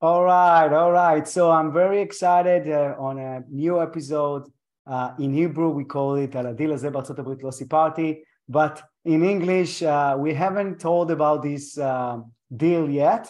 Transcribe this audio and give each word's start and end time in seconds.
All 0.00 0.24
right, 0.24 0.72
all 0.72 0.90
right. 0.90 1.28
So 1.28 1.50
I'm 1.52 1.72
very 1.72 2.00
excited 2.00 2.68
uh, 2.68 2.96
on 2.98 3.18
a 3.18 3.44
new 3.48 3.80
episode. 3.80 4.50
Uh, 4.84 5.12
in 5.18 5.32
Hebrew, 5.32 5.70
we 5.70 5.84
call 5.84 6.16
it 6.16 6.36
על 6.36 6.46
הדיל 6.46 6.72
הזה 6.72 6.90
בארצות 6.90 7.18
הברית 7.18 7.42
לא 7.42 7.50
סיפרתי, 7.50 8.22
but 8.50 8.80
in 9.04 9.22
English, 9.22 9.82
uh, 9.82 10.16
we 10.18 10.34
haven't 10.34 10.80
told 10.80 11.10
about 11.10 11.42
this 11.42 11.78
uh, 11.78 12.18
deal 12.56 12.90
yet. 12.90 13.28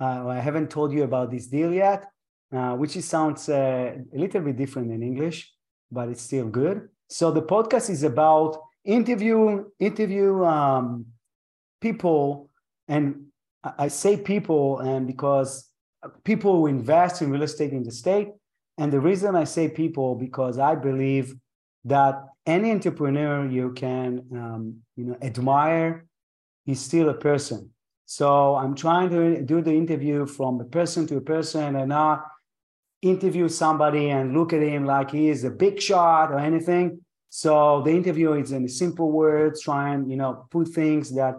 Uh, 0.00 0.28
I 0.28 0.40
haven't 0.40 0.70
told 0.70 0.92
you 0.92 1.04
about 1.04 1.30
this 1.30 1.46
deal 1.46 1.72
yet, 1.72 2.06
uh, 2.52 2.74
which 2.74 2.96
is, 2.96 3.04
sounds 3.04 3.48
a 3.48 3.98
little 4.12 4.40
bit 4.40 4.56
different 4.56 4.90
in 4.92 5.02
English, 5.02 5.52
but 5.90 6.08
it's 6.08 6.22
still 6.22 6.48
good. 6.48 6.88
So 7.08 7.30
the 7.30 7.42
podcast 7.42 7.90
is 7.90 8.02
about 8.02 8.56
interview 8.84 9.66
interview 9.78 10.42
um, 10.44 11.06
people, 11.80 12.48
and 12.88 13.26
I 13.62 13.88
say 13.88 14.16
people, 14.16 14.78
and 14.78 15.06
because 15.06 15.65
people 16.23 16.55
who 16.57 16.67
invest 16.67 17.21
in 17.21 17.31
real 17.31 17.43
estate 17.43 17.71
in 17.71 17.83
the 17.83 17.91
state. 17.91 18.29
And 18.77 18.91
the 18.91 18.99
reason 18.99 19.35
I 19.35 19.45
say 19.45 19.69
people 19.69 20.15
because 20.15 20.59
I 20.59 20.75
believe 20.75 21.35
that 21.85 22.15
any 22.45 22.71
entrepreneur 22.71 23.47
you 23.47 23.71
can 23.73 24.23
um, 24.33 24.77
you 24.95 25.05
know 25.05 25.17
admire 25.21 26.05
is 26.65 26.79
still 26.79 27.09
a 27.09 27.13
person. 27.13 27.71
So 28.05 28.55
I'm 28.55 28.75
trying 28.75 29.09
to 29.09 29.41
do 29.41 29.61
the 29.61 29.73
interview 29.73 30.25
from 30.25 30.61
a 30.61 30.65
person 30.65 31.07
to 31.07 31.17
a 31.17 31.21
person 31.21 31.75
and 31.75 31.89
not 31.89 32.25
interview 33.01 33.47
somebody 33.49 34.09
and 34.09 34.33
look 34.33 34.53
at 34.53 34.61
him 34.61 34.85
like 34.85 35.11
he 35.11 35.29
is 35.29 35.43
a 35.43 35.49
big 35.49 35.81
shot 35.81 36.31
or 36.31 36.39
anything. 36.39 37.01
So 37.29 37.81
the 37.83 37.91
interview 37.91 38.33
is 38.33 38.51
in 38.51 38.67
simple 38.67 39.11
words, 39.11 39.61
try 39.61 39.93
and 39.93 40.09
you 40.09 40.17
know 40.17 40.47
put 40.51 40.69
things 40.69 41.13
that 41.15 41.35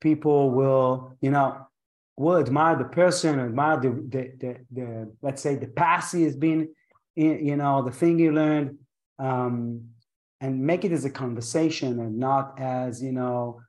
people 0.00 0.50
will 0.50 1.16
you 1.20 1.30
know 1.30 1.66
will 2.16 2.38
admire 2.38 2.76
the 2.76 2.84
person, 2.84 3.40
admire 3.40 3.80
the, 3.80 3.90
the, 4.08 4.32
the, 4.38 4.56
the 4.70 5.12
let's 5.22 5.42
say 5.42 5.54
the 5.54 5.66
past 5.68 6.14
he 6.14 6.22
has 6.24 6.36
been, 6.36 6.68
you 7.14 7.56
know, 7.56 7.82
the 7.82 7.90
thing 7.90 8.18
you 8.18 8.32
learned, 8.32 8.78
um, 9.18 9.82
and 10.40 10.60
make 10.60 10.84
it 10.84 10.92
as 10.92 11.04
a 11.04 11.10
conversation 11.10 12.00
and 12.00 12.18
not 12.18 12.58
as, 12.58 13.02
you 13.02 13.12
know, 13.12 13.60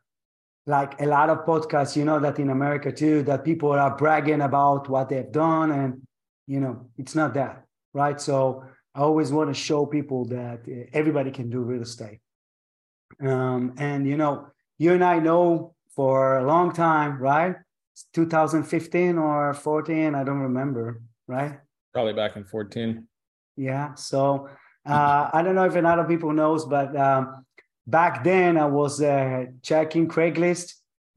like 0.65 0.99
a 1.01 1.05
lot 1.05 1.29
of 1.29 1.45
podcasts, 1.45 1.95
you 1.95 2.05
know, 2.05 2.19
that 2.19 2.39
in 2.39 2.49
America 2.49 2.91
too, 2.91 3.21
that 3.23 3.43
people 3.43 3.71
are 3.71 3.95
bragging 3.95 4.41
about 4.41 4.89
what 4.89 5.09
they've 5.09 5.31
done. 5.31 5.71
And, 5.71 6.01
you 6.47 6.59
know, 6.59 6.89
it's 6.97 7.15
not 7.15 7.33
that, 7.35 7.65
right? 7.93 8.19
So 8.19 8.63
I 8.95 9.01
always 9.01 9.31
want 9.31 9.49
to 9.49 9.53
show 9.53 9.85
people 9.85 10.25
that 10.25 10.61
uh, 10.67 10.89
everybody 10.93 11.31
can 11.31 11.49
do 11.49 11.59
real 11.59 11.81
estate. 11.81 12.19
Um, 13.21 13.73
and, 13.77 14.07
you 14.07 14.17
know, 14.17 14.47
you 14.77 14.93
and 14.93 15.03
I 15.03 15.19
know 15.19 15.75
for 15.95 16.37
a 16.39 16.45
long 16.45 16.73
time, 16.73 17.19
right? 17.19 17.55
2015 18.13 19.17
or 19.17 19.53
14 19.53 20.15
i 20.15 20.23
don't 20.23 20.39
remember 20.39 21.01
right? 21.27 21.59
Probably 21.93 22.13
back 22.13 22.35
in 22.35 22.43
14 22.43 23.07
yeah 23.55 23.93
so 23.95 24.49
uh, 24.85 25.29
i 25.33 25.41
don't 25.41 25.55
know 25.55 25.65
if 25.65 25.75
another 25.75 26.03
people 26.03 26.33
knows 26.33 26.65
but 26.65 26.95
um, 26.95 27.45
back 27.87 28.23
then 28.23 28.57
i 28.57 28.65
was 28.65 29.01
uh, 29.01 29.45
checking 29.61 30.07
craigslist. 30.07 30.73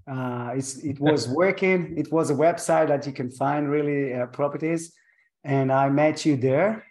Uh, 0.08 0.54
it 0.54 1.00
was 1.00 1.28
working. 1.42 1.98
It 1.98 2.12
was 2.12 2.30
a 2.30 2.34
website 2.34 2.86
that 2.88 3.06
you 3.08 3.12
can 3.12 3.28
find 3.28 3.68
really 3.68 4.14
uh, 4.14 4.26
properties. 4.26 4.92
And 5.42 5.72
i 5.72 5.88
met 5.88 6.24
you 6.24 6.36
there 6.36 6.84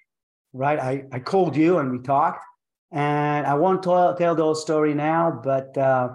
right? 0.55 0.79
I, 0.79 1.03
I 1.11 1.19
called 1.19 1.55
you 1.55 1.77
and 1.79 1.91
we 1.91 1.99
talked. 1.99 2.43
And 2.91 3.45
i 3.45 3.53
won't 3.53 3.83
tell, 3.83 4.15
tell 4.15 4.35
the 4.35 4.43
whole 4.43 4.55
story 4.55 4.93
now 4.93 5.41
but 5.43 5.77
uh, 5.77 6.09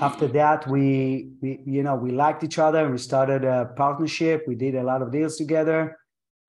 after 0.00 0.28
that 0.28 0.66
we, 0.68 1.30
we 1.40 1.60
you 1.66 1.82
know 1.82 1.96
we 1.96 2.12
liked 2.12 2.44
each 2.44 2.58
other 2.58 2.84
and 2.84 2.92
we 2.92 2.98
started 2.98 3.44
a 3.44 3.72
partnership. 3.76 4.44
We 4.46 4.54
did 4.54 4.74
a 4.74 4.82
lot 4.82 5.02
of 5.02 5.10
deals 5.10 5.36
together. 5.36 5.98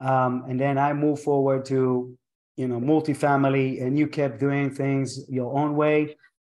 Um, 0.01 0.45
and 0.49 0.59
then 0.59 0.77
i 0.77 0.91
moved 0.91 1.23
forward 1.23 1.65
to 1.65 2.17
you 2.57 2.67
know 2.67 2.79
multifamily 2.79 3.81
and 3.81 3.97
you 3.97 4.07
kept 4.07 4.39
doing 4.39 4.69
things 4.69 5.27
your 5.29 5.57
own 5.57 5.75
way. 5.75 6.15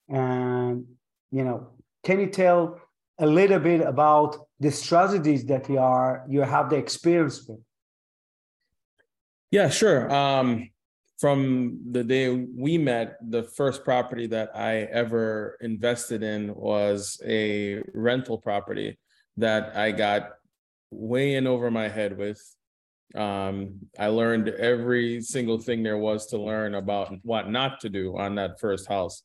And 0.08 0.84
you 1.30 1.44
know 1.44 1.68
can 2.04 2.20
you 2.20 2.26
tell 2.26 2.80
a 3.18 3.26
little 3.26 3.58
bit 3.58 3.80
about 3.80 4.36
the 4.60 4.70
strategies 4.70 5.46
that 5.46 5.68
you 5.70 5.78
are 5.78 6.24
you 6.28 6.42
have 6.42 6.68
the 6.68 6.76
experience 6.76 7.46
with? 7.48 7.60
Yeah 9.50 9.70
sure. 9.70 10.12
Um 10.12 10.70
from 11.18 11.80
the 11.90 12.04
day 12.04 12.28
we 12.28 12.76
met, 12.76 13.16
the 13.30 13.42
first 13.42 13.84
property 13.84 14.26
that 14.28 14.50
I 14.54 14.80
ever 14.92 15.56
invested 15.60 16.22
in 16.22 16.54
was 16.54 17.20
a 17.24 17.82
rental 17.94 18.38
property 18.38 18.98
that 19.38 19.76
I 19.76 19.92
got 19.92 20.30
way 20.90 21.34
in 21.34 21.46
over 21.46 21.70
my 21.70 21.88
head 21.88 22.16
with. 22.18 22.42
Um, 23.14 23.78
I 23.98 24.08
learned 24.08 24.48
every 24.48 25.22
single 25.22 25.58
thing 25.58 25.82
there 25.82 25.96
was 25.96 26.26
to 26.26 26.38
learn 26.38 26.74
about 26.74 27.14
what 27.22 27.50
not 27.50 27.80
to 27.80 27.88
do 27.88 28.16
on 28.18 28.34
that 28.34 28.60
first 28.60 28.86
house. 28.86 29.22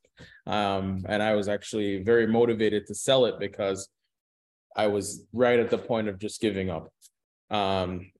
Um, 0.47 1.03
and 1.07 1.21
I 1.21 1.35
was 1.35 1.49
actually 1.49 2.03
very 2.03 2.27
motivated 2.27 2.87
to 2.87 2.95
sell 2.95 3.25
it 3.25 3.39
because 3.39 3.89
I 4.77 4.87
was 4.87 5.25
right 5.33 5.59
at 5.59 5.69
the 5.69 5.77
point 5.77 6.07
of 6.07 6.19
just 6.19 6.39
giving 6.39 6.69
up. 6.69 6.89
Um, 7.49 8.11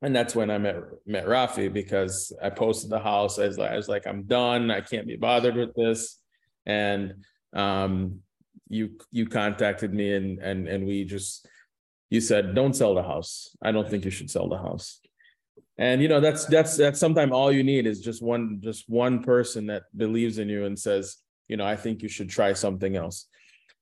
and 0.00 0.14
that's 0.14 0.34
when 0.34 0.50
I 0.50 0.58
met 0.58 0.76
met 1.06 1.26
Rafi 1.26 1.72
because 1.72 2.32
I 2.42 2.50
posted 2.50 2.90
the 2.90 3.00
house. 3.00 3.38
I 3.38 3.46
was 3.46 3.58
like, 3.58 3.70
I 3.70 3.76
was 3.76 3.88
like, 3.88 4.06
I'm 4.06 4.24
done. 4.24 4.70
I 4.70 4.80
can't 4.80 5.06
be 5.06 5.16
bothered 5.16 5.56
with 5.56 5.74
this. 5.74 6.18
And 6.66 7.24
um, 7.52 8.20
you 8.68 8.98
you 9.10 9.26
contacted 9.26 9.92
me 9.92 10.14
and 10.14 10.38
and 10.38 10.68
and 10.68 10.86
we 10.86 11.04
just 11.04 11.48
you 12.10 12.20
said, 12.20 12.54
don't 12.54 12.76
sell 12.76 12.94
the 12.94 13.02
house. 13.02 13.54
I 13.60 13.72
don't 13.72 13.88
think 13.88 14.04
you 14.04 14.10
should 14.10 14.30
sell 14.30 14.48
the 14.48 14.58
house. 14.58 15.00
And 15.76 16.00
you 16.00 16.08
know 16.08 16.20
that's 16.20 16.46
that's 16.46 16.76
that's 16.76 17.00
sometimes 17.00 17.32
all 17.32 17.50
you 17.50 17.64
need 17.64 17.86
is 17.86 18.00
just 18.00 18.22
one 18.22 18.60
just 18.62 18.88
one 18.88 19.22
person 19.22 19.66
that 19.66 19.84
believes 19.96 20.38
in 20.38 20.48
you 20.48 20.64
and 20.64 20.78
says, 20.78 21.16
you 21.48 21.56
know, 21.56 21.66
I 21.66 21.74
think 21.74 22.02
you 22.02 22.08
should 22.08 22.30
try 22.30 22.52
something 22.52 22.94
else. 22.94 23.26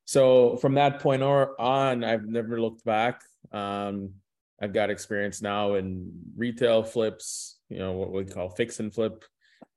So 0.06 0.56
from 0.56 0.74
that 0.74 1.00
point 1.00 1.22
on, 1.22 2.04
I've 2.04 2.24
never 2.24 2.60
looked 2.60 2.84
back. 2.84 3.20
Um, 3.52 4.12
I've 4.60 4.72
got 4.72 4.90
experience 4.90 5.42
now 5.42 5.74
in 5.74 6.10
retail 6.36 6.82
flips, 6.82 7.58
you 7.68 7.78
know, 7.78 7.92
what 7.92 8.12
we 8.12 8.24
call 8.24 8.48
fix 8.48 8.80
and 8.80 8.92
flip. 8.92 9.24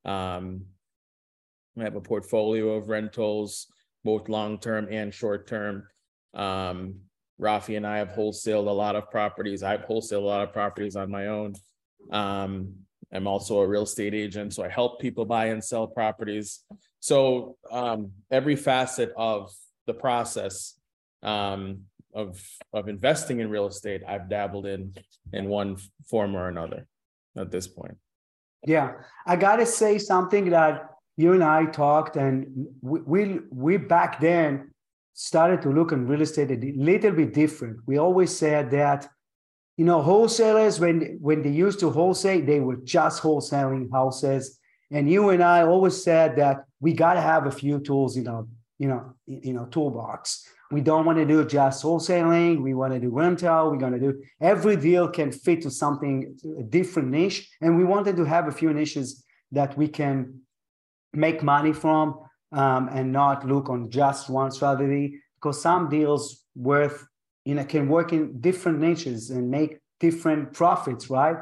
Um, 0.05 0.65
I 1.77 1.83
have 1.83 1.95
a 1.95 2.01
portfolio 2.01 2.75
of 2.75 2.89
rentals, 2.89 3.67
both 4.03 4.29
long 4.29 4.59
term 4.59 4.87
and 4.89 5.13
short 5.13 5.47
term. 5.47 5.83
Um, 6.33 7.01
Rafi 7.39 7.77
and 7.77 7.87
I 7.87 7.97
have 7.97 8.09
wholesaled 8.09 8.67
a 8.67 8.71
lot 8.71 8.95
of 8.95 9.09
properties. 9.09 9.63
I've 9.63 9.85
wholesaled 9.85 10.23
a 10.23 10.25
lot 10.25 10.43
of 10.43 10.53
properties 10.53 10.95
on 10.95 11.09
my 11.09 11.27
own. 11.27 11.55
Um, 12.11 12.73
I'm 13.11 13.27
also 13.27 13.59
a 13.59 13.67
real 13.67 13.83
estate 13.83 14.13
agent, 14.13 14.53
so 14.53 14.63
I 14.63 14.69
help 14.69 14.99
people 14.99 15.25
buy 15.25 15.47
and 15.47 15.63
sell 15.63 15.87
properties. 15.87 16.63
So 16.99 17.57
um, 17.71 18.11
every 18.29 18.55
facet 18.55 19.13
of 19.17 19.51
the 19.87 19.93
process 19.93 20.79
um, 21.23 21.85
of 22.13 22.41
of 22.73 22.87
investing 22.87 23.39
in 23.39 23.49
real 23.49 23.67
estate 23.67 24.01
I've 24.07 24.29
dabbled 24.29 24.65
in 24.65 24.93
in 25.33 25.47
one 25.47 25.77
form 26.09 26.35
or 26.35 26.47
another 26.47 26.87
at 27.37 27.51
this 27.51 27.67
point. 27.67 27.97
Yeah, 28.65 28.93
I 29.25 29.35
gotta 29.35 29.65
say 29.65 29.97
something 29.97 30.49
that 30.49 30.89
you 31.17 31.33
and 31.33 31.43
I 31.43 31.65
talked, 31.65 32.15
and 32.15 32.67
we 32.81 32.99
we, 33.01 33.39
we 33.51 33.77
back 33.77 34.19
then 34.19 34.71
started 35.13 35.61
to 35.61 35.69
look 35.69 35.91
at 35.91 35.99
real 35.99 36.21
estate 36.21 36.51
a 36.51 36.73
little 36.75 37.11
bit 37.11 37.33
different. 37.33 37.77
We 37.85 37.97
always 37.97 38.35
said 38.35 38.71
that 38.71 39.07
you 39.79 39.85
know 39.85 40.01
wholesalers 40.01 40.77
when 40.77 41.17
when 41.21 41.41
they 41.41 41.49
used 41.49 41.79
to 41.79 41.89
wholesale 41.89 42.45
they 42.45 42.59
were 42.59 42.75
just 42.83 43.23
wholesaling 43.23 43.89
houses 43.89 44.59
and 44.91 45.09
you 45.09 45.29
and 45.29 45.41
i 45.41 45.61
always 45.63 46.03
said 46.03 46.35
that 46.35 46.65
we 46.81 46.91
got 46.91 47.13
to 47.13 47.21
have 47.21 47.45
a 47.45 47.51
few 47.51 47.79
tools 47.79 48.17
in 48.17 48.27
our 48.27 48.45
you 48.77 48.89
know 48.89 49.13
in 49.25 49.57
our 49.57 49.69
toolbox 49.69 50.45
we 50.71 50.81
don't 50.81 51.05
want 51.05 51.17
to 51.17 51.25
do 51.25 51.43
just 51.45 51.83
wholesaling. 51.83 52.61
We 52.61 52.73
want 52.75 52.93
to 52.93 52.99
do 52.99 53.09
rental. 53.09 53.71
We're 53.71 53.77
going 53.77 53.93
to 53.93 53.99
do 53.99 54.21
every 54.39 54.75
deal 54.75 55.07
can 55.07 55.31
fit 55.31 55.61
to 55.63 55.71
something, 55.71 56.37
a 56.59 56.63
different 56.63 57.09
niche. 57.09 57.49
And 57.61 57.75
we 57.77 57.83
wanted 57.83 58.15
to 58.17 58.25
have 58.25 58.47
a 58.47 58.51
few 58.51 58.71
niches 58.71 59.23
that 59.51 59.75
we 59.77 59.87
can 59.87 60.41
make 61.11 61.41
money 61.41 61.73
from 61.73 62.19
um, 62.51 62.89
and 62.91 63.11
not 63.11 63.47
look 63.47 63.69
on 63.69 63.89
just 63.89 64.29
one 64.29 64.51
strategy 64.51 65.19
because 65.35 65.59
some 65.59 65.89
deals 65.89 66.43
worth, 66.55 67.07
you 67.45 67.55
know, 67.55 67.65
can 67.65 67.87
work 67.87 68.13
in 68.13 68.39
different 68.39 68.79
niches 68.79 69.31
and 69.31 69.49
make 69.49 69.79
different 69.99 70.53
profits, 70.53 71.09
right? 71.09 71.37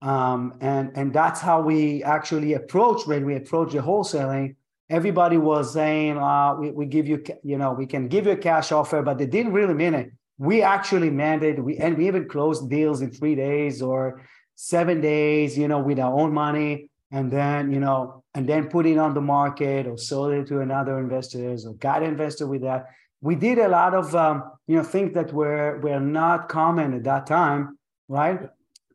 Um, 0.00 0.54
and, 0.62 0.92
and 0.94 1.12
that's 1.12 1.40
how 1.40 1.60
we 1.60 2.02
actually 2.02 2.54
approach 2.54 3.06
when 3.06 3.26
we 3.26 3.36
approach 3.36 3.72
the 3.72 3.80
wholesaling 3.80 4.56
everybody 4.90 5.38
was 5.38 5.72
saying, 5.72 6.18
uh, 6.18 6.54
we, 6.58 6.70
we 6.72 6.86
give 6.86 7.06
you, 7.06 7.22
you 7.42 7.56
know, 7.56 7.72
we 7.72 7.86
can 7.86 8.08
give 8.08 8.26
you 8.26 8.32
a 8.32 8.36
cash 8.36 8.72
offer, 8.72 9.00
but 9.02 9.16
they 9.16 9.26
didn't 9.26 9.52
really 9.52 9.74
mean 9.74 9.94
it. 9.94 10.12
We 10.36 10.62
actually 10.62 11.10
meant 11.10 11.42
it. 11.42 11.62
We, 11.62 11.78
and 11.78 11.96
we 11.96 12.08
even 12.08 12.28
closed 12.28 12.68
deals 12.68 13.00
in 13.00 13.10
three 13.10 13.36
days 13.36 13.80
or 13.80 14.22
seven 14.56 15.00
days, 15.00 15.56
you 15.56 15.68
know, 15.68 15.78
with 15.78 15.98
our 15.98 16.12
own 16.12 16.34
money. 16.34 16.90
And 17.12 17.30
then, 17.30 17.72
you 17.72 17.80
know, 17.80 18.22
and 18.34 18.48
then 18.48 18.68
put 18.68 18.86
it 18.86 18.98
on 18.98 19.14
the 19.14 19.20
market 19.20 19.86
or 19.86 19.96
sold 19.96 20.32
it 20.32 20.46
to 20.48 20.60
another 20.60 20.98
investors 20.98 21.66
or 21.66 21.74
got 21.74 22.02
investor 22.02 22.46
with 22.46 22.62
that. 22.62 22.86
We 23.20 23.34
did 23.34 23.58
a 23.58 23.68
lot 23.68 23.94
of, 23.94 24.14
um, 24.14 24.44
you 24.66 24.76
know, 24.76 24.82
things 24.84 25.14
that 25.14 25.32
were, 25.32 25.78
were 25.80 26.00
not 26.00 26.48
common 26.48 26.94
at 26.94 27.04
that 27.04 27.26
time. 27.26 27.78
right? 28.10 28.40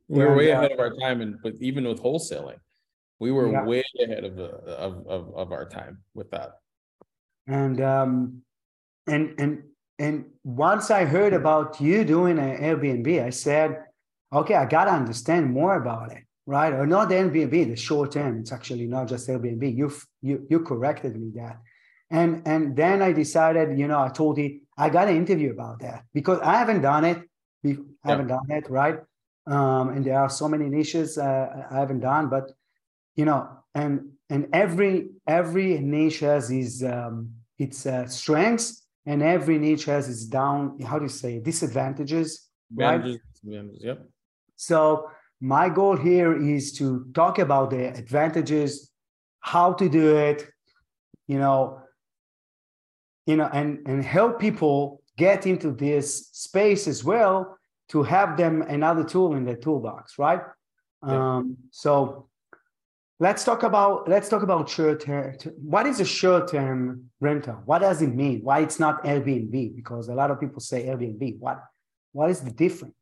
We 0.08 0.20
were 0.20 0.28
and, 0.28 0.38
way 0.38 0.52
uh, 0.52 0.60
ahead 0.60 0.72
of 0.74 0.80
our 0.80 0.94
time, 0.94 1.22
and 1.22 1.42
but 1.42 1.54
even 1.60 1.88
with 1.88 2.00
wholesaling, 2.02 2.60
we 3.20 3.32
were 3.32 3.52
yeah. 3.52 3.64
way 3.64 3.84
ahead 4.04 4.24
of, 4.24 4.36
the, 4.36 4.46
of 4.46 5.08
of 5.08 5.34
of 5.36 5.52
our 5.52 5.68
time 5.68 6.00
with 6.14 6.32
that. 6.32 6.60
And 7.48 7.82
um, 7.82 8.42
and 9.08 9.40
and 9.40 9.64
and 10.00 10.26
once 10.44 10.92
I 10.92 11.06
heard 11.06 11.34
about 11.34 11.80
you 11.80 12.04
doing 12.04 12.38
an 12.40 12.58
Airbnb, 12.58 13.24
I 13.24 13.30
said, 13.30 13.84
okay, 14.34 14.56
I 14.56 14.66
gotta 14.66 14.92
understand 14.92 15.52
more 15.52 15.76
about 15.76 16.12
it, 16.12 16.24
right? 16.46 16.74
Or 16.74 16.86
not 16.86 17.10
the 17.10 17.16
Airbnb, 17.16 17.70
the 17.70 17.76
short 17.76 18.12
term. 18.12 18.40
It's 18.40 18.52
actually 18.52 18.88
not 18.88 19.08
just 19.08 19.28
Airbnb. 19.30 19.76
You 19.76 19.92
you 20.22 20.46
you 20.50 20.60
corrected 20.60 21.16
me 21.16 21.32
that, 21.36 21.60
and 22.10 22.42
and 22.46 22.76
then 22.76 23.02
I 23.02 23.14
decided, 23.14 23.78
you 23.80 23.88
know, 23.88 24.02
I 24.02 24.10
told 24.10 24.38
you 24.38 24.60
I 24.78 24.90
got 24.90 25.08
an 25.08 25.16
interview 25.16 25.52
about 25.52 25.80
that 25.80 26.04
because 26.14 26.40
I 26.42 26.58
haven't 26.58 26.82
done 26.82 27.06
it. 27.06 27.22
I 27.66 27.78
haven't 28.04 28.28
done 28.28 28.46
it, 28.50 28.70
right? 28.70 29.00
Um, 29.48 29.90
and 29.90 30.06
there 30.06 30.20
are 30.20 30.30
so 30.30 30.48
many 30.48 30.70
niches 30.70 31.18
uh, 31.18 31.66
I 31.72 31.80
haven't 31.80 32.02
done, 32.02 32.30
but 32.30 32.52
you 33.16 33.26
know, 33.26 33.50
and 33.74 34.12
and 34.30 34.48
every 34.54 35.10
every 35.28 35.78
niche 35.80 36.20
has 36.20 36.52
its 36.52 36.84
um, 36.84 37.32
its 37.58 37.86
uh, 37.86 38.08
strengths 38.08 38.86
and 39.06 39.22
every 39.22 39.58
niche 39.58 39.86
has 39.86 40.10
its 40.10 40.26
down 40.26 40.80
how 40.82 40.98
do 40.98 41.06
you 41.06 41.10
say 41.10 41.40
disadvantages 41.40 42.50
advantages, 42.72 43.22
right 43.44 43.82
yep. 43.82 44.10
So 44.56 45.10
my 45.42 45.70
goal 45.70 45.98
here 45.98 46.34
is 46.36 46.74
to 46.74 47.06
talk 47.14 47.40
about 47.40 47.70
the 47.70 47.88
advantages 47.88 48.92
how 49.40 49.74
to 49.74 49.88
do 49.90 50.18
it 50.18 50.48
you 51.28 51.38
know 51.38 51.82
you 53.26 53.36
know 53.36 53.50
and 53.54 53.80
and 53.86 54.04
help 54.04 54.40
people 54.40 55.02
get 55.18 55.46
into 55.46 55.72
this 55.72 56.30
space 56.32 56.88
as 56.88 57.04
well 57.04 57.58
to 57.88 58.02
have 58.04 58.38
them 58.38 58.62
another 58.64 59.04
tool 59.04 59.36
in 59.36 59.46
their 59.46 59.58
toolbox 59.58 60.18
right? 60.18 60.42
Um 61.04 61.58
so 61.72 62.30
let's 63.20 63.44
talk 63.44 63.64
about 63.64 64.08
let's 64.08 64.30
talk 64.30 64.44
about 64.44 64.70
short 64.70 65.02
term. 65.02 65.36
What 65.58 65.86
is 65.88 66.00
a 66.00 66.06
short 66.06 66.50
term 66.50 67.10
rental? 67.20 67.62
What 67.66 67.80
does 67.80 68.02
it 68.02 68.14
mean? 68.14 68.42
Why 68.44 68.60
it's 68.60 68.80
not 68.80 69.04
airbnb? 69.04 69.76
Because 69.76 70.10
a 70.10 70.14
lot 70.14 70.32
of 70.32 70.40
people 70.40 70.60
say 70.60 70.86
airbnb. 70.86 71.40
What 71.40 71.60
what 72.12 72.30
is 72.30 72.42
the 72.42 72.52
difference? 72.52 72.96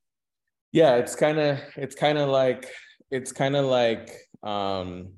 Yeah 0.71 0.95
it's 0.95 1.15
kind 1.15 1.39
of 1.39 1.59
it's 1.75 1.95
kind 1.95 2.17
of 2.17 2.29
like 2.29 2.67
it's 3.11 3.31
kind 3.31 3.55
of 3.55 3.65
like 3.65 4.11
um 4.41 5.13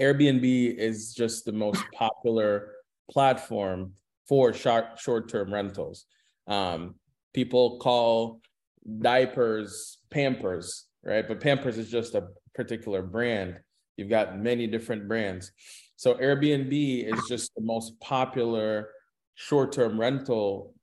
airbnb 0.00 0.76
is 0.76 1.14
just 1.14 1.44
the 1.44 1.52
most 1.52 1.84
popular 1.94 2.72
platform 3.10 3.92
for 4.28 4.52
short 4.52 4.98
short 4.98 5.28
term 5.28 5.52
rentals. 5.52 6.06
Um 6.46 6.96
people 7.32 7.78
call 7.78 8.40
diapers 9.00 9.98
pampers 10.10 10.86
right? 11.04 11.28
But 11.28 11.40
pampers 11.40 11.76
is 11.76 11.90
just 11.90 12.14
a 12.14 12.28
particular 12.54 13.02
brand. 13.02 13.58
You've 13.96 14.10
got 14.10 14.38
many 14.38 14.66
different 14.66 15.08
brands. 15.08 15.52
So 15.96 16.14
Airbnb 16.14 17.12
is 17.12 17.28
just 17.28 17.54
the 17.54 17.62
most 17.62 17.98
popular 18.00 18.90
short-term 19.34 19.98
rental 19.98 20.74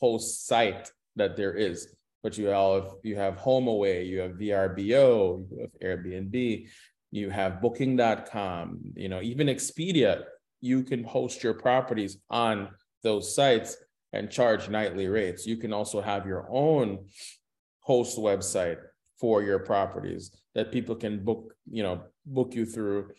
host 0.00 0.46
site 0.46 0.90
that 1.16 1.36
there 1.36 1.54
is. 1.54 1.94
But 2.22 2.36
you 2.36 2.46
have 2.46 2.94
you 3.02 3.16
have 3.16 3.36
HomeAway, 3.36 4.06
you 4.06 4.20
have 4.20 4.32
VRBO, 4.32 5.46
you 5.50 5.60
have 5.60 5.80
Airbnb, 5.82 6.68
you 7.10 7.30
have 7.30 7.60
Booking.com, 7.60 8.78
you 8.94 9.08
know, 9.08 9.22
even 9.22 9.46
Expedia. 9.46 10.24
You 10.60 10.82
can 10.82 11.02
host 11.04 11.42
your 11.42 11.54
properties 11.54 12.18
on 12.28 12.68
those 13.02 13.34
sites 13.34 13.76
and 14.12 14.30
charge 14.30 14.68
nightly 14.68 15.08
rates. 15.08 15.46
You 15.46 15.56
can 15.56 15.72
also 15.72 16.00
have 16.02 16.26
your 16.26 16.46
own 16.50 17.06
host 17.80 18.18
website 18.18 18.78
for 19.20 19.42
your 19.42 19.58
properties 19.58 20.30
that 20.54 20.72
people 20.72 20.96
can 20.96 21.22
book, 21.22 21.54
you 21.70 21.82
know, 21.82 22.02
book 22.24 22.54
you 22.54 22.64
through, 22.64 23.10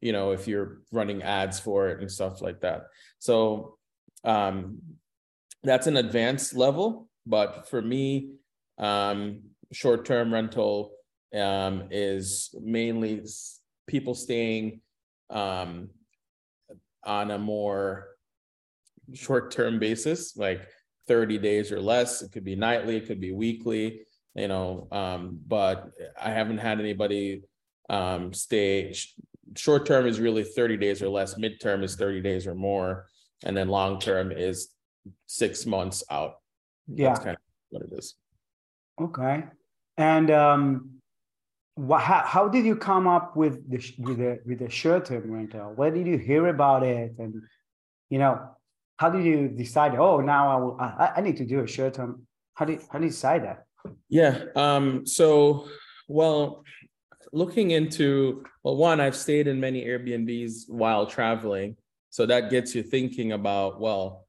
you 0.00 0.12
know, 0.12 0.30
if 0.30 0.48
you're 0.48 0.78
running 0.90 1.22
ads 1.22 1.60
for 1.60 1.88
it 1.88 2.00
and 2.00 2.10
stuff 2.10 2.40
like 2.40 2.60
that. 2.62 2.84
So 3.18 3.76
um, 4.24 4.78
that's 5.62 5.86
an 5.86 5.98
advanced 5.98 6.56
level, 6.56 7.08
but 7.26 7.68
for 7.68 7.82
me, 7.82 8.32
um, 8.78 9.42
short-term 9.72 10.32
rental 10.32 10.92
um, 11.36 11.84
is 11.90 12.54
mainly 12.60 13.22
people 13.86 14.14
staying 14.14 14.80
um, 15.28 15.90
on 17.04 17.30
a 17.30 17.38
more 17.38 18.08
short-term 19.12 19.78
basis, 19.78 20.36
like 20.36 20.66
30 21.06 21.38
days 21.38 21.70
or 21.70 21.80
less. 21.80 22.22
It 22.22 22.32
could 22.32 22.44
be 22.44 22.56
nightly, 22.56 22.96
it 22.96 23.06
could 23.06 23.20
be 23.20 23.32
weekly 23.32 24.00
you 24.34 24.48
know 24.48 24.86
um 24.92 25.38
but 25.46 25.90
i 26.20 26.30
haven't 26.30 26.58
had 26.58 26.78
anybody 26.78 27.42
um 27.88 28.32
stay 28.32 28.94
short 29.56 29.84
term 29.84 30.06
is 30.06 30.20
really 30.20 30.44
30 30.44 30.76
days 30.76 31.02
or 31.02 31.08
less 31.08 31.34
midterm 31.34 31.82
is 31.82 31.96
30 31.96 32.20
days 32.20 32.46
or 32.46 32.54
more 32.54 33.06
and 33.44 33.56
then 33.56 33.68
long 33.68 33.98
term 33.98 34.32
is 34.32 34.68
six 35.26 35.66
months 35.66 36.04
out. 36.10 36.34
Yeah. 36.86 37.08
That's 37.08 37.20
kind 37.20 37.36
of 37.36 37.42
what 37.70 37.82
it 37.82 37.90
is. 37.92 38.14
Okay. 39.00 39.44
And 39.96 40.30
um 40.30 40.90
what, 41.76 42.02
how, 42.02 42.22
how 42.26 42.48
did 42.48 42.66
you 42.66 42.76
come 42.76 43.06
up 43.06 43.36
with 43.36 43.70
the 43.70 43.78
with 43.98 44.18
the 44.18 44.40
with 44.44 44.58
the 44.58 44.68
short 44.68 45.06
term 45.06 45.30
rental 45.30 45.72
where 45.74 45.90
did 45.90 46.06
you 46.06 46.18
hear 46.18 46.48
about 46.48 46.82
it? 46.82 47.12
And 47.18 47.42
you 48.10 48.18
know 48.18 48.40
how 48.98 49.08
did 49.08 49.24
you 49.24 49.48
decide 49.48 49.94
oh 49.94 50.20
now 50.20 50.50
i 50.50 50.56
will 50.60 50.76
i, 50.78 51.12
I 51.16 51.20
need 51.22 51.38
to 51.38 51.46
do 51.46 51.60
a 51.60 51.66
short 51.66 51.94
term 51.94 52.26
how 52.54 52.66
did 52.66 52.80
how 52.90 52.98
did 52.98 53.04
you 53.04 53.10
decide 53.10 53.44
that 53.44 53.64
yeah. 54.08 54.44
Um, 54.56 55.06
so, 55.06 55.68
well, 56.08 56.64
looking 57.32 57.70
into, 57.70 58.44
well, 58.62 58.76
one, 58.76 59.00
I've 59.00 59.16
stayed 59.16 59.46
in 59.46 59.60
many 59.60 59.84
Airbnbs 59.84 60.68
while 60.68 61.06
traveling. 61.06 61.76
So 62.10 62.26
that 62.26 62.50
gets 62.50 62.74
you 62.74 62.82
thinking 62.82 63.32
about, 63.32 63.80
well, 63.80 64.26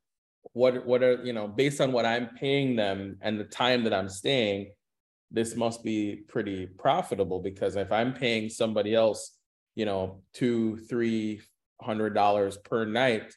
what, 0.54 0.86
what 0.86 1.02
are, 1.02 1.24
you 1.24 1.34
know, 1.34 1.48
based 1.48 1.82
on 1.82 1.92
what 1.92 2.06
I'm 2.06 2.30
paying 2.40 2.76
them 2.76 3.18
and 3.22 3.40
the 3.40 3.46
time 3.46 3.84
that 3.86 3.94
I'm 3.94 4.10
staying, 4.10 4.72
this 5.32 5.56
must 5.56 5.84
be 5.84 6.24
pretty 6.28 6.68
profitable 6.68 7.40
because 7.40 7.76
if 7.76 7.92
I'm 7.92 8.14
paying 8.14 8.50
somebody 8.50 8.94
else, 8.94 9.38
you 9.76 9.86
know, 9.86 10.22
two, 10.34 10.78
three 10.90 11.42
hundred 11.82 12.14
dollars 12.14 12.58
per 12.58 12.86
night 12.86 13.34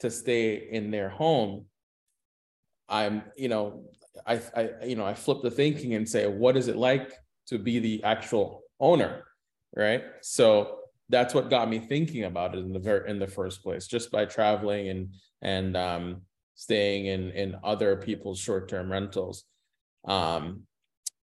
to 0.00 0.10
stay 0.10 0.68
in 0.70 0.90
their 0.90 1.10
home, 1.10 1.66
I'm, 2.88 3.22
you 3.36 3.48
know, 3.48 3.84
I, 4.26 4.40
I, 4.54 4.70
you 4.84 4.96
know, 4.96 5.06
I 5.06 5.14
flip 5.14 5.42
the 5.42 5.50
thinking 5.50 5.94
and 5.94 6.08
say, 6.08 6.26
what 6.26 6.56
is 6.56 6.68
it 6.68 6.76
like 6.76 7.12
to 7.48 7.58
be 7.58 7.78
the 7.78 8.02
actual 8.04 8.62
owner, 8.80 9.24
right? 9.74 10.02
So 10.22 10.78
that's 11.08 11.34
what 11.34 11.50
got 11.50 11.68
me 11.68 11.78
thinking 11.78 12.24
about 12.24 12.54
it 12.54 12.58
in 12.58 12.72
the 12.72 12.78
very 12.78 13.08
in 13.08 13.18
the 13.18 13.26
first 13.26 13.62
place, 13.62 13.86
just 13.86 14.10
by 14.10 14.24
traveling 14.24 14.88
and 14.88 15.14
and 15.42 15.76
um, 15.76 16.22
staying 16.54 17.06
in 17.06 17.30
in 17.30 17.56
other 17.62 17.96
people's 17.96 18.38
short 18.38 18.68
term 18.68 18.90
rentals. 18.90 19.44
Um, 20.06 20.62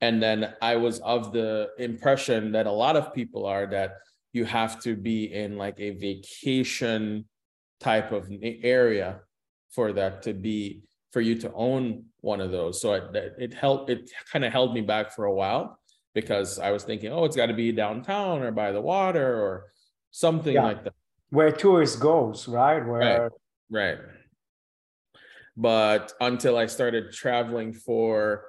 and 0.01 0.23
then 0.23 0.55
I 0.63 0.77
was 0.77 1.01
of 1.01 1.33
the 1.33 1.71
impression 1.79 2.53
that 2.53 2.67
a 2.67 2.73
lot 2.73 2.97
of 2.97 3.15
people 3.15 3.47
are 3.47 3.67
that 3.67 3.97
you 4.33 4.45
have 4.45 4.81
to 4.83 4.97
be 4.97 5.33
in 5.33 5.57
like 5.57 5.79
a 5.79 5.91
vacation 5.91 7.27
type 7.81 8.13
of 8.13 8.31
area 8.43 9.21
for 9.71 9.93
that 9.93 10.23
to 10.23 10.33
be 10.33 10.83
for 11.13 11.21
you 11.21 11.35
to 11.37 11.53
own 11.53 12.05
one 12.21 12.41
of 12.41 12.51
those. 12.51 12.81
So 12.81 12.95
it, 12.95 13.35
it 13.39 13.55
helped, 13.55 13.91
it 13.91 14.11
kind 14.33 14.45
of 14.45 14.53
held 14.53 14.75
me 14.75 14.81
back 14.81 15.13
for 15.13 15.25
a 15.25 15.35
while 15.35 15.79
because 16.15 16.59
I 16.59 16.71
was 16.71 16.85
thinking, 16.85 17.13
oh, 17.13 17.25
it's 17.25 17.37
got 17.37 17.47
to 17.47 17.55
be 17.55 17.73
downtown 17.73 18.43
or 18.43 18.53
by 18.53 18.73
the 18.73 18.81
water 18.81 19.41
or 19.41 19.67
something 20.11 20.55
yeah. 20.55 20.65
like 20.65 20.85
that. 20.85 20.95
Where 21.31 21.53
tourists 21.53 21.97
goes, 21.97 22.49
right? 22.49 22.85
Where 22.85 23.31
right. 23.31 23.33
right. 23.71 23.99
But 25.57 26.13
until 26.21 26.57
I 26.57 26.67
started 26.67 27.13
traveling 27.13 27.73
for 27.73 28.45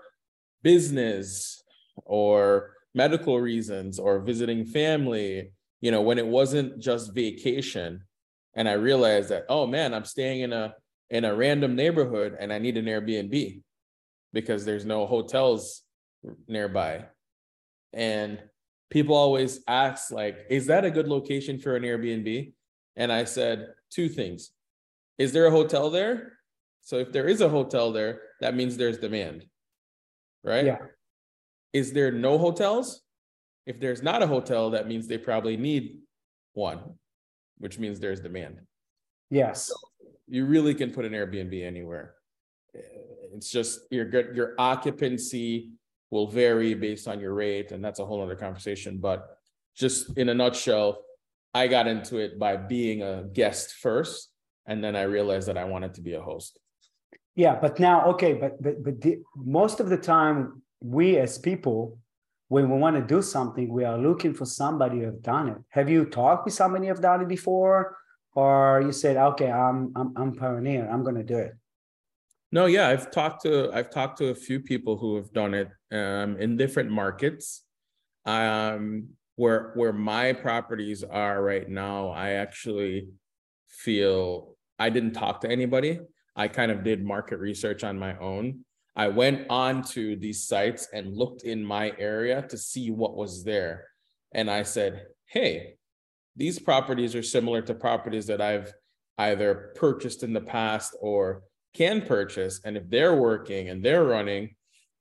business 0.63 1.63
or 2.06 2.75
medical 2.94 3.39
reasons 3.39 4.00
or 4.00 4.20
visiting 4.20 4.65
family, 4.65 5.51
you 5.82 5.91
know, 5.91 6.01
when 6.01 6.18
it 6.18 6.27
wasn't 6.27 6.80
just 6.80 7.13
vacation, 7.13 8.03
and 8.56 8.68
I 8.68 8.74
realized 8.74 9.30
that, 9.30 9.46
oh 9.50 9.68
man, 9.68 9.94
I'm 9.94 10.06
staying 10.06 10.41
in 10.41 10.53
a 10.53 10.74
in 11.12 11.25
a 11.25 11.36
random 11.36 11.75
neighborhood 11.75 12.38
and 12.39 12.51
I 12.51 12.58
need 12.58 12.77
an 12.77 12.86
Airbnb 12.86 13.62
because 14.34 14.65
there's 14.65 14.86
no 14.86 15.06
hotels 15.06 15.84
nearby. 16.48 17.06
And 17.94 18.41
people 18.89 19.15
always 19.15 19.60
ask 19.68 20.12
like, 20.12 20.38
is 20.50 20.68
that 20.68 20.86
a 20.86 20.89
good 20.91 21.10
location 21.10 21.60
for 21.60 21.75
an 21.75 21.84
Airbnb? 21.84 22.53
And 22.96 23.12
I 23.12 23.25
said 23.25 23.74
two 23.91 24.08
things. 24.08 24.51
Is 25.18 25.34
there 25.34 25.46
a 25.48 25.51
hotel 25.51 25.89
there? 25.89 26.34
So 26.82 26.98
if 26.98 27.12
there 27.12 27.27
is 27.27 27.41
a 27.41 27.50
hotel 27.50 27.91
there, 27.91 28.22
that 28.39 28.56
means 28.56 28.77
there's 28.77 28.98
demand. 28.98 29.46
Right? 30.44 30.65
Yeah. 30.65 30.77
Is 31.74 31.91
there 31.91 32.12
no 32.12 32.38
hotels? 32.38 33.01
If 33.65 33.80
there's 33.80 34.01
not 34.01 34.24
a 34.24 34.27
hotel, 34.27 34.72
that 34.72 34.88
means 34.88 35.08
they 35.08 35.18
probably 35.18 35.58
need 35.58 36.00
one, 36.53 36.96
which 37.58 37.77
means 37.77 38.00
there's 38.00 38.22
demand. 38.22 38.62
Yes. 39.30 39.68
So 39.68 39.75
you 40.31 40.45
really 40.45 40.73
can 40.73 40.91
put 40.91 41.03
an 41.03 41.11
Airbnb 41.11 41.61
anywhere. 41.61 42.15
Eh, 42.73 42.79
it's 43.35 43.51
just 43.51 43.81
your 43.91 44.07
your 44.33 44.55
occupancy 44.57 45.71
will 46.09 46.27
vary 46.27 46.73
based 46.73 47.07
on 47.07 47.19
your 47.19 47.33
rate, 47.33 47.71
and 47.71 47.83
that's 47.83 48.00
a 48.00 48.05
whole 48.05 48.23
other 48.23 48.35
conversation. 48.35 48.97
But 48.97 49.38
just 49.75 50.17
in 50.17 50.29
a 50.29 50.33
nutshell, 50.33 51.03
I 51.53 51.67
got 51.67 51.85
into 51.88 52.17
it 52.17 52.39
by 52.39 52.55
being 52.55 53.01
a 53.03 53.25
guest 53.33 53.73
first, 53.73 54.31
and 54.65 54.81
then 54.83 54.95
I 54.95 55.03
realized 55.03 55.47
that 55.50 55.57
I 55.57 55.65
wanted 55.65 55.93
to 55.95 56.01
be 56.01 56.13
a 56.13 56.21
host. 56.21 56.57
Yeah, 57.35 57.55
but 57.59 57.79
now, 57.79 58.05
okay, 58.13 58.33
but 58.33 58.61
but 58.63 58.83
but 58.83 59.01
the, 59.01 59.19
most 59.35 59.81
of 59.81 59.89
the 59.89 59.97
time, 59.97 60.61
we 60.79 61.17
as 61.17 61.38
people, 61.38 62.00
when 62.47 62.69
we 62.69 62.77
want 62.77 62.95
to 62.95 63.15
do 63.15 63.21
something, 63.21 63.67
we 63.67 63.83
are 63.83 63.97
looking 63.97 64.33
for 64.33 64.45
somebody 64.45 65.00
who 65.00 65.05
have 65.05 65.21
done 65.21 65.50
it. 65.50 65.57
Have 65.69 65.89
you 65.89 66.05
talked 66.05 66.45
with 66.45 66.53
somebody 66.53 66.85
who 66.85 66.93
have 66.93 67.01
done 67.01 67.21
it 67.21 67.27
before, 67.27 67.97
or 68.33 68.81
you 68.85 68.91
said, 68.91 69.17
okay, 69.17 69.51
I'm 69.51 69.91
I'm 69.95 70.13
I'm 70.15 70.35
pioneer, 70.35 70.89
I'm 70.89 71.03
to 71.03 71.23
do 71.23 71.38
it? 71.38 71.53
No, 72.51 72.65
yeah, 72.65 72.89
I've 72.89 73.11
talked 73.11 73.43
to 73.43 73.71
I've 73.73 73.89
talked 73.89 74.17
to 74.19 74.29
a 74.29 74.35
few 74.35 74.59
people 74.59 74.97
who 74.97 75.15
have 75.15 75.31
done 75.33 75.53
it 75.53 75.69
um, 75.91 76.38
in 76.38 76.57
different 76.57 76.91
markets. 76.91 77.63
Um, 78.25 79.09
where 79.35 79.71
where 79.75 79.93
my 79.93 80.33
properties 80.33 81.03
are 81.03 81.41
right 81.41 81.67
now, 81.67 82.09
I 82.09 82.31
actually 82.31 83.07
feel 83.67 84.55
I 84.77 84.89
didn't 84.89 85.13
talk 85.13 85.41
to 85.41 85.50
anybody. 85.50 86.00
I 86.35 86.47
kind 86.47 86.71
of 86.71 86.83
did 86.83 87.03
market 87.03 87.39
research 87.39 87.83
on 87.83 87.97
my 87.97 88.17
own. 88.17 88.65
I 88.95 89.07
went 89.07 89.47
on 89.50 89.83
to 89.95 90.15
these 90.15 90.43
sites 90.43 90.88
and 90.93 91.15
looked 91.15 91.43
in 91.43 91.63
my 91.63 91.93
area 91.97 92.41
to 92.50 92.57
see 92.57 92.91
what 92.91 93.15
was 93.15 93.43
there. 93.43 93.88
And 94.33 94.50
I 94.50 94.63
said, 94.63 95.07
hey, 95.25 95.75
these 96.35 96.59
properties 96.59 97.15
are 97.15 97.23
similar 97.23 97.61
to 97.63 97.73
properties 97.73 98.27
that 98.27 98.41
I've 98.41 98.73
either 99.17 99.73
purchased 99.75 100.23
in 100.23 100.33
the 100.33 100.41
past 100.41 100.95
or 101.01 101.43
can 101.73 102.01
purchase. 102.01 102.61
And 102.65 102.77
if 102.77 102.89
they're 102.89 103.15
working 103.15 103.69
and 103.69 103.83
they're 103.83 104.03
running, 104.03 104.55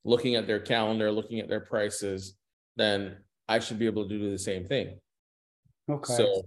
looking 0.04 0.34
at 0.34 0.46
their 0.46 0.60
calendar, 0.60 1.10
looking 1.10 1.40
at 1.40 1.48
their 1.48 1.60
prices, 1.60 2.36
then 2.76 3.16
I 3.48 3.58
should 3.58 3.78
be 3.78 3.86
able 3.86 4.08
to 4.08 4.18
do 4.18 4.30
the 4.30 4.38
same 4.38 4.64
thing. 4.64 4.98
Okay. 5.88 6.14
So 6.14 6.42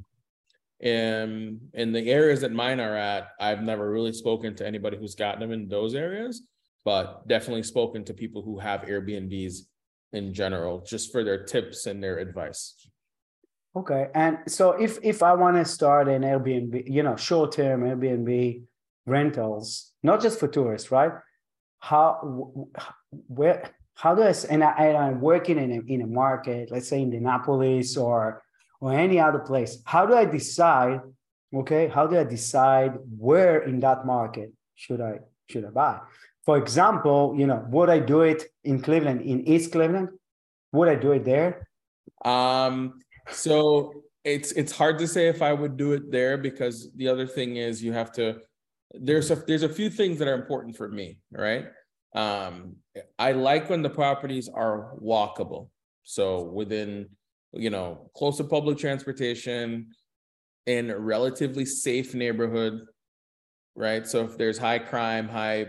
in 0.79 1.59
in 1.73 1.91
the 1.91 2.11
areas 2.11 2.41
that 2.41 2.51
mine 2.51 2.79
are 2.79 2.95
at, 2.95 3.29
I've 3.39 3.61
never 3.61 3.89
really 3.89 4.13
spoken 4.13 4.55
to 4.55 4.67
anybody 4.67 4.97
who's 4.97 5.15
gotten 5.15 5.41
them 5.41 5.51
in 5.51 5.67
those 5.67 5.95
areas, 5.95 6.43
but 6.85 7.27
definitely 7.27 7.63
spoken 7.63 8.03
to 8.05 8.13
people 8.13 8.41
who 8.41 8.59
have 8.59 8.81
Airbnbs 8.81 9.59
in 10.13 10.33
general, 10.33 10.81
just 10.81 11.11
for 11.11 11.23
their 11.23 11.43
tips 11.43 11.85
and 11.85 12.03
their 12.03 12.19
advice. 12.19 12.75
Okay. 13.75 14.10
And 14.13 14.39
so 14.48 14.72
if 14.72 15.00
if 15.01 15.24
I 15.24 15.34
want 15.34 15.58
to 15.58 15.65
start 15.65 16.08
an 16.08 16.22
Airbnb, 16.22 16.84
you 16.88 17.01
know, 17.01 17.15
short-term 17.15 17.82
Airbnb 17.82 18.63
rentals, 19.06 19.92
not 20.03 20.22
just 20.22 20.39
for 20.39 20.48
tourists, 20.48 20.92
right? 20.92 21.12
How 21.80 22.68
where 23.27 23.72
how 23.96 24.15
do 24.15 24.22
I 24.22 24.34
and, 24.50 24.63
I, 24.63 24.94
I'm 24.94 25.22
working 25.22 25.58
in 25.58 25.72
a, 25.72 25.94
in 25.94 26.01
a 26.01 26.08
market, 26.08 26.72
let's 26.72 26.88
say 26.88 26.98
in 26.98 27.06
Indianapolis 27.06 27.98
or 27.98 28.44
or 28.80 28.94
any 28.94 29.20
other 29.20 29.39
place. 29.39 29.82
How 29.86 30.06
do 30.06 30.13
I 30.13 30.25
decide? 30.25 31.01
Okay, 31.53 31.88
how 31.88 32.08
do 32.08 32.18
I 32.18 32.24
decide 32.24 32.94
where 33.18 33.62
in 33.63 33.80
that 33.80 34.06
market 34.06 34.51
should 34.75 35.01
I 35.01 35.20
should 35.50 35.65
I 35.65 35.70
buy? 35.70 36.00
For 36.46 36.58
example, 36.58 37.36
you 37.38 37.48
know, 37.48 37.65
would 37.70 37.89
I 37.89 38.00
do 38.00 38.22
it 38.22 38.44
in 38.63 38.82
Cleveland, 38.82 39.22
in 39.22 39.48
East 39.48 39.72
Cleveland? 39.72 40.10
Would 40.74 40.89
I 40.89 40.96
do 40.96 41.13
it 41.13 41.24
there? 41.24 41.68
Um, 42.25 43.00
so 43.30 44.03
it's 44.24 44.51
it's 44.53 44.72
hard 44.72 44.98
to 45.00 45.08
say 45.08 45.27
if 45.27 45.42
I 45.42 45.53
would 45.53 45.77
do 45.77 45.94
it 45.94 46.12
there 46.12 46.38
because 46.38 46.89
the 46.96 47.08
other 47.08 47.27
thing 47.27 47.58
is 47.58 47.84
you 47.84 47.92
have 47.94 48.12
to 48.13 48.39
there's 48.94 49.32
a 49.32 49.36
there's 49.36 49.63
a 49.63 49.70
few 49.70 49.89
things 49.89 50.20
that 50.20 50.27
are 50.27 50.36
important 50.36 50.77
for 50.77 50.88
me, 50.88 51.18
right? 51.32 51.65
Um, 52.15 52.75
I 53.18 53.32
like 53.32 53.70
when 53.70 53.82
the 53.82 53.89
properties 53.89 54.50
are 54.53 54.94
walkable. 55.01 55.70
So 56.03 56.44
within, 56.44 57.10
you 57.53 57.70
know, 57.70 58.12
close 58.15 58.38
to 58.38 58.44
public 58.44 58.77
transportation 58.77 59.88
in 60.68 60.92
a 60.92 60.98
relatively 60.98 61.65
safe 61.65 62.13
neighborhood, 62.13 62.82
right? 63.75 64.06
So 64.06 64.24
if 64.25 64.38
there's 64.38 64.58
high 64.58 64.80
crime, 64.80 65.27
high, 65.27 65.68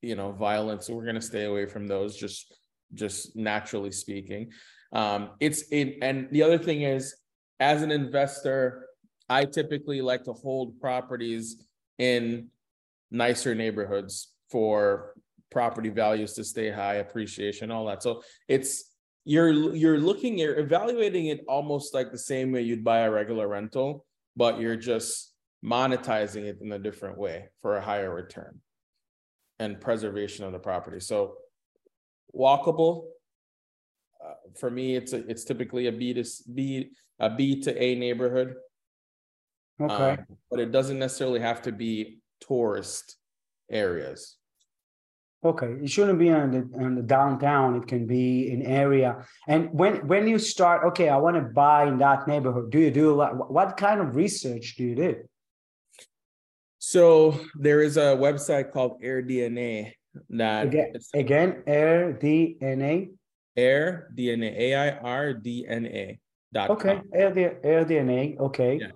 you 0.00 0.14
know, 0.14 0.32
violence, 0.32 0.88
we're 0.88 1.04
gonna 1.04 1.20
stay 1.20 1.44
away 1.44 1.66
from 1.66 1.88
those 1.88 2.16
just 2.16 2.54
just 2.94 3.36
naturally 3.36 3.90
speaking. 3.90 4.50
Um, 4.92 5.30
it's 5.40 5.62
in 5.70 5.96
and 6.02 6.28
the 6.30 6.42
other 6.42 6.58
thing 6.58 6.82
is 6.82 7.14
as 7.60 7.82
an 7.82 7.90
investor, 7.90 8.86
I 9.28 9.44
typically 9.44 10.00
like 10.00 10.24
to 10.24 10.32
hold 10.32 10.80
properties 10.80 11.56
in 11.98 12.48
nicer 13.10 13.54
neighborhoods 13.54 14.32
for 14.50 15.14
property 15.50 15.88
values 15.88 16.34
to 16.34 16.44
stay 16.44 16.70
high, 16.70 16.94
appreciation, 16.94 17.70
all 17.70 17.86
that. 17.86 18.02
So 18.02 18.22
it's 18.48 18.94
you're 19.24 19.74
you're 19.74 19.98
looking 19.98 20.38
you're 20.38 20.58
evaluating 20.58 21.26
it 21.26 21.44
almost 21.48 21.92
like 21.92 22.10
the 22.10 22.18
same 22.18 22.52
way 22.52 22.62
you'd 22.62 22.84
buy 22.84 23.00
a 23.00 23.10
regular 23.10 23.46
rental, 23.48 24.06
but 24.36 24.60
you're 24.60 24.76
just 24.76 25.34
monetizing 25.64 26.44
it 26.44 26.58
in 26.62 26.72
a 26.72 26.78
different 26.78 27.18
way 27.18 27.48
for 27.60 27.76
a 27.76 27.80
higher 27.80 28.14
return 28.14 28.60
and 29.58 29.80
preservation 29.80 30.44
of 30.44 30.52
the 30.52 30.58
property. 30.58 31.00
So 31.00 31.34
walkable 32.34 33.08
for 34.58 34.70
me 34.70 34.96
it's 34.96 35.12
a, 35.12 35.28
it's 35.28 35.44
typically 35.44 35.86
a 35.86 35.92
B 35.92 36.14
to 36.14 36.24
B 36.54 36.90
a 37.20 37.30
B 37.30 37.60
to 37.62 37.82
A 37.82 37.94
neighborhood. 37.94 38.54
Okay. 39.80 40.10
Um, 40.10 40.18
but 40.50 40.60
it 40.60 40.72
doesn't 40.72 40.98
necessarily 40.98 41.40
have 41.40 41.62
to 41.62 41.72
be 41.72 42.18
tourist 42.40 43.16
areas. 43.70 44.36
Okay, 45.44 45.68
it 45.82 45.88
shouldn't 45.88 46.18
be 46.18 46.30
on 46.30 46.50
the 46.50 46.84
on 46.84 46.96
the 46.96 47.02
downtown. 47.02 47.76
It 47.76 47.86
can 47.86 48.06
be 48.06 48.50
an 48.50 48.62
area. 48.62 49.24
And 49.46 49.68
when 49.72 50.06
when 50.08 50.26
you 50.26 50.36
start, 50.36 50.84
okay, 50.88 51.08
I 51.08 51.16
want 51.16 51.36
to 51.36 51.42
buy 51.42 51.86
in 51.86 51.98
that 51.98 52.26
neighborhood. 52.26 52.72
Do 52.72 52.80
you 52.80 52.90
do 52.90 53.14
what 53.14 53.76
kind 53.76 54.00
of 54.00 54.16
research 54.16 54.74
do 54.76 54.82
you 54.82 54.96
do? 54.96 55.16
So 56.80 57.38
there 57.54 57.82
is 57.82 57.96
a 57.96 58.16
website 58.16 58.72
called 58.72 59.00
AirDNA 59.00 59.92
that 60.30 60.66
again, 60.66 60.92
again 61.14 61.62
AirDNA. 61.68 63.10
Air 63.58 64.10
DNA 64.16 64.56
A 64.56 64.74
I 64.74 64.90
R 64.98 65.34
D 65.34 65.66
N 65.68 65.86
A 65.86 66.18
dot 66.52 66.70
Okay, 66.70 67.00
Air, 67.12 67.32
AirDNA. 67.32 68.38
Okay. 68.38 68.78
Yeah. 68.80 68.90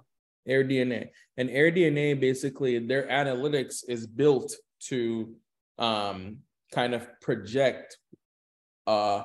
AirDNA 0.48 1.08
and 1.36 1.48
AirDNA 1.50 2.20
basically 2.20 2.78
their 2.78 3.06
analytics 3.08 3.84
is 3.88 4.06
built 4.06 4.52
to 4.88 5.34
um, 5.78 6.38
kind 6.72 6.94
of 6.94 7.06
project 7.20 7.98
uh, 8.86 9.22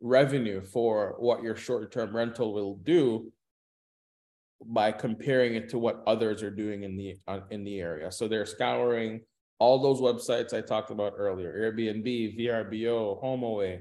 revenue 0.00 0.60
for 0.60 1.14
what 1.18 1.42
your 1.42 1.54
short-term 1.54 2.14
rental 2.16 2.52
will 2.52 2.76
do 2.76 3.32
by 4.64 4.92
comparing 4.92 5.54
it 5.54 5.68
to 5.70 5.78
what 5.78 6.02
others 6.06 6.42
are 6.42 6.50
doing 6.50 6.82
in 6.82 6.96
the 6.96 7.16
uh, 7.28 7.40
in 7.50 7.64
the 7.64 7.80
area. 7.80 8.10
So 8.12 8.28
they're 8.28 8.46
scouring 8.46 9.20
all 9.58 9.78
those 9.78 10.00
websites 10.00 10.52
I 10.52 10.60
talked 10.60 10.90
about 10.90 11.14
earlier: 11.16 11.52
Airbnb, 11.52 12.38
VRBO, 12.38 13.22
HomeAway, 13.22 13.80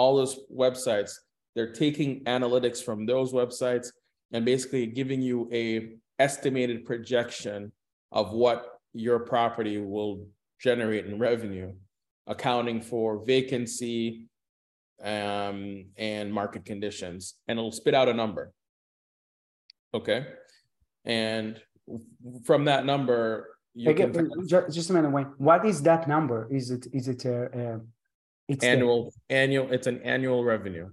all 0.00 0.16
those 0.16 0.40
websites. 0.64 1.12
They're 1.54 1.74
taking 1.84 2.24
analytics 2.24 2.82
from 2.82 3.04
those 3.04 3.32
websites 3.40 3.88
and 4.32 4.44
basically 4.44 4.86
giving 4.86 5.20
you 5.20 5.48
a 5.52 5.64
estimated 6.18 6.86
projection 6.86 7.70
of 8.10 8.32
what 8.32 8.58
your 8.94 9.18
property 9.34 9.76
will 9.78 10.26
generate 10.58 11.04
in 11.06 11.18
revenue, 11.18 11.72
accounting 12.26 12.80
for 12.80 13.06
vacancy 13.24 14.26
um, 15.02 15.86
and 15.96 16.32
market 16.32 16.64
conditions, 16.64 17.34
and 17.46 17.58
it'll 17.58 17.72
spit 17.72 17.94
out 17.94 18.08
a 18.08 18.14
number. 18.14 18.52
Okay. 19.92 20.26
And 21.04 21.60
from 22.44 22.64
that 22.70 22.86
number, 22.86 23.20
you 23.74 23.90
Again, 23.90 24.12
can 24.12 24.48
just, 24.48 24.90
a 24.90 24.92
minute, 24.92 25.10
Wayne. 25.10 25.32
What 25.38 25.64
is 25.64 25.82
that 25.82 26.08
number? 26.08 26.48
Is 26.50 26.70
it 26.70 26.86
is 26.92 27.06
it 27.08 27.24
a, 27.24 27.80
it's 28.50 28.64
annual 28.64 29.12
the, 29.28 29.34
annual? 29.34 29.72
It's 29.72 29.86
an 29.86 30.00
annual 30.02 30.44
revenue. 30.44 30.90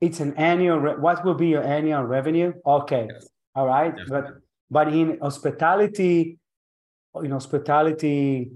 It's 0.00 0.20
an 0.20 0.34
annual. 0.34 0.78
Re- 0.78 0.96
what 0.96 1.24
will 1.24 1.34
be 1.34 1.48
your 1.48 1.62
annual 1.62 2.02
revenue? 2.02 2.52
Okay, 2.66 3.08
yes. 3.10 3.28
all 3.54 3.66
right. 3.66 3.94
Yes. 3.96 4.08
But 4.08 4.24
but 4.70 4.88
in 4.88 5.18
hospitality, 5.20 6.38
in 7.22 7.30
hospitality 7.30 8.50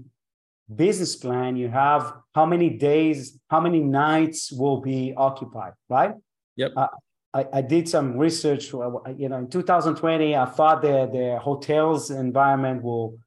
business 0.73 1.15
plan, 1.15 1.55
you 1.55 1.69
have 1.69 2.13
how 2.35 2.45
many 2.45 2.69
days, 2.69 3.39
how 3.49 3.59
many 3.59 3.79
nights 3.79 4.51
will 4.51 4.81
be 4.81 5.13
occupied, 5.15 5.73
right? 5.89 6.13
Yep. 6.57 6.73
Uh, 6.75 6.87
I, 7.33 7.45
I 7.53 7.61
did 7.61 7.87
some 7.87 8.17
research. 8.17 8.71
You 8.71 9.29
know, 9.29 9.37
in 9.37 9.49
2020, 9.49 10.35
I 10.35 10.45
thought 10.45 10.81
the 10.81 11.09
the 11.11 11.39
hotels 11.39 12.09
environment 12.11 12.83
will 12.83 13.19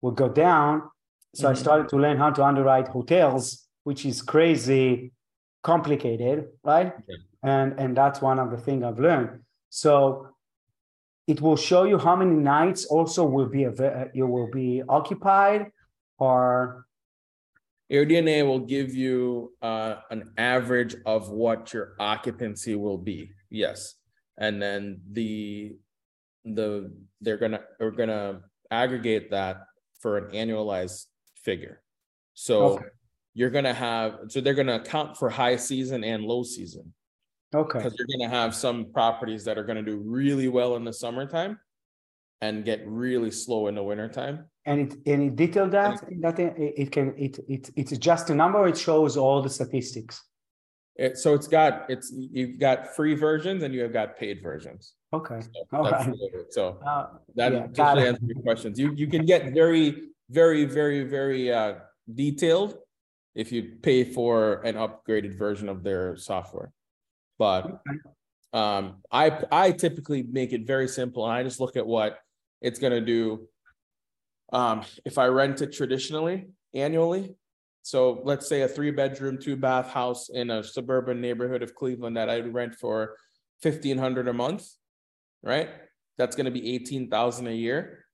will 0.00 0.12
go 0.12 0.28
down. 0.28 0.82
So 1.34 1.44
mm-hmm. 1.44 1.52
I 1.52 1.54
started 1.54 1.88
to 1.90 1.96
learn 1.96 2.16
how 2.16 2.30
to 2.30 2.44
underwrite 2.44 2.88
hotels, 2.88 3.63
which 3.84 4.04
is 4.04 4.20
crazy 4.22 5.12
complicated, 5.62 6.48
right? 6.62 6.88
Okay. 6.88 7.22
And 7.42 7.78
and 7.78 7.96
that's 7.96 8.20
one 8.20 8.38
of 8.38 8.50
the 8.50 8.56
things 8.56 8.84
I've 8.84 8.98
learned. 8.98 9.40
So 9.70 10.28
it 11.26 11.40
will 11.40 11.56
show 11.56 11.84
you 11.84 11.98
how 11.98 12.16
many 12.16 12.34
nights 12.34 12.84
also 12.86 13.24
will 13.24 13.48
be 13.48 13.66
you 14.12 14.26
will 14.26 14.50
be 14.50 14.82
occupied 14.88 15.70
or 16.18 16.86
AirDNA 17.92 18.46
will 18.46 18.60
give 18.60 18.94
you 18.94 19.52
uh, 19.60 19.96
an 20.10 20.32
average 20.38 20.96
of 21.04 21.30
what 21.30 21.72
your 21.72 21.94
occupancy 22.00 22.74
will 22.74 22.98
be. 22.98 23.30
Yes, 23.50 23.94
and 24.38 24.60
then 24.60 25.00
the 25.12 25.76
the 26.44 26.92
they're 27.20 27.36
gonna 27.36 27.60
are 27.80 27.90
gonna 27.90 28.40
aggregate 28.70 29.30
that 29.30 29.66
for 30.00 30.18
an 30.18 30.30
annualized 30.32 31.06
figure. 31.36 31.82
So 32.32 32.62
okay. 32.62 32.86
You're 33.34 33.50
gonna 33.50 33.74
have 33.74 34.20
so 34.28 34.40
they're 34.40 34.54
gonna 34.54 34.76
account 34.76 35.16
for 35.16 35.28
high 35.28 35.56
season 35.56 36.04
and 36.04 36.24
low 36.24 36.42
season. 36.42 36.92
Okay. 37.54 37.78
Because 37.78 37.96
you're 37.98 38.08
gonna 38.18 38.34
have 38.34 38.54
some 38.54 38.92
properties 38.92 39.44
that 39.44 39.58
are 39.58 39.64
gonna 39.64 39.82
do 39.82 39.98
really 39.98 40.48
well 40.48 40.76
in 40.76 40.84
the 40.84 40.92
summertime 40.92 41.58
and 42.40 42.64
get 42.64 42.82
really 42.86 43.30
slow 43.30 43.66
in 43.68 43.74
the 43.74 43.82
wintertime. 43.82 44.44
And 44.66 44.92
it 44.92 44.98
and 45.06 45.22
it 45.22 45.36
detailed 45.36 45.72
that 45.72 46.02
that 46.20 46.38
it, 46.38 46.54
it 46.58 46.92
can 46.92 47.14
it 47.18 47.38
it 47.48 47.70
it's 47.76 47.96
just 47.98 48.30
a 48.30 48.34
number. 48.34 48.66
It 48.66 48.78
shows 48.78 49.16
all 49.16 49.42
the 49.42 49.50
statistics. 49.50 50.22
It, 50.96 51.18
so 51.18 51.34
it's 51.34 51.48
got 51.48 51.86
it's 51.90 52.12
you've 52.14 52.60
got 52.60 52.94
free 52.94 53.16
versions 53.16 53.64
and 53.64 53.74
you 53.74 53.82
have 53.82 53.92
got 53.92 54.16
paid 54.16 54.42
versions. 54.42 54.94
Okay. 55.12 55.40
So 55.40 55.76
all 55.76 55.90
right. 55.90 56.14
So 56.50 56.78
uh, 56.86 57.06
that 57.34 57.52
yeah, 57.52 57.66
just 57.72 57.98
answer 57.98 58.24
your 58.24 58.42
questions. 58.42 58.78
You 58.78 58.94
you 58.94 59.08
can 59.08 59.24
get 59.24 59.52
very 59.52 60.10
very 60.30 60.64
very 60.64 61.02
very 61.04 61.52
uh, 61.52 61.74
detailed 62.14 62.78
if 63.34 63.50
you 63.52 63.76
pay 63.82 64.04
for 64.04 64.62
an 64.62 64.76
upgraded 64.76 65.36
version 65.36 65.68
of 65.68 65.82
their 65.82 66.16
software. 66.16 66.72
But 67.38 67.80
um, 68.52 69.02
I 69.10 69.42
I 69.50 69.72
typically 69.72 70.22
make 70.22 70.52
it 70.52 70.66
very 70.66 70.88
simple, 70.88 71.24
and 71.24 71.32
I 71.32 71.42
just 71.42 71.60
look 71.60 71.76
at 71.76 71.86
what 71.86 72.18
it's 72.60 72.78
going 72.78 72.92
to 72.92 73.00
do. 73.00 73.48
Um, 74.52 74.82
if 75.04 75.18
I 75.18 75.26
rent 75.26 75.62
it 75.62 75.72
traditionally 75.72 76.48
annually, 76.74 77.34
so 77.82 78.20
let's 78.24 78.48
say 78.48 78.62
a 78.62 78.68
three 78.68 78.92
bedroom, 78.92 79.38
two 79.38 79.56
bath 79.56 79.90
house 79.90 80.28
in 80.28 80.50
a 80.50 80.62
suburban 80.62 81.20
neighborhood 81.20 81.62
of 81.62 81.74
Cleveland 81.74 82.16
that 82.16 82.30
I 82.30 82.40
rent 82.40 82.76
for 82.76 83.16
fifteen 83.60 83.98
hundred 83.98 84.28
a 84.28 84.32
month, 84.32 84.66
right? 85.42 85.70
That's 86.16 86.36
going 86.36 86.46
to 86.46 86.52
be 86.52 86.74
eighteen 86.74 87.10
thousand 87.10 87.48
a 87.48 87.52
year, 87.52 88.06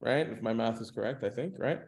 right? 0.00 0.28
If 0.28 0.42
my 0.42 0.52
math 0.52 0.82
is 0.82 0.90
correct, 0.90 1.24
I 1.24 1.30
think, 1.30 1.54
right? 1.58 1.80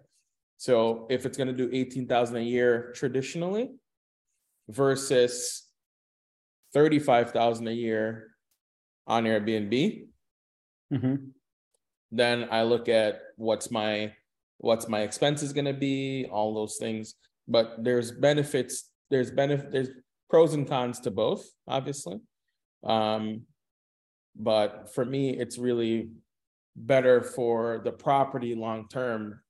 So 0.60 1.06
if 1.08 1.24
it's 1.24 1.38
going 1.38 1.48
to 1.48 1.54
do 1.54 1.70
eighteen 1.72 2.06
thousand 2.06 2.36
a 2.36 2.42
year 2.42 2.92
traditionally, 2.94 3.70
versus 4.68 5.66
thirty-five 6.74 7.30
thousand 7.30 7.66
a 7.66 7.72
year 7.72 8.28
on 9.06 9.24
Airbnb, 9.24 10.02
mm-hmm. 10.92 11.14
then 12.12 12.48
I 12.50 12.64
look 12.64 12.90
at 12.90 13.22
what's 13.36 13.70
my 13.70 14.12
what's 14.58 14.86
my 14.86 15.00
expenses 15.00 15.54
going 15.54 15.64
to 15.64 15.72
be, 15.72 16.26
all 16.30 16.52
those 16.52 16.76
things. 16.76 17.14
But 17.48 17.82
there's 17.82 18.12
benefits. 18.12 18.90
There's 19.08 19.30
benefit. 19.30 19.72
There's 19.72 19.88
pros 20.28 20.52
and 20.52 20.68
cons 20.68 21.00
to 21.00 21.10
both, 21.10 21.50
obviously. 21.66 22.20
Um, 22.84 23.46
but 24.36 24.92
for 24.94 25.06
me, 25.06 25.30
it's 25.30 25.56
really 25.56 26.10
better 26.76 27.22
for 27.22 27.80
the 27.82 27.92
property 27.92 28.54
long 28.54 28.88
term 28.88 29.40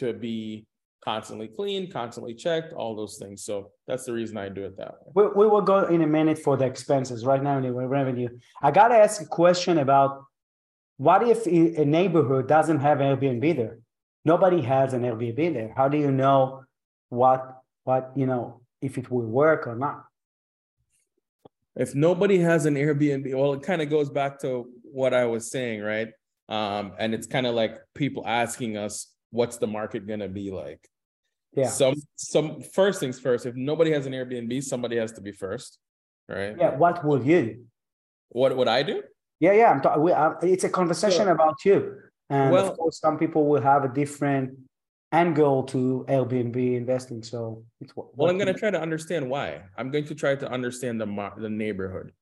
to 0.00 0.12
be 0.12 0.66
constantly 1.02 1.48
clean, 1.48 1.90
constantly 1.90 2.34
checked, 2.34 2.72
all 2.72 2.94
those 2.94 3.16
things. 3.18 3.44
So 3.44 3.70
that's 3.86 4.04
the 4.04 4.12
reason 4.12 4.36
I 4.36 4.48
do 4.48 4.64
it 4.64 4.76
that 4.76 4.92
way. 4.92 5.12
We, 5.14 5.44
we 5.44 5.46
will 5.48 5.62
go 5.62 5.84
in 5.86 6.02
a 6.02 6.06
minute 6.06 6.38
for 6.38 6.56
the 6.56 6.66
expenses 6.66 7.24
right 7.24 7.42
now 7.42 7.56
in 7.58 7.74
revenue. 7.74 8.28
I 8.62 8.70
got 8.70 8.88
to 8.88 8.96
ask 8.96 9.22
a 9.22 9.26
question 9.26 9.78
about 9.78 10.24
what 10.98 11.26
if 11.26 11.46
a 11.46 11.84
neighborhood 11.84 12.46
doesn't 12.46 12.80
have 12.80 12.98
Airbnb 12.98 13.56
there? 13.56 13.78
Nobody 14.26 14.60
has 14.60 14.92
an 14.92 15.02
Airbnb 15.02 15.54
there. 15.54 15.72
How 15.74 15.88
do 15.88 15.96
you 15.96 16.10
know 16.10 16.64
what 17.08 17.56
what 17.84 18.12
you 18.14 18.26
know 18.26 18.60
if 18.82 18.98
it 18.98 19.10
will 19.10 19.24
work 19.24 19.66
or 19.66 19.76
not? 19.76 20.04
If 21.74 21.94
nobody 21.94 22.38
has 22.38 22.66
an 22.66 22.74
Airbnb, 22.74 23.34
well, 23.34 23.54
it 23.54 23.62
kind 23.62 23.80
of 23.80 23.88
goes 23.88 24.10
back 24.10 24.38
to 24.40 24.68
what 24.82 25.14
I 25.14 25.24
was 25.24 25.50
saying, 25.50 25.80
right? 25.80 26.08
Um, 26.50 26.92
and 26.98 27.14
it's 27.14 27.26
kind 27.26 27.46
of 27.46 27.54
like 27.54 27.78
people 27.94 28.24
asking 28.26 28.76
us, 28.76 29.06
what's 29.30 29.56
the 29.58 29.66
market 29.66 30.06
gonna 30.06 30.28
be 30.28 30.50
like? 30.50 30.88
Yeah. 31.54 31.68
Some 31.68 31.94
some 32.16 32.60
first 32.60 33.00
things 33.00 33.18
first. 33.18 33.46
If 33.46 33.56
nobody 33.56 33.90
has 33.92 34.06
an 34.06 34.12
Airbnb, 34.12 34.62
somebody 34.62 34.96
has 34.96 35.12
to 35.12 35.20
be 35.20 35.32
first, 35.32 35.78
right? 36.28 36.54
Yeah. 36.58 36.76
What 36.76 37.04
will 37.04 37.24
you 37.24 37.42
do? 37.42 37.64
What 38.30 38.56
would 38.56 38.68
I 38.68 38.82
do? 38.82 39.02
Yeah, 39.40 39.52
yeah. 39.52 39.70
I'm 39.70 39.80
talking. 39.80 40.10
Uh, 40.10 40.34
it's 40.42 40.64
a 40.64 40.68
conversation 40.68 41.24
sure. 41.24 41.32
about 41.32 41.64
you. 41.64 41.96
And 42.28 42.52
well, 42.52 42.68
of 42.68 42.76
course, 42.76 43.00
some 43.00 43.18
people 43.18 43.48
will 43.48 43.60
have 43.60 43.84
a 43.84 43.88
different 43.88 44.56
angle 45.12 45.64
to 45.64 46.04
Airbnb 46.08 46.76
investing. 46.76 47.22
So 47.22 47.64
it's 47.80 47.96
what, 47.96 48.16
well, 48.16 48.30
I'm 48.30 48.38
going 48.38 48.52
to 48.52 48.58
try 48.58 48.70
to 48.70 48.80
understand 48.80 49.28
why. 49.28 49.62
I'm 49.76 49.90
going 49.90 50.04
to 50.04 50.14
try 50.14 50.36
to 50.36 50.48
understand 50.48 51.00
the 51.00 51.32
the 51.38 51.50
neighborhood. 51.50 52.12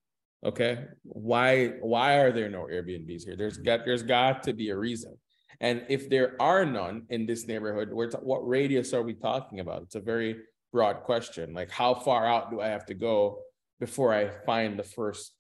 Okay, 0.45 0.87
why 1.03 1.73
why 1.81 2.15
are 2.19 2.33
there 2.33 2.49
no 2.49 2.63
Airbnbs 2.65 3.25
here? 3.25 3.37
There's 3.37 3.59
got 3.59 3.85
there's 3.85 4.05
got 4.05 4.45
to 4.45 4.53
be 4.53 4.71
a 4.71 4.77
reason. 4.77 5.17
And 5.61 5.85
if 5.89 6.09
there 6.09 6.41
are 6.41 6.65
none 6.65 7.07
in 7.11 7.27
this 7.27 7.47
neighborhood, 7.47 7.91
what 7.93 8.49
radius 8.49 8.93
are 8.95 9.03
we 9.03 9.15
talking 9.15 9.61
about? 9.61 9.83
It's 9.83 9.97
a 9.97 10.01
very 10.01 10.37
broad 10.73 11.03
question. 11.03 11.53
Like, 11.53 11.71
how 11.71 11.95
far 11.95 12.27
out 12.27 12.51
do 12.51 12.61
I 12.61 12.69
have 12.69 12.87
to 12.87 12.95
go 12.95 13.41
before 13.81 14.15
I 14.15 14.29
find 14.47 14.79
the 14.79 14.85
first 14.85 15.33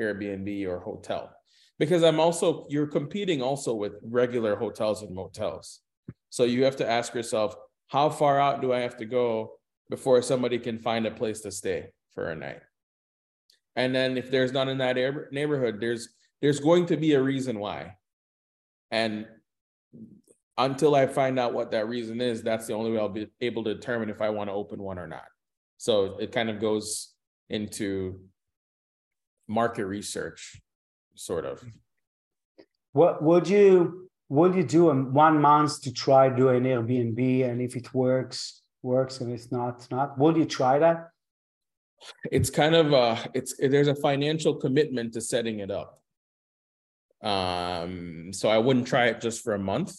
Airbnb 0.00 0.66
or 0.66 0.80
hotel? 0.80 1.30
because 1.80 2.04
I'm 2.04 2.20
also 2.20 2.66
you're 2.68 2.86
competing 2.86 3.40
also 3.42 3.74
with 3.74 3.94
regular 4.02 4.54
hotels 4.54 5.02
and 5.02 5.12
motels. 5.14 5.80
So 6.28 6.44
you 6.44 6.62
have 6.64 6.76
to 6.76 6.88
ask 6.88 7.14
yourself, 7.14 7.56
how 7.88 8.10
far 8.10 8.38
out 8.38 8.60
do 8.60 8.72
I 8.72 8.80
have 8.80 8.98
to 8.98 9.06
go 9.06 9.54
before 9.88 10.22
somebody 10.22 10.58
can 10.58 10.78
find 10.78 11.06
a 11.06 11.10
place 11.10 11.40
to 11.40 11.50
stay 11.50 11.86
for 12.14 12.30
a 12.30 12.36
night? 12.36 12.60
And 13.74 13.94
then 13.94 14.18
if 14.18 14.30
there's 14.30 14.52
none 14.52 14.68
in 14.68 14.78
that 14.78 14.96
neighborhood, 15.32 15.80
there's 15.80 16.10
there's 16.42 16.60
going 16.60 16.86
to 16.86 16.96
be 16.98 17.14
a 17.14 17.22
reason 17.22 17.58
why. 17.58 17.94
And 18.90 19.26
until 20.64 20.94
I 20.94 21.06
find 21.06 21.38
out 21.38 21.54
what 21.54 21.70
that 21.70 21.88
reason 21.88 22.20
is, 22.20 22.42
that's 22.42 22.66
the 22.66 22.74
only 22.74 22.92
way 22.92 22.98
I'll 22.98 23.08
be 23.08 23.28
able 23.40 23.64
to 23.64 23.74
determine 23.74 24.10
if 24.10 24.20
I 24.20 24.30
want 24.30 24.50
to 24.50 24.54
open 24.54 24.82
one 24.82 24.98
or 24.98 25.06
not. 25.06 25.24
So 25.78 26.18
it 26.18 26.32
kind 26.32 26.50
of 26.50 26.60
goes 26.60 27.14
into 27.48 28.20
market 29.48 29.86
research 29.86 30.60
sort 31.14 31.44
of. 31.46 31.64
What 32.92 33.22
would 33.22 33.48
you 33.48 34.10
would 34.28 34.54
you 34.54 34.62
do 34.62 34.90
in 34.90 35.12
one 35.12 35.40
month 35.40 35.82
to 35.82 35.92
try 35.92 36.28
do 36.28 36.48
an 36.50 36.64
Airbnb 36.64 37.50
and 37.50 37.60
if 37.60 37.74
it 37.74 37.92
works 37.92 38.62
works 38.82 39.20
and 39.20 39.32
it's 39.32 39.50
not 39.50 39.86
not 39.90 40.18
would 40.18 40.36
you 40.36 40.44
try 40.44 40.78
that? 40.78 41.08
It's 42.30 42.50
kind 42.50 42.74
of 42.74 42.92
a 42.92 43.18
it's 43.34 43.54
there's 43.58 43.88
a 43.88 43.94
financial 43.94 44.54
commitment 44.54 45.14
to 45.14 45.20
setting 45.20 45.60
it 45.60 45.70
up. 45.70 45.98
Um, 47.22 48.32
so 48.32 48.48
I 48.48 48.58
wouldn't 48.58 48.86
try 48.86 49.06
it 49.06 49.20
just 49.20 49.42
for 49.42 49.54
a 49.54 49.58
month. 49.58 49.94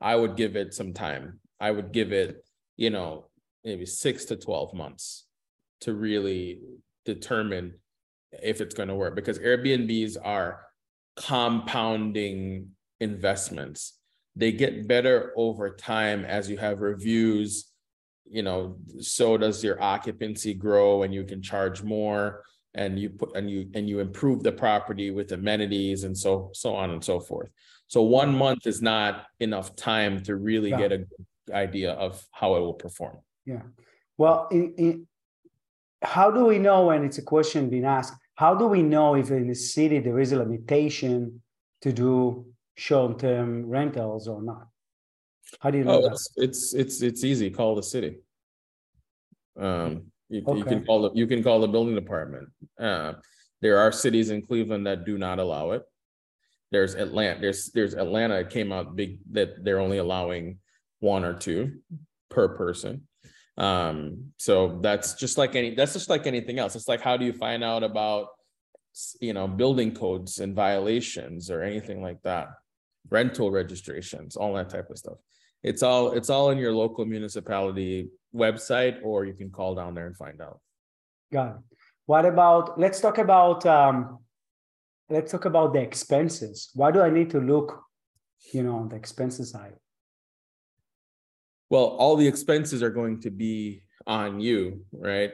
I 0.00 0.14
would 0.14 0.36
give 0.36 0.56
it 0.56 0.74
some 0.74 0.92
time. 0.92 1.40
I 1.60 1.70
would 1.70 1.92
give 1.92 2.12
it, 2.12 2.44
you 2.76 2.90
know, 2.90 3.26
maybe 3.64 3.86
six 3.86 4.26
to 4.26 4.36
12 4.36 4.74
months 4.74 5.26
to 5.80 5.94
really 5.94 6.60
determine 7.04 7.74
if 8.42 8.60
it's 8.60 8.74
going 8.74 8.88
to 8.88 8.94
work 8.94 9.14
because 9.16 9.38
Airbnbs 9.38 10.16
are 10.22 10.60
compounding 11.16 12.70
investments. 13.00 13.98
They 14.36 14.52
get 14.52 14.86
better 14.86 15.32
over 15.36 15.70
time 15.70 16.24
as 16.24 16.48
you 16.48 16.58
have 16.58 16.80
reviews. 16.80 17.72
You 18.30 18.42
know, 18.42 18.76
so 19.00 19.36
does 19.38 19.64
your 19.64 19.82
occupancy 19.82 20.54
grow 20.54 21.02
and 21.02 21.14
you 21.14 21.24
can 21.24 21.42
charge 21.42 21.82
more 21.82 22.42
and 22.74 22.98
you 22.98 23.10
put 23.10 23.34
and 23.34 23.50
you 23.50 23.68
and 23.74 23.88
you 23.88 24.00
improve 24.00 24.42
the 24.42 24.52
property 24.52 25.10
with 25.10 25.32
amenities 25.32 26.04
and 26.04 26.16
so 26.16 26.50
so 26.52 26.74
on 26.74 26.90
and 26.90 27.04
so 27.04 27.18
forth. 27.18 27.50
So 27.88 28.02
one 28.02 28.36
month 28.36 28.66
is 28.66 28.80
not 28.80 29.26
enough 29.40 29.74
time 29.74 30.22
to 30.24 30.36
really 30.36 30.70
yeah. 30.70 30.78
get 30.78 30.92
a 30.92 30.98
good 30.98 31.26
idea 31.52 31.92
of 31.92 32.24
how 32.32 32.56
it 32.56 32.60
will 32.60 32.74
perform. 32.74 33.18
Yeah. 33.46 33.62
Well, 34.18 34.48
in, 34.50 34.74
in, 34.76 35.06
how 36.02 36.30
do 36.30 36.44
we 36.44 36.58
know 36.58 36.86
when 36.86 37.04
it's 37.04 37.18
a 37.18 37.22
question 37.22 37.68
being 37.68 37.84
asked 37.84 38.14
how 38.34 38.54
do 38.54 38.66
we 38.66 38.82
know 38.82 39.16
if 39.16 39.30
in 39.30 39.48
the 39.48 39.54
city 39.54 39.98
there 39.98 40.20
is 40.20 40.32
a 40.32 40.38
limitation 40.38 41.42
to 41.82 41.92
do 41.92 42.46
short-term 42.76 43.66
rentals 43.66 44.28
or 44.28 44.42
not 44.42 44.68
how 45.60 45.70
do 45.70 45.78
you 45.78 45.84
know 45.84 46.02
oh, 46.02 46.06
it's, 46.06 46.28
it's, 46.36 46.74
it's 46.74 47.02
it's 47.02 47.24
easy 47.24 47.50
call 47.50 47.74
the 47.74 47.82
city 47.82 48.18
um 49.58 50.04
you, 50.28 50.44
okay. 50.46 50.58
you 50.58 50.64
can 50.64 50.84
call 50.84 51.02
the 51.02 51.10
you 51.14 51.26
can 51.26 51.42
call 51.42 51.60
the 51.60 51.68
building 51.68 51.94
department 51.94 52.48
uh, 52.78 53.14
there 53.60 53.78
are 53.78 53.90
cities 53.90 54.30
in 54.30 54.40
cleveland 54.40 54.86
that 54.86 55.04
do 55.04 55.18
not 55.18 55.40
allow 55.40 55.72
it 55.72 55.82
there's 56.70 56.94
atlanta 56.94 57.40
there's 57.40 57.70
there's 57.72 57.94
atlanta 57.94 58.44
came 58.44 58.72
out 58.72 58.94
big 58.94 59.18
that 59.30 59.64
they're 59.64 59.80
only 59.80 59.98
allowing 59.98 60.58
one 61.00 61.24
or 61.24 61.34
two 61.34 61.78
per 62.28 62.48
person 62.48 63.06
um, 63.58 64.32
so 64.36 64.78
that's 64.80 65.14
just 65.14 65.36
like 65.36 65.56
any 65.56 65.74
that's 65.74 65.92
just 65.92 66.08
like 66.08 66.26
anything 66.26 66.60
else. 66.60 66.76
It's 66.76 66.86
like 66.86 67.00
how 67.00 67.16
do 67.16 67.24
you 67.24 67.32
find 67.32 67.64
out 67.64 67.82
about 67.82 68.28
you 69.20 69.32
know 69.32 69.48
building 69.48 69.92
codes 69.92 70.38
and 70.38 70.54
violations 70.54 71.50
or 71.50 71.62
anything 71.62 72.00
like 72.00 72.22
that, 72.22 72.48
rental 73.10 73.50
registrations, 73.50 74.36
all 74.36 74.54
that 74.54 74.70
type 74.70 74.88
of 74.90 74.98
stuff. 74.98 75.18
It's 75.64 75.82
all 75.82 76.12
it's 76.12 76.30
all 76.30 76.50
in 76.50 76.58
your 76.58 76.72
local 76.72 77.04
municipality 77.04 78.10
website, 78.32 79.00
or 79.02 79.24
you 79.24 79.34
can 79.34 79.50
call 79.50 79.74
down 79.74 79.94
there 79.94 80.06
and 80.06 80.16
find 80.16 80.40
out. 80.40 80.60
Got 81.32 81.48
it. 81.48 81.76
What 82.06 82.26
about 82.26 82.78
let's 82.78 83.00
talk 83.00 83.18
about 83.18 83.66
um, 83.66 84.20
let's 85.10 85.32
talk 85.32 85.44
about 85.44 85.72
the 85.72 85.80
expenses. 85.80 86.70
Why 86.74 86.90
do 86.90 87.00
I 87.00 87.10
need 87.10 87.30
to 87.30 87.40
look, 87.40 87.82
you 88.52 88.62
know, 88.62 88.76
on 88.76 88.88
the 88.88 88.96
expenses 88.96 89.50
side? 89.50 89.74
Well, 91.70 91.84
all 91.84 92.16
the 92.16 92.26
expenses 92.26 92.82
are 92.82 92.90
going 92.90 93.20
to 93.20 93.30
be 93.30 93.82
on 94.06 94.40
you, 94.40 94.84
right? 94.92 95.32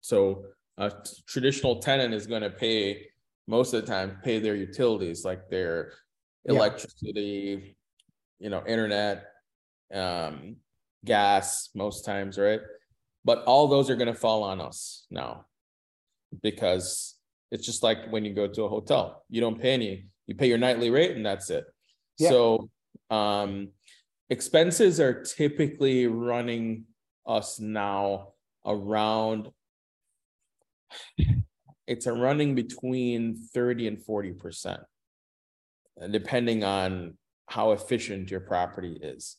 So 0.00 0.44
a 0.78 0.90
traditional 1.26 1.80
tenant 1.80 2.14
is 2.14 2.26
going 2.26 2.42
to 2.42 2.50
pay 2.50 3.06
most 3.46 3.74
of 3.74 3.80
the 3.80 3.86
time 3.86 4.18
pay 4.22 4.38
their 4.38 4.54
utilities 4.54 5.24
like 5.24 5.48
their 5.50 5.92
Yeah. 6.44 6.54
electricity, 6.54 7.76
you 8.38 8.48
know, 8.48 8.62
internet, 8.66 9.26
um, 9.92 10.56
gas 11.04 11.70
most 11.74 12.04
times, 12.04 12.38
right? 12.38 12.60
But 13.24 13.44
all 13.44 13.68
those 13.68 13.90
are 13.90 13.96
going 13.96 14.12
to 14.12 14.18
fall 14.18 14.42
on 14.44 14.60
us 14.60 15.06
now 15.10 15.46
because 16.42 17.19
it's 17.50 17.66
just 17.66 17.82
like 17.82 18.10
when 18.10 18.24
you 18.24 18.32
go 18.32 18.46
to 18.46 18.64
a 18.64 18.68
hotel, 18.68 19.24
you 19.28 19.40
don't 19.40 19.60
pay 19.60 19.72
any, 19.72 20.06
you 20.26 20.34
pay 20.34 20.48
your 20.48 20.58
nightly 20.58 20.90
rate 20.90 21.16
and 21.16 21.24
that's 21.24 21.50
it. 21.50 21.64
Yeah. 22.18 22.30
So 22.30 22.70
um 23.10 23.70
expenses 24.28 25.00
are 25.00 25.22
typically 25.22 26.06
running 26.06 26.84
us 27.26 27.58
now 27.58 28.28
around 28.64 29.48
it's 31.86 32.06
a 32.06 32.12
running 32.12 32.54
between 32.54 33.36
30 33.52 33.88
and 33.88 34.02
40 34.02 34.32
percent 34.32 34.80
depending 36.10 36.62
on 36.64 37.18
how 37.46 37.72
efficient 37.72 38.30
your 38.30 38.40
property 38.40 38.98
is 39.02 39.36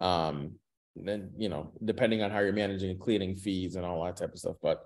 um 0.00 0.52
then 0.94 1.30
you 1.36 1.48
know 1.48 1.72
depending 1.84 2.22
on 2.22 2.30
how 2.30 2.38
you're 2.38 2.52
managing 2.52 2.96
cleaning 2.98 3.36
fees 3.36 3.76
and 3.76 3.84
all 3.84 4.04
that 4.04 4.16
type 4.16 4.32
of 4.32 4.38
stuff 4.38 4.56
but 4.62 4.84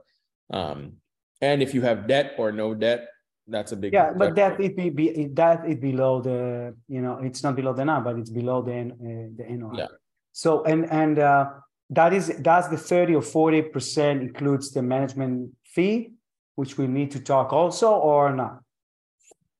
um 0.52 0.94
and 1.42 1.62
if 1.62 1.74
you 1.74 1.82
have 1.82 2.06
debt 2.06 2.34
or 2.38 2.52
no 2.52 2.74
debt 2.74 3.08
that's 3.48 3.72
a 3.72 3.76
big 3.76 3.92
Yeah, 3.92 4.12
but 4.16 4.34
that 4.36 4.60
it 4.60 4.76
be, 4.76 4.88
be 4.90 5.28
that 5.34 5.68
it 5.68 5.80
below 5.80 6.20
the 6.20 6.74
you 6.88 7.02
know 7.02 7.18
it's 7.22 7.42
not 7.42 7.56
below 7.56 7.72
the 7.72 7.84
now, 7.84 8.00
but 8.00 8.16
it's 8.16 8.30
below 8.30 8.62
the 8.62 8.72
uh, 8.72 9.28
the 9.36 9.44
NOI. 9.50 9.78
Yeah. 9.78 9.86
So 10.32 10.64
and 10.64 10.90
and 10.90 11.18
uh, 11.18 11.50
that 11.90 12.12
is 12.12 12.28
does 12.40 12.70
the 12.70 12.76
thirty 12.76 13.14
or 13.14 13.22
forty 13.22 13.62
percent 13.62 14.22
includes 14.22 14.70
the 14.72 14.82
management 14.82 15.50
fee, 15.64 16.12
which 16.54 16.78
we 16.78 16.86
need 16.86 17.10
to 17.10 17.20
talk 17.20 17.52
also 17.52 17.92
or 17.92 18.32
not? 18.32 18.60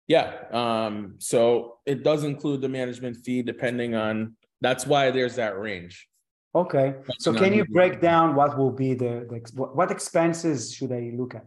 Yeah, 0.07 0.33
um, 0.53 1.15
so 1.19 1.79
it 1.87 2.03
does 2.05 2.25
include 2.25 2.61
the 2.61 2.69
management 2.69 3.17
fee 3.25 3.43
depending 3.43 3.95
on, 3.95 4.37
that's 4.61 4.85
why 4.87 5.11
there's 5.11 5.37
that 5.37 5.59
range. 5.59 6.09
Okay. 6.55 6.97
So 7.19 7.33
can 7.33 7.55
you 7.55 7.65
break 7.65 8.01
down 8.01 8.35
what 8.35 8.59
will 8.59 8.73
be 8.73 8.93
the, 8.95 9.27
the 9.31 9.39
what 9.55 9.91
expenses 9.91 10.75
should 10.75 10.93
I 10.93 11.13
look 11.15 11.35
at? 11.35 11.47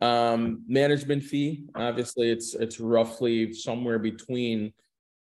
Um, 0.00 0.64
management 0.68 1.22
fee, 1.22 1.64
obviously, 1.74 2.30
it's, 2.30 2.54
it's 2.54 2.80
roughly 2.80 3.52
somewhere 3.52 3.98
between, 3.98 4.72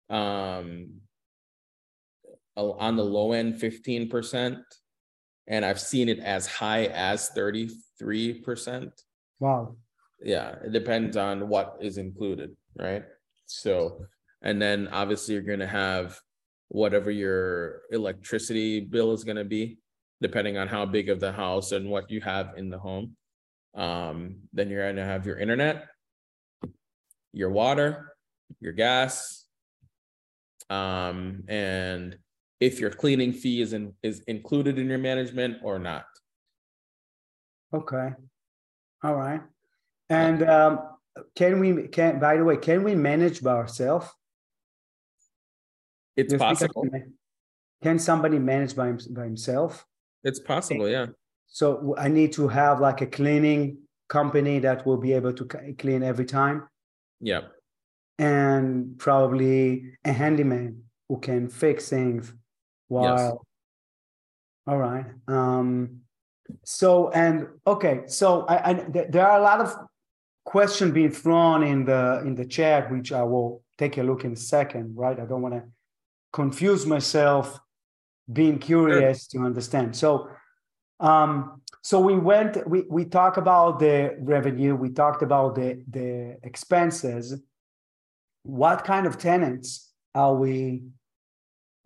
um. 0.09 0.99
On 2.55 2.95
the 2.95 3.03
low 3.03 3.31
end, 3.31 3.59
fifteen 3.59 4.07
percent. 4.07 4.59
And 5.47 5.65
I've 5.65 5.79
seen 5.79 6.07
it 6.07 6.19
as 6.19 6.45
high 6.45 6.85
as 6.85 7.29
thirty-three 7.29 8.41
percent. 8.41 8.91
Wow. 9.39 9.75
Yeah, 10.21 10.57
it 10.63 10.71
depends 10.71 11.17
on 11.17 11.49
what 11.49 11.77
is 11.81 11.97
included, 11.97 12.55
right? 12.77 13.05
So, 13.47 14.05
and 14.43 14.61
then 14.61 14.87
obviously 14.89 15.33
you're 15.33 15.41
gonna 15.41 15.65
have 15.65 16.19
whatever 16.67 17.09
your 17.09 17.81
electricity 17.91 18.81
bill 18.81 19.13
is 19.13 19.23
gonna 19.23 19.43
be, 19.43 19.79
depending 20.21 20.55
on 20.59 20.67
how 20.67 20.85
big 20.85 21.09
of 21.09 21.19
the 21.19 21.31
house 21.31 21.71
and 21.71 21.89
what 21.89 22.11
you 22.11 22.21
have 22.21 22.53
in 22.55 22.69
the 22.69 22.77
home. 22.77 23.15
Um, 23.75 24.41
then 24.53 24.69
you're 24.69 24.87
gonna 24.87 25.05
have 25.05 25.25
your 25.25 25.37
internet, 25.39 25.87
your 27.31 27.49
water, 27.49 28.15
your 28.59 28.73
gas. 28.73 29.45
Um, 30.69 31.43
and 31.47 32.17
if 32.59 32.79
your 32.79 32.89
cleaning 32.89 33.33
fee 33.33 33.61
is 33.61 33.73
in, 33.73 33.93
is 34.03 34.21
included 34.21 34.79
in 34.79 34.87
your 34.87 34.97
management 34.97 35.57
or 35.63 35.79
not. 35.79 36.05
Okay. 37.73 38.09
All 39.03 39.15
right. 39.15 39.41
And 40.09 40.43
um, 40.43 40.79
can 41.35 41.59
we 41.59 41.87
can 41.87 42.19
by 42.19 42.37
the 42.37 42.43
way 42.43 42.57
can 42.57 42.83
we 42.83 42.95
manage 42.95 43.41
by 43.41 43.51
ourselves? 43.51 44.07
It's 46.15 46.31
Just 46.31 46.41
possible, 46.41 46.85
Can 47.81 47.97
somebody 47.97 48.37
manage 48.37 48.75
by, 48.75 48.93
by 49.09 49.23
himself? 49.23 49.85
it's 50.23 50.39
possible, 50.39 50.87
yeah. 50.87 51.07
So 51.47 51.95
I 51.97 52.07
need 52.07 52.33
to 52.33 52.47
have 52.47 52.79
like 52.79 53.01
a 53.01 53.07
cleaning 53.07 53.77
company 54.09 54.59
that 54.59 54.85
will 54.85 54.97
be 54.97 55.13
able 55.13 55.33
to 55.33 55.45
clean 55.77 56.03
every 56.03 56.25
time 56.25 56.67
Yeah, 57.19 57.41
and 58.17 58.97
probably 58.97 59.93
a 60.05 60.11
handyman 60.11 60.83
who 61.09 61.19
can 61.19 61.49
fix 61.49 61.89
things 61.89 62.33
while. 62.87 63.45
All 64.65 64.77
right. 64.77 65.05
Um, 65.27 66.01
so, 66.63 67.09
and 67.09 67.47
okay, 67.67 68.03
so 68.07 68.45
I, 68.45 68.69
I, 68.69 68.73
there 68.73 69.07
there 69.09 69.27
are 69.27 69.39
a 69.39 69.43
lot 69.43 69.59
of 69.59 69.75
questions 70.45 70.91
being 70.93 71.11
thrown 71.11 71.63
in 71.63 71.85
the, 71.85 72.21
in 72.25 72.35
the 72.35 72.45
chat, 72.45 72.91
which 72.91 73.11
I 73.11 73.23
will 73.23 73.63
take 73.77 73.97
a 73.97 74.03
look 74.03 74.23
in 74.23 74.33
a 74.33 74.37
second, 74.37 74.95
right? 74.95 75.19
I 75.19 75.25
don't 75.25 75.41
want 75.41 75.55
to 75.55 75.63
confuse 76.31 76.85
myself 76.85 77.59
being 78.31 78.59
curious 78.59 79.27
to 79.27 79.39
understand. 79.39 79.95
So, 79.95 80.29
um, 81.03 81.61
so 81.83 81.99
we 81.99 82.17
went, 82.17 82.67
we, 82.67 82.83
we 82.89 83.05
talked 83.05 83.37
about 83.37 83.79
the 83.79 84.15
revenue, 84.19 84.73
we 84.75 84.89
talked 84.89 85.21
about 85.21 85.53
the, 85.55 85.83
the 85.89 86.37
expenses. 86.43 87.41
What 88.43 88.83
kind 88.85 89.05
of 89.05 89.17
tenants 89.17 89.91
are 90.15 90.33
we? 90.33 90.83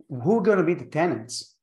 Who 0.09 0.37
are 0.37 0.41
going 0.41 0.59
to 0.59 0.63
be 0.63 0.75
the 0.75 0.85
tenants? 0.85 1.55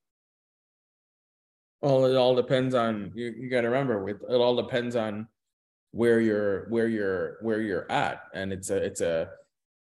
Well, 1.80 2.04
it 2.06 2.16
all 2.16 2.34
depends 2.34 2.74
on, 2.74 3.12
you, 3.14 3.32
you 3.38 3.48
gotta 3.48 3.68
remember, 3.70 4.08
it, 4.08 4.16
it 4.28 4.34
all 4.34 4.56
depends 4.56 4.96
on 4.96 5.28
where 5.92 6.20
you're, 6.20 6.68
where 6.70 6.88
you're, 6.88 7.38
where 7.40 7.60
you're 7.60 7.90
at, 7.90 8.22
and 8.34 8.52
it's 8.52 8.70
a, 8.70 8.76
it's 8.76 9.00
a. 9.00 9.30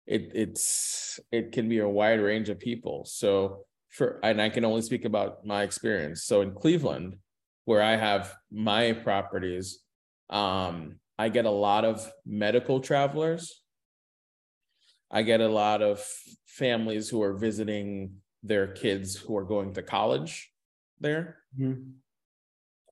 It, 0.07 0.33
it's, 0.35 1.21
it 1.31 1.53
can 1.53 1.69
be 1.69 1.79
a 1.79 1.89
wide 1.89 2.21
range 2.21 2.49
of 2.49 2.59
people, 2.59 3.05
so 3.05 3.67
for, 3.91 4.19
and 4.25 4.43
I 4.43 4.49
can 4.49 4.65
only 4.65 4.83
speak 4.83 5.05
about 5.05 5.47
my 5.47 5.63
experience, 5.63 6.25
so 6.25 6.41
in 6.41 6.53
Cleveland. 6.53 7.15
Where 7.71 7.83
I 7.83 7.95
have 7.95 8.35
my 8.51 8.95
properties, 8.95 9.79
um, 10.29 10.99
I 11.17 11.29
get 11.29 11.45
a 11.45 11.57
lot 11.69 11.85
of 11.85 12.11
medical 12.27 12.81
travelers. 12.81 13.63
I 15.09 15.23
get 15.23 15.41
a 15.41 15.47
lot 15.49 15.81
of 15.81 16.05
families 16.47 17.09
who 17.09 17.23
are 17.23 17.35
visiting 17.35 18.23
their 18.43 18.67
kids 18.67 19.15
who 19.15 19.37
are 19.37 19.45
going 19.45 19.75
to 19.75 19.85
college 19.85 20.53
there. 20.99 21.45
Mhm. 21.57 22.01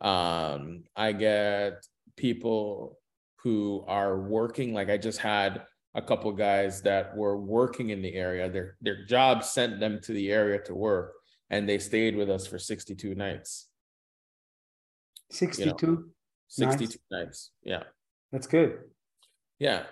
Um, 0.01 0.85
I 0.95 1.11
get 1.11 1.85
people 2.15 3.01
who 3.43 3.85
are 3.89 4.17
working, 4.17 4.75
like 4.75 4.91
I 4.91 4.97
just 4.97 5.19
had 5.19 5.67
a 5.97 6.03
couple 6.03 6.31
guys 6.35 6.83
that 6.83 7.17
were 7.17 7.37
working 7.37 7.91
in 7.91 8.01
the 8.01 8.15
area. 8.15 8.49
Their 8.49 8.77
their 8.81 9.05
job 9.07 9.43
sent 9.43 9.81
them 9.81 10.01
to 10.03 10.13
the 10.13 10.31
area 10.31 10.63
to 10.67 10.75
work 10.89 11.15
and 11.51 11.69
they 11.69 11.81
stayed 11.81 12.15
with 12.15 12.31
us 12.31 12.47
for 12.47 12.61
62 12.61 13.17
nights. 13.17 13.69
62. 15.31 16.11
62 16.49 16.99
nights. 17.11 17.51
Yeah. 17.63 17.83
That's 18.33 18.47
good. 18.47 18.79
Yeah. 19.59 19.85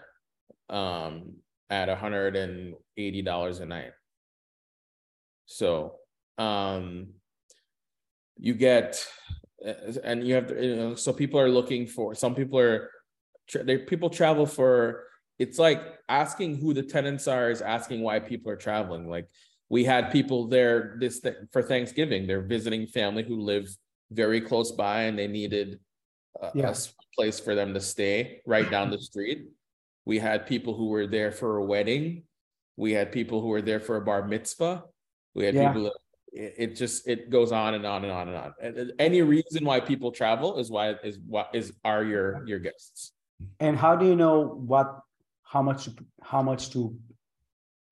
Um, 0.69 1.37
at 1.71 1.89
$180 1.89 3.61
a 3.61 3.67
night. 3.67 3.93
So, 5.47 5.95
um, 6.39 7.09
you 8.39 8.55
get, 8.55 9.05
uh, 9.67 9.73
and 10.05 10.27
you 10.27 10.35
have, 10.35 10.49
to, 10.49 10.65
you 10.65 10.77
know, 10.77 10.95
so 10.95 11.13
people 11.13 11.41
are 11.41 11.49
looking 11.49 11.87
for, 11.87 12.15
some 12.15 12.35
people 12.35 12.59
are, 12.59 12.91
they, 13.63 13.79
people 13.79 14.11
travel 14.11 14.47
for, 14.47 15.05
it's 15.39 15.59
like 15.59 15.83
asking 16.09 16.57
who 16.59 16.75
the 16.75 16.83
tenants 16.83 17.29
are 17.29 17.51
is 17.51 17.63
asking 17.63 18.03
why 18.03 18.19
people 18.19 18.51
are 18.51 18.57
traveling. 18.57 19.09
Like 19.09 19.29
we 19.69 19.85
had 19.85 20.11
people 20.11 20.49
there 20.49 20.97
this, 20.99 21.21
th- 21.21 21.37
for 21.53 21.63
Thanksgiving, 21.63 22.27
they're 22.27 22.43
visiting 22.43 22.87
family 22.87 23.23
who 23.23 23.41
live 23.41 23.69
very 24.11 24.41
close 24.41 24.73
by 24.73 25.03
and 25.03 25.19
they 25.19 25.27
needed 25.27 25.81
a- 26.41 26.47
a 26.47 26.53
Yeah. 26.55 26.71
s- 26.71 26.95
place 27.15 27.41
for 27.41 27.55
them 27.55 27.73
to 27.75 27.81
stay 27.81 28.43
right 28.47 28.71
down 28.71 28.91
the 28.91 28.99
street. 29.11 29.49
We 30.05 30.19
had 30.19 30.47
people 30.47 30.75
who 30.75 30.89
were 30.89 31.07
there 31.07 31.33
for 31.33 31.57
a 31.57 31.65
wedding. 31.65 32.25
We 32.77 32.93
had 32.93 33.11
people 33.11 33.41
who 33.41 33.49
were 33.49 33.63
there 33.63 33.81
for 33.81 33.97
a 33.97 34.01
bar 34.03 34.27
mitzvah. 34.29 34.85
We 35.35 35.45
had 35.47 35.55
Yeah. 35.55 35.69
people, 35.73 35.85
that- 35.85 35.93
it, 36.33 36.77
just, 36.77 37.09
it 37.09 37.31
goes 37.31 37.51
on 37.51 37.73
and 37.75 37.87
on 37.87 38.05
and 38.05 38.13
on 38.13 38.29
and 38.29 38.37
on. 38.37 38.93
Any 38.99 39.23
reason 39.23 39.65
why 39.65 39.81
people 39.81 40.13
travel 40.13 40.59
is 40.59 40.71
why, 40.71 40.91
is 41.03 41.19
what 41.27 41.49
is, 41.55 41.73
are 41.85 42.05
your, 42.05 42.47
your 42.47 42.59
guests. 42.59 43.13
And 43.59 43.75
how 43.77 43.97
do 43.97 44.05
you 44.07 44.15
know 44.17 44.41
what, 44.47 45.01
how 45.43 45.63
much, 45.63 45.87
to- 45.87 46.05
how 46.23 46.43
much 46.43 46.71
to, 46.71 46.95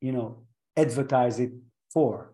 you 0.02 0.12
know, 0.12 0.44
advertise 0.76 1.40
it 1.40 1.52
for? 1.90 2.33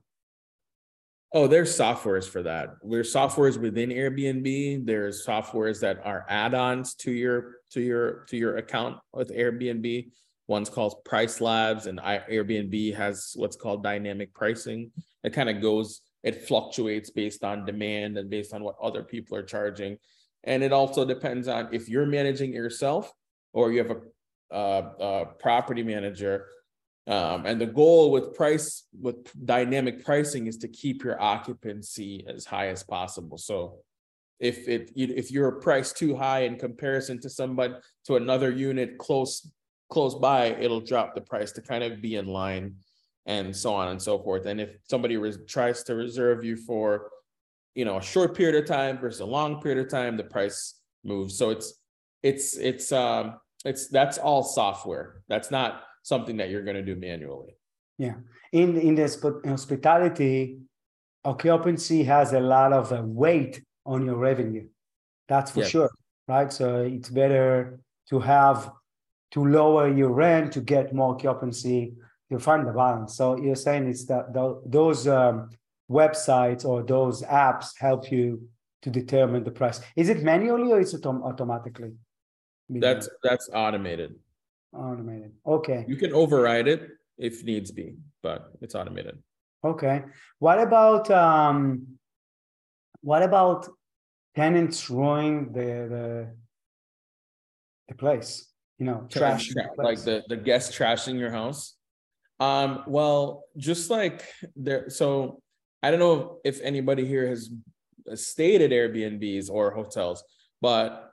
Oh, 1.33 1.47
there's 1.47 1.77
softwares 1.77 2.29
for 2.29 2.43
that. 2.43 2.71
There's 2.83 3.15
softwares 3.15 3.57
within 3.57 3.91
Airbnb. 3.91 4.85
There's 4.85 5.25
softwares 5.25 5.81
that 5.81 6.05
are 6.05 6.27
add-ons 6.29 6.95
to 6.97 7.13
your 7.13 7.57
to 7.71 7.81
your 7.81 8.25
to 8.29 8.37
your 8.37 8.57
account 8.57 8.99
with 9.13 9.31
Airbnb. 9.31 10.11
One's 10.49 10.69
called 10.69 11.05
PriceLabs, 11.05 11.87
and 11.87 12.01
Airbnb 12.01 12.97
has 12.97 13.33
what's 13.37 13.55
called 13.55 13.85
dynamic 13.85 14.35
pricing. 14.35 14.91
It 15.23 15.33
kind 15.33 15.49
of 15.49 15.63
goes, 15.63 16.01
it 16.25 16.49
fluctuates 16.49 17.11
based 17.11 17.45
on 17.45 17.65
demand 17.65 18.19
and 18.19 18.29
based 18.29 18.53
on 18.53 18.65
what 18.65 18.75
other 18.83 19.05
people 19.05 19.37
are 19.37 19.45
charging. 19.45 19.99
And 20.43 20.65
it 20.65 20.73
also 20.73 21.05
depends 21.05 21.47
on 21.47 21.69
if 21.73 21.89
you're 21.89 22.07
managing 22.07 22.53
yourself 22.53 23.13
or 23.53 23.71
you 23.71 23.79
have 23.79 23.91
a, 23.93 24.55
uh, 24.55 24.93
a 24.99 25.27
property 25.39 25.85
manager 25.85 26.47
um, 27.07 27.47
and 27.47 27.61
the 27.61 27.67
goal 27.67 28.11
with 28.11 28.35
price 28.35 28.85
with 29.01 29.17
dynamic 29.45 30.05
pricing 30.05 30.47
is 30.47 30.59
to 30.59 30.69
keep 30.69 31.03
your 31.03 31.21
occupancy 31.21 32.25
as 32.29 32.45
high 32.45 32.69
as 32.69 32.83
possible. 32.83 33.39
So 33.39 33.79
if 34.39 34.69
it 34.69 34.93
if 34.97 35.31
you're 35.31 35.53
priced 35.53 35.97
too 35.97 36.15
high 36.15 36.41
in 36.41 36.59
comparison 36.59 37.21
to 37.21 37.31
somebody 37.31 37.75
to 38.07 38.17
another 38.17 38.51
unit 38.51 38.99
close 38.99 39.51
close 39.89 40.15
by, 40.15 40.47
it'll 40.47 40.81
drop 40.81 41.15
the 41.15 41.21
price 41.21 41.53
to 41.53 41.63
kind 41.63 41.83
of 41.83 42.01
be 42.01 42.17
in 42.17 42.27
line 42.27 42.77
and 43.27 43.55
so 43.55 43.75
on 43.75 43.89
and 43.89 44.01
so 44.01 44.19
forth. 44.19 44.47
And 44.47 44.61
if 44.61 44.71
somebody 44.89 45.17
res- 45.17 45.39
tries 45.49 45.83
to 45.85 45.95
reserve 45.95 46.45
you 46.45 46.57
for 46.57 47.11
you 47.75 47.85
know 47.85 47.99
a 47.99 48.03
short 48.03 48.37
period 48.37 48.63
of 48.63 48.69
time 48.69 48.99
versus 48.99 49.21
a 49.21 49.27
long 49.27 49.61
period 49.61 49.85
of 49.85 49.91
time, 49.91 50.17
the 50.17 50.25
price 50.25 50.81
moves. 51.03 51.37
So 51.37 51.51
it's 51.51 51.75
it's 52.23 52.57
it's 52.57 52.93
um 52.93 53.41
it's 53.65 53.89
that's 53.89 54.19
all 54.19 54.43
software. 54.43 55.23
That's 55.29 55.51
not 55.51 55.83
something 56.03 56.37
that 56.39 56.51
you're 56.51 56.65
going 56.65 56.77
to 56.77 56.83
do 56.83 56.97
manually. 56.97 57.57
Yeah. 57.99 58.15
In 58.53 58.79
in 58.79 58.95
the 58.95 59.43
hospitality, 59.47 60.59
occupancy 61.25 62.03
has 62.05 62.33
a 62.33 62.41
lot 62.41 62.73
of 62.73 62.93
uh, 62.93 63.03
weight 63.05 63.63
on 63.85 64.07
your 64.07 64.17
revenue. 64.17 64.67
That's 65.29 65.51
for 65.51 65.61
yes. 65.61 65.71
sure, 65.71 65.91
right? 66.27 66.53
So 66.53 66.83
it's 66.83 67.11
better 67.11 67.81
to 68.09 68.21
have 68.21 68.73
to 69.33 69.45
lower 69.45 69.89
your 69.89 70.11
rent 70.11 70.53
to 70.53 70.61
get 70.61 70.93
more 70.93 71.15
occupancy 71.15 71.95
to 72.31 72.39
find 72.39 72.67
the 72.67 72.73
balance. 72.73 73.17
So 73.17 73.37
you're 73.41 73.57
saying 73.57 73.89
it's 73.89 74.07
that 74.07 74.33
those 74.67 75.07
um, 75.07 75.51
websites 75.91 76.65
or 76.65 76.83
those 76.83 77.23
apps 77.23 77.79
help 77.79 78.11
you 78.11 78.49
to 78.83 78.91
determine 78.91 79.45
the 79.45 79.51
price. 79.51 79.81
Is 79.97 80.09
it 80.09 80.23
manually 80.23 80.73
or 80.73 80.81
is 80.81 80.95
it 80.95 81.05
automatically? 81.05 81.93
That's 82.69 83.09
that's 83.23 83.51
automated. 83.53 84.15
Automated. 84.73 85.33
Okay. 85.47 85.85
You 85.89 85.97
can 85.97 86.13
override 86.13 86.69
it 86.69 86.89
if 87.19 87.43
needs 87.45 87.71
be, 87.71 87.97
but 88.23 88.53
it's 88.61 88.75
automated. 88.75 89.19
Okay. 89.65 90.05
What 90.39 90.61
about 90.61 91.11
um 91.11 91.99
what 93.03 93.23
about 93.23 93.69
tenants 94.37 94.89
ruining 94.91 95.53
the 95.53 95.61
the 95.95 96.35
the 97.89 97.95
place? 97.95 98.47
You 98.79 98.87
know, 98.87 99.07
trash, 99.11 99.53
like 99.77 100.01
the 100.03 100.23
the 100.29 100.37
guests 100.37 100.77
trashing 100.77 101.19
your 101.19 101.31
house. 101.31 101.75
Um, 102.39 102.85
well, 102.87 103.45
just 103.59 103.91
like 103.91 104.27
there, 104.57 104.89
so 104.89 105.43
I 105.83 105.91
don't 105.91 106.01
know 106.01 106.39
if 106.43 106.61
anybody 106.63 107.05
here 107.05 107.27
has 107.29 107.51
stayed 108.15 108.63
at 108.63 108.71
Airbnbs 108.71 109.51
or 109.51 109.73
hotels, 109.73 110.25
but 110.63 111.10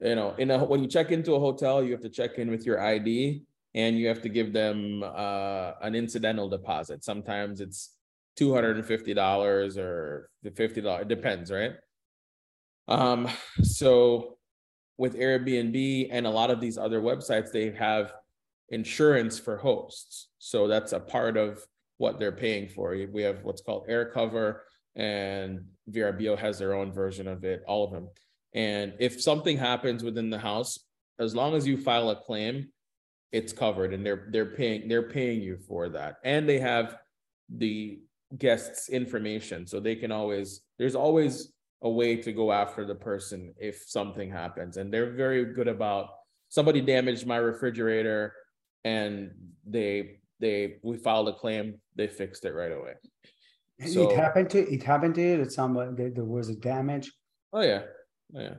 you 0.00 0.14
know, 0.14 0.34
in 0.38 0.50
a 0.50 0.64
when 0.64 0.82
you 0.82 0.88
check 0.88 1.10
into 1.10 1.34
a 1.34 1.40
hotel, 1.40 1.82
you 1.82 1.92
have 1.92 2.02
to 2.02 2.08
check 2.08 2.38
in 2.38 2.50
with 2.50 2.64
your 2.64 2.80
ID 2.80 3.42
and 3.74 3.98
you 3.98 4.08
have 4.08 4.22
to 4.22 4.28
give 4.28 4.52
them 4.52 5.02
uh, 5.04 5.72
an 5.82 5.94
incidental 5.94 6.48
deposit. 6.48 7.04
Sometimes 7.04 7.60
it's 7.60 7.94
two 8.36 8.54
hundred 8.54 8.76
and 8.76 8.86
fifty 8.86 9.14
dollars 9.14 9.76
or 9.76 10.30
the 10.42 10.50
fifty 10.50 10.80
dollars. 10.80 11.02
It 11.02 11.08
depends, 11.08 11.50
right? 11.50 11.72
Um, 12.86 13.28
so 13.62 14.38
with 14.96 15.16
Airbnb 15.16 16.08
and 16.10 16.26
a 16.26 16.30
lot 16.30 16.50
of 16.50 16.60
these 16.60 16.78
other 16.78 17.00
websites, 17.00 17.52
they 17.52 17.70
have 17.72 18.12
insurance 18.70 19.38
for 19.38 19.56
hosts. 19.56 20.28
So 20.38 20.66
that's 20.66 20.92
a 20.92 21.00
part 21.00 21.36
of 21.36 21.64
what 21.98 22.18
they're 22.18 22.32
paying 22.32 22.68
for. 22.68 22.96
We 23.12 23.22
have 23.22 23.42
what's 23.42 23.62
called 23.62 23.88
AirCover, 23.88 24.60
and 24.96 25.64
VRBO 25.90 26.38
has 26.38 26.58
their 26.58 26.74
own 26.74 26.92
version 26.92 27.28
of 27.28 27.44
it. 27.44 27.62
All 27.66 27.84
of 27.84 27.92
them. 27.92 28.08
And 28.54 28.94
if 28.98 29.20
something 29.20 29.56
happens 29.56 30.02
within 30.02 30.30
the 30.30 30.38
house, 30.38 30.78
as 31.18 31.34
long 31.34 31.54
as 31.54 31.66
you 31.66 31.76
file 31.76 32.10
a 32.10 32.16
claim, 32.16 32.68
it's 33.30 33.52
covered 33.52 33.92
and 33.92 34.04
they're 34.04 34.28
they're 34.30 34.54
paying 34.54 34.88
they're 34.88 35.10
paying 35.10 35.42
you 35.42 35.58
for 35.58 35.88
that. 35.90 36.16
And 36.24 36.48
they 36.48 36.58
have 36.58 36.96
the 37.54 38.00
guests 38.36 38.88
information 38.88 39.66
so 39.66 39.80
they 39.80 39.96
can 39.96 40.12
always 40.12 40.60
there's 40.78 40.94
always 40.94 41.52
a 41.82 41.90
way 41.90 42.16
to 42.16 42.32
go 42.32 42.52
after 42.52 42.84
the 42.84 42.94
person 42.94 43.54
if 43.58 43.84
something 43.86 44.30
happens. 44.30 44.76
And 44.76 44.92
they're 44.92 45.12
very 45.12 45.44
good 45.52 45.68
about 45.68 46.08
somebody 46.48 46.80
damaged 46.80 47.26
my 47.26 47.36
refrigerator 47.36 48.32
and 48.84 49.30
they 49.66 50.20
they 50.40 50.76
we 50.82 50.96
filed 50.96 51.28
a 51.28 51.34
claim 51.34 51.74
they 51.96 52.06
fixed 52.06 52.44
it 52.44 52.54
right 52.54 52.72
away. 52.72 52.94
So, 53.86 54.10
it 54.10 54.16
happened 54.16 54.50
to 54.50 54.72
it 54.72 54.82
happened 54.82 55.14
to 55.16 55.22
you 55.22 55.36
that 55.38 55.52
somebody 55.52 56.08
there 56.08 56.24
was 56.24 56.48
a 56.48 56.56
damage? 56.56 57.12
Oh 57.52 57.60
yeah 57.60 57.82
yeah. 58.32 58.54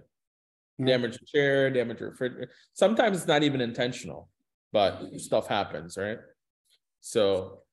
Damage 0.83 1.17
a 1.21 1.25
chair, 1.25 1.69
damage 1.69 1.99
a 2.01 2.05
refrigerator. 2.05 2.51
Sometimes 2.73 3.17
it's 3.17 3.27
not 3.27 3.43
even 3.43 3.59
intentional, 3.59 4.29
but 4.71 5.01
stuff 5.17 5.47
happens, 5.47 5.97
right? 5.97 6.19
So 7.01 7.63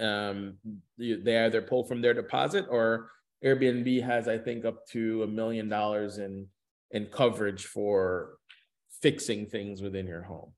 um, 0.00 0.54
they 0.98 1.44
either 1.44 1.60
pull 1.60 1.84
from 1.84 2.00
their 2.00 2.14
deposit 2.14 2.66
or 2.70 3.10
Airbnb 3.44 4.02
has, 4.02 4.28
I 4.28 4.38
think, 4.38 4.64
up 4.64 4.86
to 4.88 5.24
a 5.24 5.26
million 5.26 5.68
dollars 5.68 6.18
in 6.18 6.46
in 6.90 7.06
coverage 7.06 7.64
for 7.66 8.38
fixing 9.02 9.46
things 9.46 9.82
within 9.82 10.06
your 10.06 10.22
home. 10.22 10.52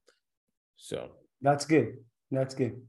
So 0.76 1.10
that's 1.40 1.64
good. 1.64 1.96
That's 2.30 2.54
good. 2.54 2.80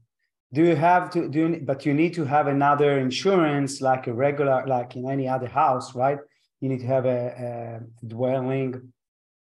Do 0.52 0.64
you 0.64 0.76
have 0.76 1.10
to 1.10 1.28
do? 1.28 1.40
You, 1.40 1.62
but 1.64 1.84
you 1.84 1.94
need 1.94 2.14
to 2.14 2.24
have 2.24 2.46
another 2.46 2.98
insurance, 2.98 3.80
like 3.80 4.06
a 4.06 4.12
regular, 4.12 4.64
like 4.66 4.96
in 4.96 5.10
any 5.10 5.28
other 5.28 5.48
house, 5.48 5.94
right? 5.94 6.18
You 6.60 6.68
need 6.68 6.80
to 6.80 6.86
have 6.86 7.06
a, 7.06 7.80
a 8.02 8.06
dwelling 8.06 8.92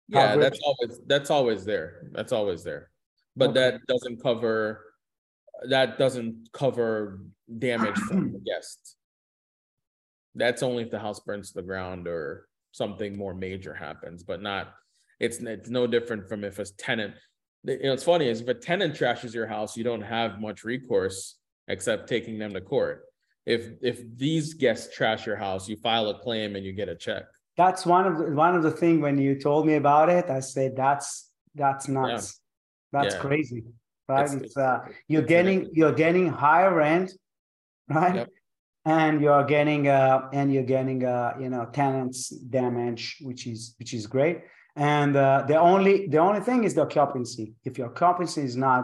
yeah 0.07 0.29
coverage. 0.29 0.43
that's 0.43 0.59
always 0.63 0.99
that's 1.07 1.29
always 1.29 1.65
there 1.65 2.07
that's 2.11 2.31
always 2.31 2.63
there 2.63 2.89
but 3.35 3.51
okay. 3.51 3.59
that 3.59 3.79
doesn't 3.87 4.21
cover 4.21 4.85
that 5.69 5.97
doesn't 5.97 6.49
cover 6.53 7.21
damage 7.57 7.97
from 7.99 8.31
the 8.31 8.39
guest 8.45 8.97
that's 10.35 10.63
only 10.63 10.83
if 10.83 10.91
the 10.91 10.99
house 10.99 11.19
burns 11.19 11.49
to 11.49 11.55
the 11.55 11.61
ground 11.61 12.07
or 12.07 12.47
something 12.71 13.17
more 13.17 13.33
major 13.33 13.73
happens 13.73 14.23
but 14.23 14.41
not 14.41 14.73
it's 15.19 15.37
it's 15.39 15.69
no 15.69 15.87
different 15.87 16.27
from 16.27 16.43
if 16.43 16.59
a 16.59 16.65
tenant 16.77 17.13
you 17.63 17.79
know 17.83 17.93
it's 17.93 18.03
funny 18.03 18.27
is 18.27 18.41
if 18.41 18.47
a 18.47 18.53
tenant 18.53 18.93
trashes 18.93 19.33
your 19.33 19.47
house 19.47 19.75
you 19.75 19.83
don't 19.83 20.01
have 20.01 20.39
much 20.39 20.63
recourse 20.63 21.35
except 21.67 22.07
taking 22.07 22.37
them 22.37 22.53
to 22.53 22.61
court 22.61 23.03
if 23.49 23.63
if 23.81 23.97
these 24.17 24.53
guests 24.53 24.95
trash 24.95 25.25
your 25.25 25.35
house, 25.35 25.67
you 25.67 25.75
file 25.75 26.07
a 26.09 26.19
claim 26.19 26.55
and 26.55 26.63
you 26.65 26.71
get 26.71 26.87
a 26.87 26.95
check. 26.95 27.23
That's 27.57 27.85
one 27.85 28.05
of 28.05 28.17
the 28.17 28.25
one 28.45 28.55
of 28.55 28.63
the 28.63 28.71
thing 28.71 29.01
when 29.01 29.17
you 29.17 29.39
told 29.39 29.65
me 29.65 29.75
about 29.75 30.09
it, 30.09 30.29
I 30.29 30.39
said 30.39 30.75
that's 30.75 31.31
that's 31.55 31.87
nuts. 31.87 32.39
Yeah. 32.93 33.01
That's 33.01 33.15
yeah. 33.15 33.21
crazy. 33.21 33.63
Right? 34.07 34.25
It's, 34.25 34.33
it's 34.33 34.57
uh 34.57 34.79
you're 35.07 35.29
getting 35.35 35.69
you're 35.73 35.97
getting 36.05 36.27
higher 36.27 36.73
rent, 36.73 37.11
right? 37.89 38.15
Yep. 38.15 38.29
And 38.85 39.21
you're 39.21 39.43
getting 39.55 39.87
uh 39.87 40.29
and 40.31 40.53
you're 40.53 40.69
getting 40.75 41.03
uh 41.03 41.33
you 41.41 41.49
know 41.49 41.65
tenants 41.79 42.29
damage, 42.29 43.17
which 43.21 43.47
is 43.47 43.75
which 43.79 43.93
is 43.93 44.05
great. 44.05 44.37
And 44.75 45.15
uh, 45.15 45.43
the 45.47 45.57
only 45.57 46.07
the 46.07 46.19
only 46.19 46.41
thing 46.41 46.63
is 46.63 46.73
the 46.75 46.83
occupancy. 46.83 47.53
If 47.65 47.77
your 47.79 47.89
occupancy 47.89 48.43
is 48.43 48.55
not 48.55 48.83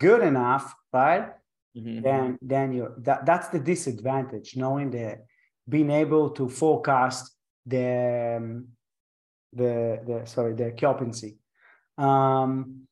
good 0.00 0.22
enough, 0.22 0.74
right? 0.92 1.26
Mm-hmm. 1.76 2.00
then 2.02 2.38
then 2.40 2.72
you 2.72 2.88
that, 2.98 3.26
that's 3.26 3.48
the 3.48 3.58
disadvantage 3.58 4.56
knowing 4.56 4.90
that 4.90 5.26
being 5.68 5.90
able 5.90 6.30
to 6.30 6.48
forecast 6.48 7.36
the 7.66 8.36
um, 8.38 8.68
the 9.52 10.00
the 10.06 10.26
sorry 10.26 10.54
the 10.54 10.72
occupancy. 10.72 11.36
Um 11.98 12.82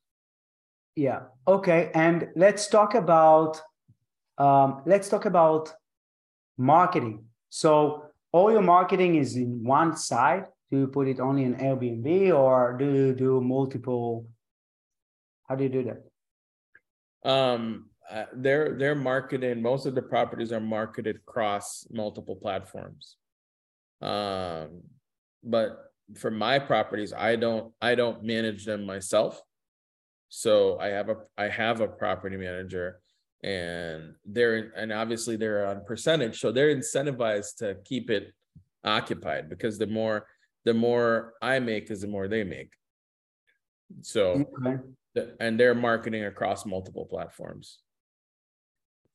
yeah 0.95 1.23
okay 1.47 1.91
and 1.93 2.29
let's 2.35 2.67
talk 2.67 2.95
about 2.95 3.61
um 4.37 4.81
let's 4.85 5.09
talk 5.09 5.25
about 5.25 5.73
marketing. 6.57 7.25
So 7.49 8.05
all 8.31 8.51
your 8.51 8.61
marketing 8.61 9.15
is 9.15 9.35
in 9.35 9.63
one 9.63 9.95
side. 9.95 10.45
Do 10.71 10.79
you 10.79 10.87
put 10.87 11.07
it 11.07 11.19
only 11.19 11.43
in 11.43 11.55
airbnb 11.55 12.35
or 12.35 12.75
do 12.77 12.85
you 12.85 13.13
do 13.13 13.39
multiple? 13.39 14.27
How 15.47 15.55
do 15.55 15.63
you 15.63 15.69
do 15.69 15.83
that? 15.83 17.29
Um 17.29 17.89
uh, 18.11 18.25
they're 18.33 18.75
they're 18.77 18.95
marketed. 18.95 19.61
Most 19.61 19.85
of 19.85 19.95
the 19.95 20.01
properties 20.01 20.51
are 20.51 20.59
marketed 20.59 21.17
across 21.17 21.87
multiple 21.91 22.35
platforms. 22.35 23.17
Um, 24.01 24.81
but 25.43 25.91
for 26.17 26.29
my 26.29 26.59
properties, 26.59 27.13
I 27.13 27.35
don't 27.35 27.73
I 27.81 27.95
don't 27.95 28.23
manage 28.23 28.65
them 28.65 28.85
myself. 28.85 29.41
So 30.29 30.79
I 30.79 30.87
have 30.87 31.09
a 31.09 31.17
I 31.37 31.47
have 31.47 31.81
a 31.81 31.87
property 31.87 32.37
manager, 32.37 32.99
and 33.45 34.15
they're 34.25 34.71
and 34.75 34.91
obviously 34.91 35.35
they're 35.35 35.67
on 35.67 35.85
percentage 35.85 36.39
so 36.39 36.51
they're 36.51 36.75
incentivized 36.75 37.57
to 37.57 37.77
keep 37.85 38.09
it 38.09 38.33
occupied 38.83 39.49
because 39.49 39.77
the 39.77 39.85
more 39.85 40.25
the 40.65 40.73
more 40.73 41.33
i 41.43 41.59
make 41.59 41.91
is 41.91 42.01
the 42.01 42.07
more 42.07 42.27
they 42.27 42.43
make 42.43 42.73
so 44.01 44.45
okay. 44.65 45.29
and 45.39 45.59
they're 45.59 45.75
marketing 45.75 46.25
across 46.25 46.65
multiple 46.65 47.05
platforms 47.05 47.79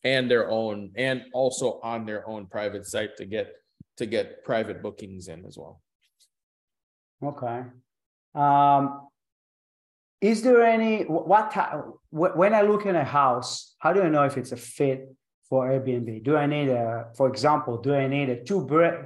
and 0.04 0.30
their 0.30 0.50
own 0.50 0.92
and 0.96 1.24
also 1.32 1.80
on 1.82 2.06
their 2.06 2.26
own 2.28 2.46
private 2.46 2.86
site 2.86 3.16
to 3.16 3.26
get 3.26 3.52
to 3.96 4.06
get 4.06 4.44
private 4.44 4.82
bookings 4.82 5.28
in 5.28 5.44
as 5.44 5.58
well. 5.58 5.80
Okay. 7.22 7.62
Um 8.34 9.08
is 10.20 10.42
there 10.42 10.62
any 10.62 11.04
what 11.04 12.36
when 12.36 12.54
i 12.54 12.60
look 12.60 12.84
in 12.84 12.94
a 12.94 13.04
house 13.04 13.74
how 13.78 13.90
do 13.92 14.02
i 14.02 14.08
know 14.08 14.24
if 14.24 14.36
it's 14.36 14.52
a 14.52 14.56
fit 14.56 15.14
for 15.48 15.68
airbnb? 15.68 16.22
Do 16.22 16.36
i 16.36 16.46
need 16.46 16.68
a 16.68 17.06
for 17.16 17.28
example 17.28 17.78
do 17.78 17.94
i 17.94 18.06
need 18.06 18.28
a 18.28 18.44
two 18.44 18.60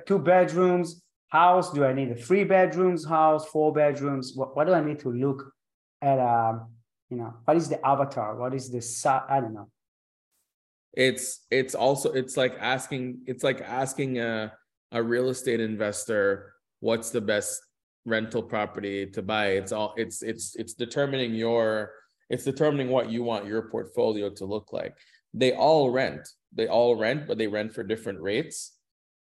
two 0.07 0.19
bedrooms 0.19 1.03
house? 1.29 1.73
Do 1.73 1.85
i 1.85 1.93
need 1.93 2.11
a 2.11 2.17
three 2.17 2.45
bedrooms 2.45 3.05
house 3.07 3.47
four 3.47 3.73
bedrooms? 3.73 4.33
What, 4.35 4.57
what 4.57 4.67
do 4.67 4.75
i 4.75 4.85
need 4.85 4.99
to 5.01 5.11
look 5.11 5.53
at 6.03 6.19
um 6.19 6.73
you 7.11 7.17
know 7.17 7.35
what 7.45 7.57
is 7.57 7.69
the 7.69 7.85
avatar? 7.87 8.37
What 8.37 8.55
is 8.55 8.71
the 8.71 8.83
i 9.29 9.41
don't 9.41 9.55
know 9.55 9.69
it's 10.97 11.47
it's 11.51 11.75
also 11.75 12.13
it's 12.13 12.37
like 12.37 12.57
asking 12.61 13.21
it's 13.27 13.43
like 13.43 13.61
asking 13.61 14.19
a 14.19 14.53
a 14.93 15.03
real 15.03 15.29
estate 15.29 15.61
investor 15.61 16.53
what's 16.81 17.11
the 17.11 17.21
best 17.21 17.61
rental 18.05 18.43
property 18.43 19.07
to 19.07 19.23
buy? 19.23 19.53
It's 19.53 19.73
all 19.73 19.95
it's 19.97 20.23
it's 20.23 20.55
it's 20.57 20.75
determining 20.75 21.35
your 21.35 21.93
it's 22.31 22.45
determining 22.45 22.89
what 22.89 23.11
you 23.11 23.23
want 23.23 23.47
your 23.47 23.63
portfolio 23.71 24.31
to 24.31 24.45
look 24.45 24.73
like. 24.73 24.97
They 25.33 25.53
all 25.53 25.91
rent. 25.91 26.29
They 26.53 26.69
all 26.69 26.97
rent 26.97 27.27
but 27.27 27.39
they 27.39 27.47
rent 27.47 27.75
for 27.75 27.83
different 27.83 28.21
rates 28.21 28.73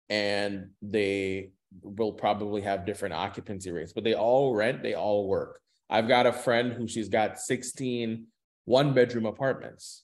and 0.09 0.69
they 0.81 1.51
will 1.81 2.11
probably 2.11 2.61
have 2.61 2.85
different 2.85 3.13
occupancy 3.13 3.71
rates 3.71 3.93
but 3.93 4.03
they 4.03 4.13
all 4.13 4.53
rent 4.53 4.83
they 4.83 4.95
all 4.95 5.27
work. 5.27 5.59
I've 5.89 6.07
got 6.07 6.25
a 6.25 6.33
friend 6.33 6.73
who 6.73 6.87
she's 6.87 7.09
got 7.09 7.39
16 7.39 8.25
one 8.65 8.93
bedroom 8.93 9.25
apartments 9.25 10.03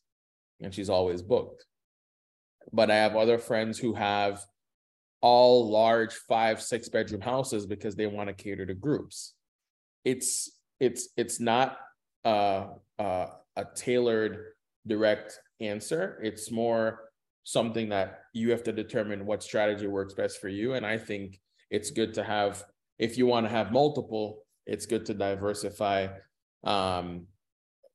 and 0.62 0.74
she's 0.74 0.90
always 0.90 1.22
booked. 1.22 1.66
But 2.72 2.92
i 2.92 2.96
have 2.96 3.16
other 3.16 3.38
friends 3.38 3.80
who 3.80 3.94
have 3.94 4.44
all 5.22 5.70
large 5.70 6.14
five 6.14 6.62
six 6.62 6.88
bedroom 6.88 7.22
houses 7.22 7.66
because 7.66 7.96
they 7.96 8.08
want 8.08 8.28
to 8.28 8.34
cater 8.34 8.66
to 8.66 8.74
groups. 8.74 9.34
It's 10.06 10.52
it's 10.80 11.10
it's 11.18 11.40
not 11.40 11.78
uh, 12.24 12.68
uh, 12.98 13.28
a 13.56 13.66
tailored 13.76 14.54
direct 14.88 15.40
answer. 15.60 16.20
It's 16.24 16.52
more 16.52 17.10
something 17.44 17.90
that 17.90 18.20
you 18.34 18.52
have 18.52 18.64
to 18.64 18.72
determine 18.72 19.26
what 19.26 19.44
strategy 19.44 19.88
works 19.88 20.14
best 20.14 20.40
for 20.40 20.50
you. 20.50 20.74
And 20.74 20.86
i 20.86 20.98
think 20.98 21.40
it's 21.70 21.92
good 21.92 22.14
to 22.14 22.24
have 22.24 22.64
if 22.98 23.18
you 23.18 23.26
want 23.26 23.46
to 23.46 23.50
have 23.50 23.72
multiple 23.72 24.44
it's 24.66 24.86
good 24.86 25.06
to 25.06 25.14
diversify 25.14 26.08
um 26.64 27.26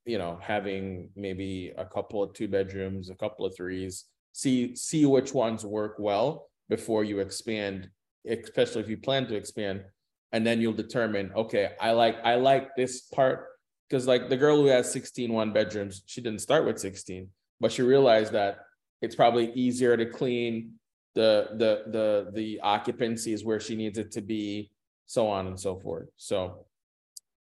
you 0.04 0.18
know 0.18 0.38
having 0.42 1.08
maybe 1.16 1.72
a 1.78 1.84
couple 1.84 2.22
of 2.22 2.32
two 2.34 2.48
bedrooms 2.48 3.10
a 3.10 3.14
couple 3.14 3.46
of 3.46 3.56
threes 3.56 4.04
see 4.34 4.74
see 4.76 5.06
which 5.06 5.32
ones 5.32 5.64
work 5.64 5.96
well 5.98 6.50
before 6.68 7.04
you 7.04 7.20
expand, 7.20 7.88
especially 8.28 8.82
if 8.82 8.88
you 8.88 8.96
plan 8.96 9.26
to 9.28 9.36
expand. 9.36 9.84
And 10.32 10.46
then 10.46 10.60
you'll 10.60 10.72
determine, 10.72 11.30
okay, 11.36 11.72
I 11.80 11.92
like 11.92 12.16
I 12.24 12.34
like 12.34 12.74
this 12.76 13.02
part 13.02 13.46
because 13.88 14.06
like 14.06 14.28
the 14.28 14.36
girl 14.36 14.56
who 14.56 14.66
has 14.66 14.92
16 14.92 15.32
one 15.32 15.52
bedrooms, 15.52 16.02
she 16.06 16.20
didn't 16.20 16.40
start 16.40 16.66
with 16.66 16.78
16, 16.78 17.28
but 17.60 17.70
she 17.70 17.82
realized 17.82 18.32
that 18.32 18.58
it's 19.00 19.14
probably 19.14 19.52
easier 19.52 19.96
to 19.96 20.06
clean 20.06 20.72
the 21.14 21.50
the 21.52 21.84
the 21.92 22.30
the 22.32 22.60
occupancy 22.60 23.32
is 23.32 23.44
where 23.44 23.60
she 23.60 23.76
needs 23.76 23.98
it 23.98 24.10
to 24.12 24.20
be, 24.20 24.72
so 25.06 25.28
on 25.28 25.46
and 25.46 25.60
so 25.60 25.78
forth. 25.78 26.08
So 26.16 26.66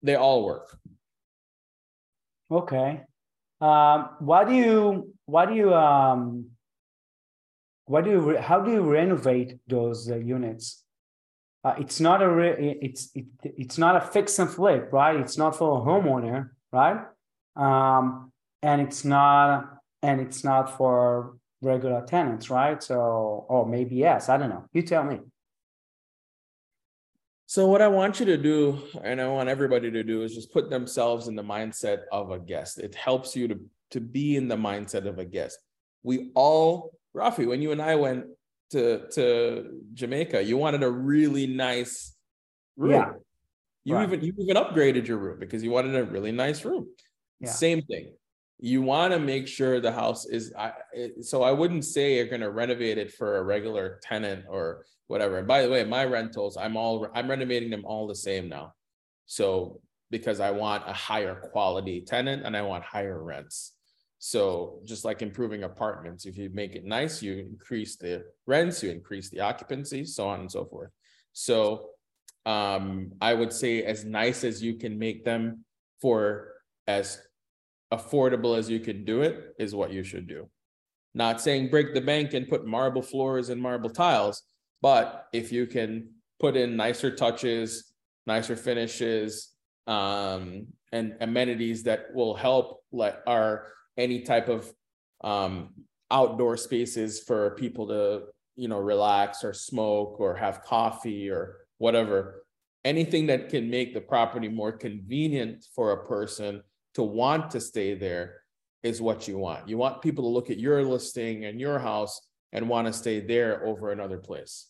they 0.03 0.15
all 0.15 0.45
work. 0.45 0.77
Okay. 2.53 3.01
Um, 3.61 4.09
why 4.19 4.43
do 4.43 4.53
you 4.53 5.13
why 5.25 5.45
do 5.47 5.55
you 5.55 5.73
um 5.73 6.51
what 7.85 8.03
do 8.03 8.11
you 8.11 8.37
how 8.37 8.59
do 8.61 8.71
you 8.71 8.81
renovate 8.81 9.57
those 9.67 10.09
uh, 10.11 10.17
units? 10.17 10.83
Uh, 11.63 11.75
it's 11.79 11.99
not 11.99 12.21
a 12.21 12.29
re- 12.29 12.77
it's 12.81 13.09
it, 13.15 13.25
it's 13.43 13.77
not 13.77 13.95
a 13.95 14.01
fix 14.01 14.37
and 14.37 14.49
flip 14.49 14.89
right? 14.91 15.15
It's 15.15 15.37
not 15.37 15.55
for 15.55 15.79
a 15.79 15.81
homeowner 15.81 16.49
right? 16.71 17.01
Um, 17.55 18.31
and 18.61 18.81
it's 18.81 19.03
not 19.03 19.79
and 20.03 20.21
it's 20.21 20.43
not 20.43 20.77
for 20.77 21.37
regular 21.61 22.05
tenants 22.05 22.51
right? 22.51 22.83
So 22.83 23.45
or 23.49 23.65
maybe 23.65 23.95
yes. 23.95 24.29
I 24.29 24.37
don't 24.37 24.49
know. 24.49 24.65
You 24.73 24.83
tell 24.83 25.03
me 25.03 25.19
so 27.45 27.67
what 27.67 27.81
i 27.81 27.87
want 27.87 28.19
you 28.19 28.25
to 28.25 28.37
do 28.37 28.81
and 29.03 29.21
i 29.21 29.27
want 29.27 29.49
everybody 29.49 29.91
to 29.91 30.03
do 30.03 30.23
is 30.23 30.33
just 30.33 30.51
put 30.51 30.69
themselves 30.69 31.27
in 31.27 31.35
the 31.35 31.43
mindset 31.43 32.01
of 32.11 32.31
a 32.31 32.39
guest 32.39 32.79
it 32.79 32.95
helps 32.95 33.35
you 33.35 33.47
to 33.47 33.59
to 33.91 33.99
be 33.99 34.35
in 34.35 34.47
the 34.47 34.55
mindset 34.55 35.05
of 35.07 35.19
a 35.19 35.25
guest 35.25 35.59
we 36.03 36.31
all 36.33 36.93
Rafi, 37.15 37.47
when 37.47 37.61
you 37.61 37.71
and 37.71 37.81
I 37.81 37.95
went 37.95 38.25
to 38.71 39.07
to 39.11 39.81
Jamaica, 39.93 40.43
you 40.43 40.57
wanted 40.57 40.83
a 40.83 40.89
really 40.89 41.47
nice 41.47 42.15
room. 42.75 42.91
Yeah. 42.91 43.11
You 43.83 43.95
right. 43.95 44.07
even 44.07 44.23
you 44.23 44.33
even 44.39 44.55
upgraded 44.55 45.07
your 45.07 45.17
room 45.17 45.39
because 45.39 45.63
you 45.63 45.71
wanted 45.71 45.95
a 45.95 46.03
really 46.03 46.31
nice 46.31 46.65
room. 46.65 46.87
Yeah. 47.39 47.51
Same 47.51 47.81
thing. 47.83 48.13
You 48.59 48.81
want 48.81 49.13
to 49.13 49.19
make 49.19 49.47
sure 49.47 49.79
the 49.79 49.91
house 49.91 50.25
is 50.25 50.53
I, 50.57 50.71
so 51.21 51.43
I 51.43 51.51
wouldn't 51.51 51.85
say 51.85 52.15
you're 52.15 52.27
going 52.27 52.41
to 52.41 52.51
renovate 52.51 52.97
it 52.97 53.11
for 53.11 53.37
a 53.37 53.43
regular 53.43 53.99
tenant 54.01 54.45
or 54.47 54.85
whatever. 55.07 55.37
And 55.37 55.47
by 55.47 55.63
the 55.63 55.69
way, 55.69 55.83
my 55.83 56.05
rentals, 56.05 56.55
I'm 56.55 56.77
all 56.77 57.07
I'm 57.13 57.29
renovating 57.29 57.69
them 57.69 57.85
all 57.85 58.07
the 58.07 58.15
same 58.15 58.47
now. 58.47 58.73
So 59.25 59.81
because 60.11 60.39
I 60.39 60.51
want 60.51 60.83
a 60.87 60.93
higher 60.93 61.35
quality 61.51 62.01
tenant 62.01 62.45
and 62.45 62.55
I 62.55 62.61
want 62.61 62.83
higher 62.83 63.21
rents. 63.21 63.73
So 64.19 64.79
just 64.85 65.03
like 65.03 65.21
improving 65.21 65.63
apartments, 65.63 66.25
if 66.25 66.37
you 66.37 66.49
make 66.53 66.75
it 66.75 66.85
nice, 66.85 67.21
you 67.21 67.33
increase 67.39 67.97
the 67.97 68.23
rents, 68.45 68.81
you 68.81 68.89
increase 68.89 69.29
the 69.29 69.41
occupancy, 69.41 70.05
so 70.05 70.29
on 70.29 70.39
and 70.39 70.51
so 70.51 70.65
forth. 70.65 70.91
So 71.33 71.89
um, 72.45 73.11
I 73.19 73.33
would 73.33 73.51
say 73.51 73.83
as 73.83 74.05
nice 74.05 74.43
as 74.43 74.61
you 74.63 74.75
can 74.75 74.97
make 74.97 75.25
them 75.25 75.65
for 76.01 76.53
as 76.87 77.19
affordable 77.93 78.57
as 78.57 78.69
you 78.69 78.79
can 78.79 79.05
do 79.05 79.21
it 79.21 79.53
is 79.59 79.75
what 79.75 79.91
you 79.91 80.03
should 80.03 80.27
do. 80.27 80.49
Not 81.13 81.41
saying 81.41 81.69
break 81.69 81.93
the 81.93 82.01
bank 82.01 82.33
and 82.33 82.47
put 82.47 82.65
marble 82.65 83.01
floors 83.01 83.49
and 83.49 83.61
marble 83.61 83.89
tiles, 83.89 84.43
but 84.81 85.27
if 85.31 85.51
you 85.51 85.67
can 85.67 86.09
put 86.39 86.57
in 86.57 86.75
nicer 86.75 87.15
touches, 87.15 87.93
nicer 88.25 88.55
finishes, 88.55 89.49
um, 89.85 90.67
and 90.91 91.15
amenities 91.21 91.83
that 91.83 92.13
will 92.13 92.33
help 92.35 92.81
let 92.91 93.21
our 93.27 93.67
any 93.97 94.21
type 94.21 94.49
of 94.49 94.71
um, 95.23 95.69
outdoor 96.09 96.57
spaces 96.57 97.21
for 97.21 97.51
people 97.55 97.87
to 97.87 98.23
you 98.55 98.67
know 98.67 98.79
relax 98.79 99.43
or 99.43 99.53
smoke 99.53 100.19
or 100.19 100.35
have 100.35 100.63
coffee 100.63 101.29
or 101.29 101.57
whatever 101.77 102.43
anything 102.85 103.27
that 103.27 103.49
can 103.49 103.69
make 103.69 103.93
the 103.93 104.01
property 104.01 104.47
more 104.47 104.71
convenient 104.71 105.65
for 105.75 105.91
a 105.91 106.05
person 106.05 106.61
to 106.95 107.03
want 107.03 107.51
to 107.51 107.59
stay 107.59 107.95
there 107.95 108.41
is 108.83 109.01
what 109.01 109.27
you 109.27 109.37
want 109.37 109.67
you 109.67 109.77
want 109.77 110.01
people 110.01 110.23
to 110.23 110.29
look 110.29 110.49
at 110.49 110.59
your 110.59 110.83
listing 110.83 111.45
and 111.45 111.59
your 111.59 111.79
house 111.79 112.21
and 112.51 112.67
want 112.67 112.85
to 112.87 112.93
stay 112.93 113.19
there 113.19 113.65
over 113.65 113.91
another 113.91 114.17
place 114.17 114.67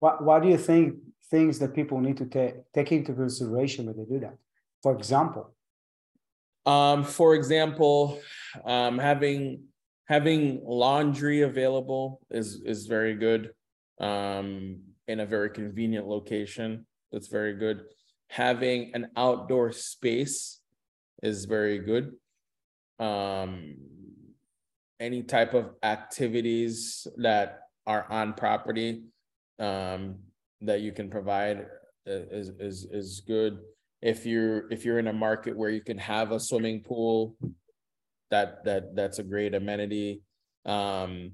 what, 0.00 0.24
what 0.24 0.42
do 0.42 0.48
you 0.48 0.58
think 0.58 0.96
things 1.30 1.58
that 1.58 1.74
people 1.74 2.00
need 2.00 2.16
to 2.16 2.26
take 2.26 2.54
take 2.74 2.92
into 2.92 3.12
consideration 3.12 3.86
when 3.86 3.96
they 3.96 4.04
do 4.04 4.20
that 4.20 4.36
for 4.82 4.94
example 4.94 5.54
um, 6.64 7.04
for 7.04 7.34
example, 7.34 8.20
um, 8.64 8.98
having 8.98 9.64
having 10.08 10.62
laundry 10.64 11.42
available 11.42 12.20
is 12.30 12.60
is 12.64 12.86
very 12.86 13.14
good 13.14 13.50
um, 14.00 14.80
in 15.08 15.20
a 15.20 15.26
very 15.26 15.50
convenient 15.50 16.06
location. 16.06 16.86
That's 17.10 17.28
very 17.28 17.54
good. 17.54 17.82
Having 18.28 18.92
an 18.94 19.08
outdoor 19.16 19.72
space 19.72 20.60
is 21.22 21.44
very 21.44 21.78
good. 21.78 22.12
Um, 22.98 23.76
any 25.00 25.22
type 25.22 25.54
of 25.54 25.70
activities 25.82 27.06
that 27.16 27.60
are 27.86 28.06
on 28.10 28.34
property 28.34 29.04
um, 29.58 30.16
that 30.60 30.80
you 30.80 30.92
can 30.92 31.10
provide 31.10 31.66
is 32.06 32.50
is 32.60 32.86
is 32.90 33.22
good. 33.26 33.58
If 34.00 34.26
you're 34.26 34.70
if 34.72 34.84
you're 34.84 34.98
in 34.98 35.08
a 35.08 35.12
market 35.12 35.56
where 35.56 35.70
you 35.70 35.80
can 35.80 35.98
have 35.98 36.32
a 36.32 36.40
swimming 36.40 36.82
pool 36.82 37.36
that 38.30 38.64
that 38.64 38.96
that's 38.96 39.18
a 39.18 39.22
great 39.22 39.54
amenity. 39.54 40.22
Um, 40.64 41.32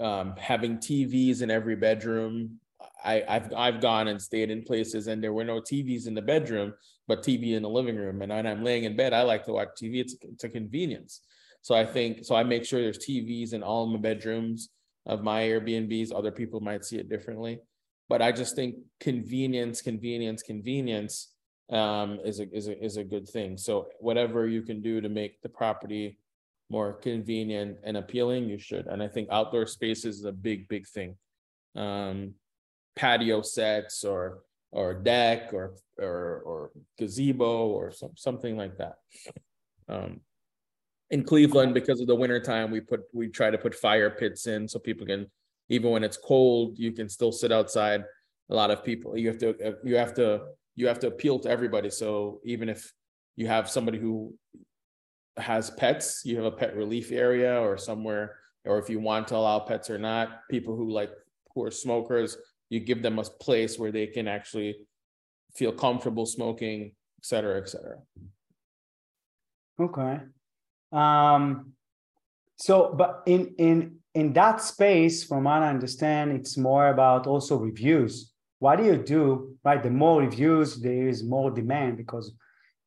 um, 0.00 0.34
having 0.36 0.78
tvs 0.78 1.42
in 1.42 1.50
every 1.50 1.76
bedroom. 1.76 2.60
I, 3.04 3.22
I've 3.28 3.52
I've 3.52 3.80
gone 3.80 4.08
and 4.08 4.20
stayed 4.20 4.50
in 4.50 4.62
places 4.62 5.06
and 5.06 5.22
there 5.22 5.32
were 5.32 5.44
no 5.44 5.60
TVs 5.60 6.06
in 6.06 6.14
the 6.14 6.22
bedroom, 6.22 6.74
but 7.06 7.22
TV 7.22 7.54
in 7.54 7.62
the 7.62 7.68
living 7.68 7.96
room. 7.96 8.22
And 8.22 8.32
when 8.32 8.46
I'm 8.46 8.64
laying 8.64 8.84
in 8.84 8.96
bed, 8.96 9.12
I 9.12 9.22
like 9.22 9.44
to 9.44 9.52
watch 9.52 9.68
TV. 9.80 10.00
It's 10.00 10.16
it's 10.22 10.44
a 10.44 10.48
convenience. 10.48 11.20
So 11.62 11.74
I 11.74 11.84
think 11.86 12.24
so 12.24 12.34
I 12.34 12.44
make 12.44 12.64
sure 12.64 12.80
there's 12.80 12.98
TVs 12.98 13.52
in 13.52 13.62
all 13.62 13.86
my 13.86 13.98
bedrooms 13.98 14.70
of 15.06 15.22
my 15.22 15.42
Airbnbs. 15.42 16.12
Other 16.14 16.30
people 16.30 16.60
might 16.60 16.84
see 16.84 16.98
it 16.98 17.08
differently. 17.08 17.60
But 18.08 18.20
I 18.20 18.32
just 18.32 18.54
think 18.54 18.76
convenience, 19.00 19.80
convenience, 19.80 20.42
convenience 20.42 21.32
um, 21.70 22.20
is 22.24 22.40
a 22.40 22.54
is 22.54 22.68
a 22.68 22.84
is 22.84 22.96
a 22.96 23.04
good 23.04 23.28
thing. 23.28 23.56
So 23.56 23.88
whatever 24.00 24.46
you 24.46 24.62
can 24.62 24.82
do 24.82 25.00
to 25.00 25.08
make 25.08 25.40
the 25.40 25.48
property 25.48 26.18
more 26.70 26.94
convenient 26.94 27.78
and 27.84 27.96
appealing, 27.96 28.48
you 28.48 28.58
should. 28.58 28.86
And 28.86 29.02
I 29.02 29.08
think 29.08 29.28
outdoor 29.30 29.66
spaces 29.66 30.18
is 30.18 30.24
a 30.24 30.32
big, 30.32 30.68
big 30.68 30.86
thing. 30.86 31.16
Um, 31.76 32.34
patio 32.96 33.42
sets 33.42 34.04
or 34.04 34.40
or 34.74 34.92
deck 34.92 35.54
or 35.54 35.74
or 35.98 36.42
or 36.44 36.70
gazebo 36.98 37.68
or 37.68 37.92
some, 37.92 38.10
something 38.16 38.56
like 38.56 38.76
that. 38.76 38.96
Um, 39.88 40.20
in 41.10 41.22
Cleveland, 41.22 41.74
because 41.74 42.00
of 42.00 42.08
the 42.08 42.14
winter 42.14 42.40
time, 42.40 42.70
we 42.70 42.80
put 42.80 43.02
we 43.12 43.28
try 43.28 43.50
to 43.50 43.56
put 43.56 43.74
fire 43.74 44.10
pits 44.10 44.46
in 44.46 44.68
so 44.68 44.78
people 44.78 45.06
can 45.06 45.30
even 45.70 45.90
when 45.90 46.04
it's 46.04 46.18
cold, 46.18 46.78
you 46.78 46.92
can 46.92 47.08
still 47.08 47.32
sit 47.32 47.52
outside. 47.52 48.04
A 48.50 48.54
lot 48.54 48.70
of 48.70 48.84
people 48.84 49.16
you 49.16 49.28
have 49.28 49.38
to 49.38 49.76
you 49.84 49.96
have 49.96 50.12
to 50.14 50.42
you 50.74 50.88
have 50.88 50.98
to 51.00 51.06
appeal 51.06 51.38
to 51.40 51.48
everybody. 51.48 51.88
So 51.88 52.40
even 52.44 52.68
if 52.68 52.92
you 53.36 53.46
have 53.46 53.70
somebody 53.70 53.98
who 53.98 54.34
has 55.36 55.70
pets, 55.70 56.22
you 56.24 56.36
have 56.36 56.44
a 56.44 56.50
pet 56.50 56.76
relief 56.76 57.12
area 57.12 57.60
or 57.60 57.78
somewhere, 57.78 58.36
or 58.64 58.78
if 58.78 58.90
you 58.90 58.98
want 58.98 59.28
to 59.28 59.36
allow 59.36 59.60
pets 59.60 59.88
or 59.88 59.98
not, 59.98 60.48
people 60.50 60.74
who 60.74 60.90
like 60.90 61.12
who 61.54 61.62
are 61.62 61.70
smokers, 61.70 62.36
you 62.74 62.80
give 62.80 63.00
them 63.02 63.18
a 63.18 63.24
place 63.46 63.78
where 63.78 63.92
they 63.92 64.06
can 64.16 64.26
actually 64.28 64.70
feel 65.58 65.72
comfortable 65.86 66.26
smoking, 66.26 66.78
et 67.20 67.24
cetera, 67.30 67.54
et 67.62 67.68
cetera. 67.68 67.98
Okay. 69.86 70.14
Um, 70.92 71.72
so, 72.56 72.74
but 73.00 73.22
in 73.26 73.54
in 73.58 73.76
in 74.14 74.32
that 74.40 74.60
space, 74.60 75.16
from 75.28 75.44
what 75.44 75.62
I 75.62 75.70
understand, 75.76 76.32
it's 76.38 76.56
more 76.56 76.86
about 76.88 77.26
also 77.26 77.56
reviews. 77.56 78.32
What 78.58 78.76
do 78.78 78.84
you 78.84 78.96
do? 78.96 79.56
Right, 79.64 79.82
the 79.82 79.90
more 79.90 80.20
reviews, 80.20 80.80
there 80.80 81.08
is 81.08 81.22
more 81.24 81.50
demand 81.50 81.96
because 81.96 82.26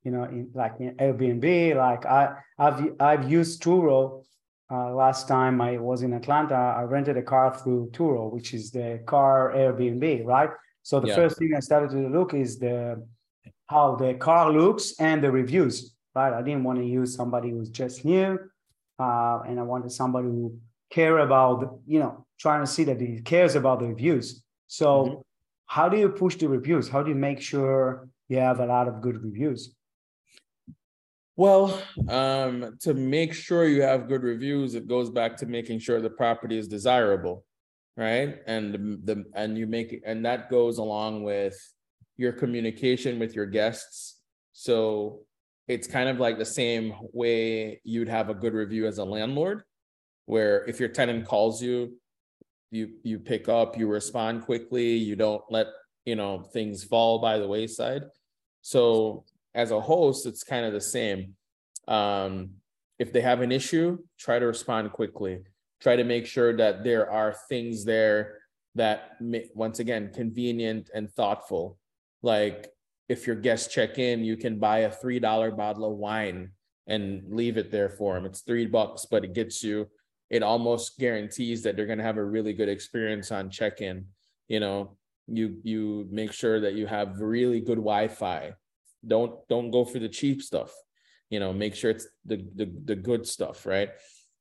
you 0.04 0.10
know, 0.12 0.24
in, 0.24 0.50
like 0.54 0.74
in 0.80 0.94
Airbnb, 0.96 1.76
like 1.76 2.06
I, 2.06 2.22
I've 2.58 2.80
I've 3.00 3.30
used 3.30 3.62
Turo. 3.62 4.24
Uh, 4.70 4.92
last 4.94 5.26
time 5.26 5.60
I 5.60 5.78
was 5.78 6.02
in 6.02 6.12
Atlanta, 6.12 6.54
I 6.54 6.82
rented 6.82 7.16
a 7.16 7.22
car 7.22 7.56
through 7.56 7.90
Turo, 7.92 8.30
which 8.30 8.52
is 8.52 8.70
the 8.70 9.00
car 9.06 9.52
Airbnb, 9.56 10.26
right? 10.26 10.50
So 10.82 11.00
the 11.00 11.08
yeah. 11.08 11.14
first 11.16 11.38
thing 11.38 11.52
I 11.56 11.60
started 11.60 11.90
to 11.90 12.08
look 12.08 12.34
is 12.34 12.58
the 12.58 13.02
how 13.66 13.96
the 13.96 14.14
car 14.14 14.52
looks 14.52 14.98
and 14.98 15.22
the 15.22 15.30
reviews, 15.30 15.94
right? 16.14 16.32
I 16.32 16.42
didn't 16.42 16.64
want 16.64 16.78
to 16.78 16.84
use 16.84 17.14
somebody 17.14 17.50
who's 17.50 17.70
just 17.70 18.04
new, 18.04 18.38
uh, 18.98 19.40
and 19.46 19.58
I 19.58 19.62
wanted 19.62 19.92
somebody 19.92 20.28
who 20.28 20.58
care 20.90 21.18
about, 21.18 21.80
you 21.86 22.00
know, 22.00 22.26
trying 22.38 22.62
to 22.62 22.66
see 22.66 22.84
that 22.84 23.00
he 23.00 23.20
cares 23.20 23.54
about 23.54 23.80
the 23.80 23.86
reviews. 23.86 24.42
So, 24.66 24.86
mm-hmm. 24.86 25.20
how 25.66 25.88
do 25.88 25.98
you 25.98 26.08
push 26.08 26.36
the 26.36 26.48
reviews? 26.48 26.88
How 26.88 27.02
do 27.02 27.10
you 27.10 27.16
make 27.16 27.40
sure 27.40 28.08
you 28.28 28.38
have 28.38 28.60
a 28.60 28.66
lot 28.66 28.88
of 28.88 29.00
good 29.00 29.22
reviews? 29.22 29.74
Well, 31.38 31.80
um, 32.08 32.78
to 32.80 32.94
make 32.94 33.32
sure 33.32 33.68
you 33.68 33.82
have 33.82 34.08
good 34.08 34.24
reviews, 34.24 34.74
it 34.74 34.88
goes 34.88 35.08
back 35.08 35.36
to 35.36 35.46
making 35.46 35.78
sure 35.78 36.00
the 36.00 36.10
property 36.10 36.58
is 36.58 36.66
desirable, 36.66 37.44
right? 37.96 38.38
And 38.48 38.74
the, 38.74 39.14
the 39.14 39.24
and 39.34 39.56
you 39.56 39.68
make 39.68 40.02
and 40.04 40.26
that 40.26 40.50
goes 40.50 40.78
along 40.78 41.22
with 41.22 41.56
your 42.16 42.32
communication 42.32 43.20
with 43.20 43.36
your 43.36 43.46
guests. 43.46 44.16
So 44.52 45.20
it's 45.68 45.86
kind 45.86 46.08
of 46.08 46.18
like 46.18 46.38
the 46.38 46.44
same 46.44 46.92
way 47.12 47.80
you'd 47.84 48.08
have 48.08 48.30
a 48.30 48.34
good 48.34 48.52
review 48.52 48.88
as 48.88 48.98
a 48.98 49.04
landlord, 49.04 49.62
where 50.26 50.64
if 50.66 50.80
your 50.80 50.88
tenant 50.88 51.24
calls 51.24 51.62
you, 51.62 52.00
you 52.72 52.94
you 53.04 53.20
pick 53.20 53.48
up, 53.48 53.78
you 53.78 53.86
respond 53.86 54.42
quickly, 54.42 54.96
you 54.96 55.14
don't 55.14 55.44
let 55.50 55.68
you 56.04 56.16
know 56.16 56.42
things 56.52 56.82
fall 56.82 57.20
by 57.20 57.38
the 57.38 57.46
wayside. 57.46 58.02
So 58.60 59.24
as 59.58 59.72
a 59.72 59.80
host, 59.80 60.24
it's 60.24 60.44
kind 60.44 60.64
of 60.64 60.72
the 60.72 60.80
same. 60.80 61.34
Um, 61.88 62.50
if 63.00 63.12
they 63.12 63.20
have 63.20 63.40
an 63.40 63.50
issue, 63.50 63.98
try 64.16 64.38
to 64.38 64.46
respond 64.46 64.92
quickly. 64.92 65.40
Try 65.80 65.96
to 65.96 66.04
make 66.04 66.26
sure 66.26 66.56
that 66.56 66.84
there 66.84 67.10
are 67.10 67.34
things 67.48 67.84
there 67.84 68.38
that, 68.76 69.16
once 69.54 69.80
again, 69.80 70.12
convenient 70.14 70.90
and 70.94 71.10
thoughtful. 71.10 71.76
Like 72.22 72.68
if 73.08 73.26
your 73.26 73.34
guests 73.34 73.74
check 73.74 73.98
in, 73.98 74.24
you 74.24 74.36
can 74.36 74.60
buy 74.60 74.78
a 74.78 74.94
$3 74.94 75.56
bottle 75.56 75.90
of 75.90 75.98
wine 75.98 76.52
and 76.86 77.24
leave 77.28 77.56
it 77.56 77.72
there 77.72 77.88
for 77.88 78.14
them. 78.14 78.26
It's 78.26 78.42
three 78.42 78.66
bucks, 78.66 79.06
but 79.10 79.24
it 79.24 79.34
gets 79.34 79.64
you, 79.64 79.88
it 80.30 80.44
almost 80.44 80.98
guarantees 81.00 81.64
that 81.64 81.74
they're 81.74 81.86
going 81.86 81.98
to 81.98 82.04
have 82.04 82.16
a 82.16 82.24
really 82.24 82.52
good 82.52 82.68
experience 82.68 83.32
on 83.32 83.50
check 83.50 83.80
in. 83.80 84.06
You 84.46 84.60
know, 84.60 84.96
you 85.26 85.58
you 85.62 86.08
make 86.10 86.32
sure 86.32 86.60
that 86.60 86.74
you 86.74 86.86
have 86.86 87.20
really 87.20 87.60
good 87.60 87.76
wi-fi 87.76 88.52
don't 89.06 89.46
don't 89.48 89.70
go 89.70 89.84
for 89.84 89.98
the 89.98 90.08
cheap 90.08 90.42
stuff. 90.42 90.72
You 91.30 91.40
know 91.40 91.52
make 91.52 91.74
sure 91.74 91.90
it's 91.90 92.06
the 92.24 92.44
the, 92.54 92.72
the 92.84 92.96
good 92.96 93.26
stuff 93.26 93.66
right? 93.66 93.90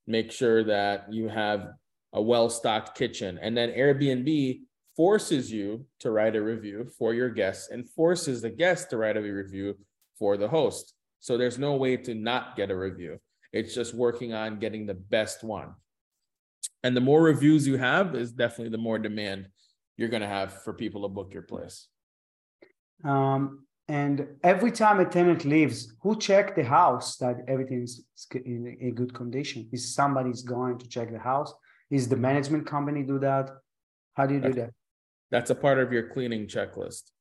Make 0.08 0.32
sure 0.32 0.64
that 0.64 1.12
you 1.12 1.28
have 1.28 1.70
a 2.14 2.22
well-stocked 2.22 2.98
kitchen. 2.98 3.38
And 3.42 3.56
then 3.56 3.72
airbnb 3.72 4.62
forces 4.96 5.52
you 5.52 5.86
to 6.00 6.12
write 6.12 6.36
a 6.36 6.42
review 6.42 6.90
for 6.98 7.14
your 7.14 7.30
guests 7.30 7.70
and 7.70 7.88
forces 7.90 8.42
the 8.42 8.50
guest 8.50 8.90
to 8.90 8.98
write 8.98 9.18
a 9.18 9.22
review 9.22 9.78
for 10.18 10.38
the 10.38 10.48
host. 10.48 10.94
So 11.20 11.38
there's 11.38 11.60
no 11.60 11.76
way 11.76 11.98
to 11.98 12.16
not 12.16 12.56
get 12.56 12.72
a 12.72 12.76
review. 12.76 13.20
It's 13.54 13.76
just 13.76 13.94
working 13.94 14.34
on 14.34 14.60
getting 14.60 14.86
the 14.86 14.94
best 14.94 15.44
one. 15.44 15.76
And 16.84 16.96
the 16.96 17.02
more 17.02 17.22
reviews 17.22 17.68
you 17.68 17.78
have 17.78 18.16
is 18.16 18.32
definitely 18.32 18.70
the 18.70 18.78
more 18.78 18.98
demand 18.98 19.50
you're 19.98 20.10
going 20.10 20.22
to 20.22 20.28
have 20.28 20.64
for 20.64 20.74
people 20.74 21.04
to 21.04 21.08
book 21.10 21.34
your 21.34 21.44
place. 21.44 21.88
Um, 23.04 23.67
and 23.88 24.28
every 24.44 24.72
time 24.72 25.00
a 25.00 25.06
tenant 25.06 25.46
leaves, 25.46 25.94
who 26.02 26.18
check 26.18 26.56
the 26.56 26.64
house 26.64 27.16
that 27.18 27.38
everything 27.48 27.84
is 27.84 28.06
in 28.34 28.78
a 28.82 28.92
good 28.92 29.14
condition? 29.14 29.70
Is 29.72 29.94
somebody's 29.94 30.42
going 30.42 30.78
to 30.80 30.88
check 30.88 31.12
the 31.12 31.20
house? 31.20 31.54
Is 31.90 32.10
the 32.10 32.18
management 32.18 32.66
company 32.66 33.04
do 33.04 33.18
that? 33.20 33.50
How 34.16 34.26
do 34.26 34.34
you 34.34 34.42
do 34.42 34.54
that? 34.54 34.72
That's 35.32 35.52
a 35.52 35.56
part 35.56 35.80
of 35.80 35.94
your 35.94 36.10
cleaning 36.10 36.48
checklist. 36.48 37.12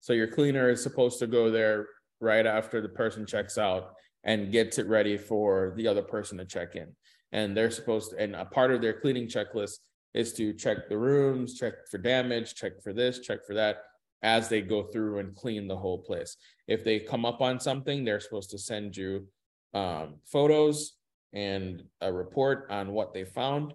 So 0.00 0.14
your 0.14 0.28
cleaner 0.28 0.70
is 0.70 0.82
supposed 0.82 1.18
to 1.18 1.26
go 1.26 1.50
there 1.50 1.86
right 2.20 2.46
after 2.46 2.80
the 2.80 2.88
person 2.88 3.26
checks 3.26 3.58
out 3.58 3.92
and 4.24 4.50
gets 4.52 4.78
it 4.78 4.86
ready 4.88 5.18
for 5.18 5.74
the 5.76 5.86
other 5.86 6.02
person 6.02 6.38
to 6.38 6.46
check 6.46 6.76
in. 6.76 6.88
And 7.32 7.54
they're 7.54 7.70
supposed 7.70 8.12
to, 8.12 8.18
and 8.18 8.34
a 8.34 8.46
part 8.46 8.70
of 8.70 8.80
their 8.80 8.98
cleaning 9.00 9.28
checklist 9.28 9.78
is 10.14 10.32
to 10.34 10.54
check 10.54 10.88
the 10.88 10.96
rooms, 10.96 11.58
check 11.58 11.74
for 11.90 11.98
damage, 11.98 12.54
check 12.54 12.82
for 12.82 12.94
this, 12.94 13.18
check 13.18 13.44
for 13.46 13.54
that 13.54 13.82
as 14.22 14.48
they 14.48 14.60
go 14.60 14.84
through 14.84 15.18
and 15.18 15.34
clean 15.36 15.68
the 15.68 15.76
whole 15.76 15.98
place. 15.98 16.36
If 16.66 16.84
they 16.84 17.00
come 17.00 17.24
up 17.24 17.40
on 17.40 17.60
something, 17.60 18.04
they're 18.04 18.20
supposed 18.20 18.50
to 18.50 18.58
send 18.58 18.96
you 18.96 19.26
um, 19.74 20.16
photos 20.26 20.94
and 21.32 21.82
a 22.00 22.12
report 22.12 22.66
on 22.70 22.92
what 22.92 23.12
they 23.12 23.24
found. 23.24 23.74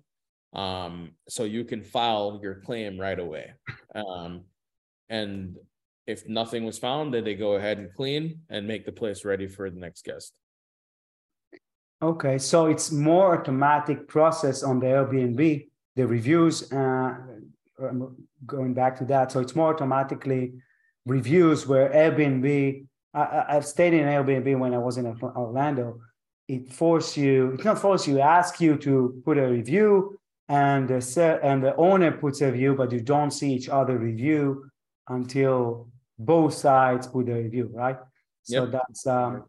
Um, 0.54 1.12
so 1.30 1.44
you 1.44 1.64
can 1.64 1.84
file 1.84 2.40
your 2.44 2.56
claim 2.56 3.00
right 3.00 3.20
away. 3.20 3.54
Um, 3.96 4.46
and 5.10 5.58
if 6.08 6.28
nothing 6.28 6.66
was 6.66 6.80
found, 6.80 7.14
then 7.14 7.24
they 7.24 7.36
go 7.36 7.54
ahead 7.54 7.78
and 7.78 7.94
clean 7.94 8.42
and 8.50 8.68
make 8.68 8.86
the 8.86 8.92
place 8.92 9.24
ready 9.24 9.48
for 9.48 9.70
the 9.70 9.80
next 9.80 10.04
guest. 10.04 10.34
Okay, 12.02 12.40
so 12.40 12.66
it's 12.66 12.92
more 12.92 13.40
automatic 13.40 14.08
process 14.08 14.64
on 14.64 14.80
the 14.80 14.88
Airbnb. 14.88 15.68
The 15.96 16.08
reviews 16.08 16.72
uh, 16.72 17.16
um, 17.82 18.16
going 18.46 18.74
back 18.74 18.98
to 18.98 19.06
that. 19.06 19.32
So 19.32 19.40
it's 19.40 19.56
more 19.56 19.74
automatically 19.74 20.54
reviews 21.06 21.68
where 21.68 21.90
Airbnb, 21.90 22.86
I, 23.14 23.46
have 23.50 23.66
stayed 23.66 23.94
in 23.94 24.06
Airbnb 24.06 24.58
when 24.60 24.74
I 24.74 24.78
was 24.78 24.98
in 24.98 25.06
Orlando. 25.06 26.00
It 26.48 26.72
force 26.72 27.16
you, 27.18 27.52
it's 27.54 27.64
not 27.64 27.80
force 27.80 28.08
you, 28.08 28.20
ask 28.20 28.60
you 28.60 28.78
to 28.78 29.22
put 29.26 29.38
a 29.38 29.48
review 29.48 30.20
and 30.50 30.90
the 30.90 31.40
and 31.44 31.64
the 31.64 31.74
owner 31.78 32.12
puts 32.12 32.42
a 32.42 32.52
review, 32.52 32.76
but 32.76 32.92
you 32.92 33.00
don't 33.00 33.32
see 33.32 33.54
each 33.54 33.70
other 33.70 33.98
review 33.98 34.70
until 35.08 35.88
both 36.20 36.54
sides 36.54 37.08
put 37.08 37.30
a 37.30 37.36
review, 37.36 37.70
right? 37.74 37.98
So 38.44 38.64
yep. 38.64 38.72
that's 38.74 39.08
um, 39.08 39.46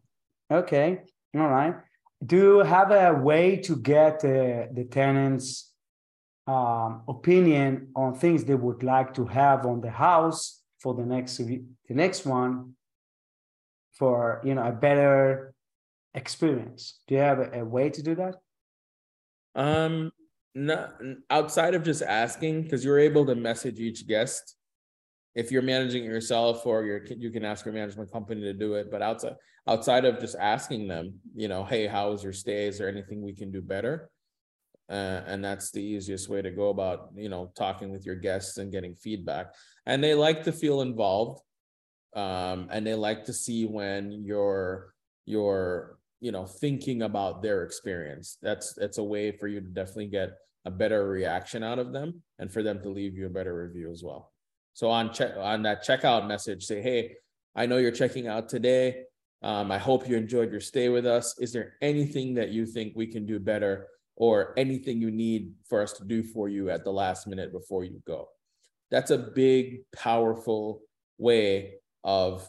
okay. 0.49 1.01
All 1.35 1.49
right. 1.49 1.75
Do 2.25 2.37
you 2.37 2.59
have 2.59 2.91
a 2.91 3.13
way 3.13 3.57
to 3.57 3.75
get 3.75 4.23
uh, 4.23 4.71
the 4.71 4.87
tenants 4.89 5.72
um, 6.47 7.03
opinion 7.07 7.89
on 7.95 8.15
things 8.15 8.43
they 8.43 8.55
would 8.55 8.83
like 8.83 9.13
to 9.13 9.25
have 9.25 9.65
on 9.65 9.81
the 9.81 9.89
house 9.89 10.61
for 10.79 10.93
the 10.93 11.05
next 11.05 11.37
the 11.37 11.63
next 11.89 12.25
one 12.25 12.73
for 13.93 14.41
you 14.43 14.53
know 14.55 14.63
a 14.63 14.71
better 14.71 15.53
experience. 16.13 16.99
Do 17.07 17.15
you 17.15 17.21
have 17.21 17.39
a, 17.39 17.61
a 17.61 17.65
way 17.65 17.89
to 17.89 18.03
do 18.03 18.15
that? 18.15 18.35
Um 19.55 20.11
no 20.55 20.89
outside 21.29 21.73
of 21.73 21.83
just 21.83 22.01
asking 22.01 22.63
because 22.63 22.83
you're 22.83 22.99
able 22.99 23.25
to 23.25 23.35
message 23.35 23.79
each 23.79 24.07
guest. 24.07 24.55
If 25.35 25.51
you're 25.51 25.63
managing 25.63 26.03
it 26.03 26.07
yourself 26.07 26.65
or 26.65 26.83
you're 26.83 27.05
you 27.05 27.31
can 27.31 27.45
ask 27.45 27.65
your 27.65 27.73
management 27.73 28.11
company 28.11 28.41
to 28.41 28.53
do 28.53 28.75
it 28.75 28.91
but 28.91 29.01
outside 29.01 29.35
outside 29.67 30.05
of 30.05 30.19
just 30.19 30.35
asking 30.35 30.87
them 30.87 31.13
you 31.33 31.47
know 31.47 31.63
hey 31.63 31.87
how 31.87 32.11
was 32.11 32.23
your 32.23 32.33
stay 32.33 32.67
is 32.67 32.77
there 32.77 32.89
anything 32.89 33.23
we 33.23 33.33
can 33.33 33.49
do 33.51 33.61
better 33.61 34.11
uh, 34.89 35.21
and 35.27 35.43
that's 35.43 35.71
the 35.71 35.81
easiest 35.81 36.29
way 36.29 36.41
to 36.41 36.51
go 36.51 36.69
about 36.69 37.09
you 37.15 37.29
know 37.29 37.51
talking 37.57 37.91
with 37.91 38.05
your 38.05 38.15
guests 38.15 38.57
and 38.57 38.71
getting 38.71 38.95
feedback 38.95 39.53
and 39.85 40.03
they 40.03 40.13
like 40.13 40.43
to 40.43 40.51
feel 40.51 40.81
involved 40.81 41.41
um, 42.15 42.67
and 42.71 42.85
they 42.85 42.93
like 42.93 43.25
to 43.25 43.33
see 43.33 43.65
when 43.65 44.23
you're 44.23 44.93
you're 45.25 45.97
you 46.19 46.31
know 46.31 46.45
thinking 46.45 47.01
about 47.01 47.41
their 47.41 47.63
experience 47.63 48.37
that's 48.41 48.73
that's 48.73 48.97
a 48.97 49.03
way 49.03 49.31
for 49.31 49.47
you 49.47 49.59
to 49.59 49.67
definitely 49.67 50.07
get 50.07 50.31
a 50.65 50.71
better 50.71 51.09
reaction 51.09 51.63
out 51.63 51.79
of 51.79 51.91
them 51.91 52.21
and 52.39 52.51
for 52.51 52.63
them 52.63 52.81
to 52.81 52.89
leave 52.89 53.17
you 53.17 53.25
a 53.25 53.29
better 53.29 53.55
review 53.55 53.91
as 53.91 54.03
well 54.03 54.33
so 54.73 54.89
on 54.89 55.13
check 55.13 55.37
on 55.37 55.63
that 55.63 55.85
checkout 55.85 56.27
message, 56.27 56.65
say, 56.65 56.81
hey, 56.81 57.15
I 57.55 57.65
know 57.67 57.77
you're 57.77 57.91
checking 57.91 58.27
out 58.27 58.49
today. 58.49 59.03
Um, 59.43 59.71
I 59.71 59.77
hope 59.77 60.07
you 60.07 60.17
enjoyed 60.17 60.51
your 60.51 60.61
stay 60.61 60.89
with 60.89 61.05
us. 61.05 61.35
Is 61.39 61.53
there 61.53 61.73
anything 61.81 62.33
that 62.35 62.49
you 62.49 62.65
think 62.65 62.93
we 62.95 63.07
can 63.07 63.25
do 63.25 63.39
better 63.39 63.87
or 64.15 64.53
anything 64.57 65.01
you 65.01 65.11
need 65.11 65.53
for 65.67 65.81
us 65.81 65.93
to 65.93 66.05
do 66.05 66.23
for 66.23 66.49
you 66.49 66.69
at 66.69 66.83
the 66.83 66.91
last 66.91 67.27
minute 67.27 67.51
before 67.51 67.83
you 67.83 68.01
go? 68.05 68.27
That's 68.91 69.11
a 69.11 69.17
big, 69.17 69.81
powerful 69.95 70.81
way 71.17 71.75
of 72.03 72.47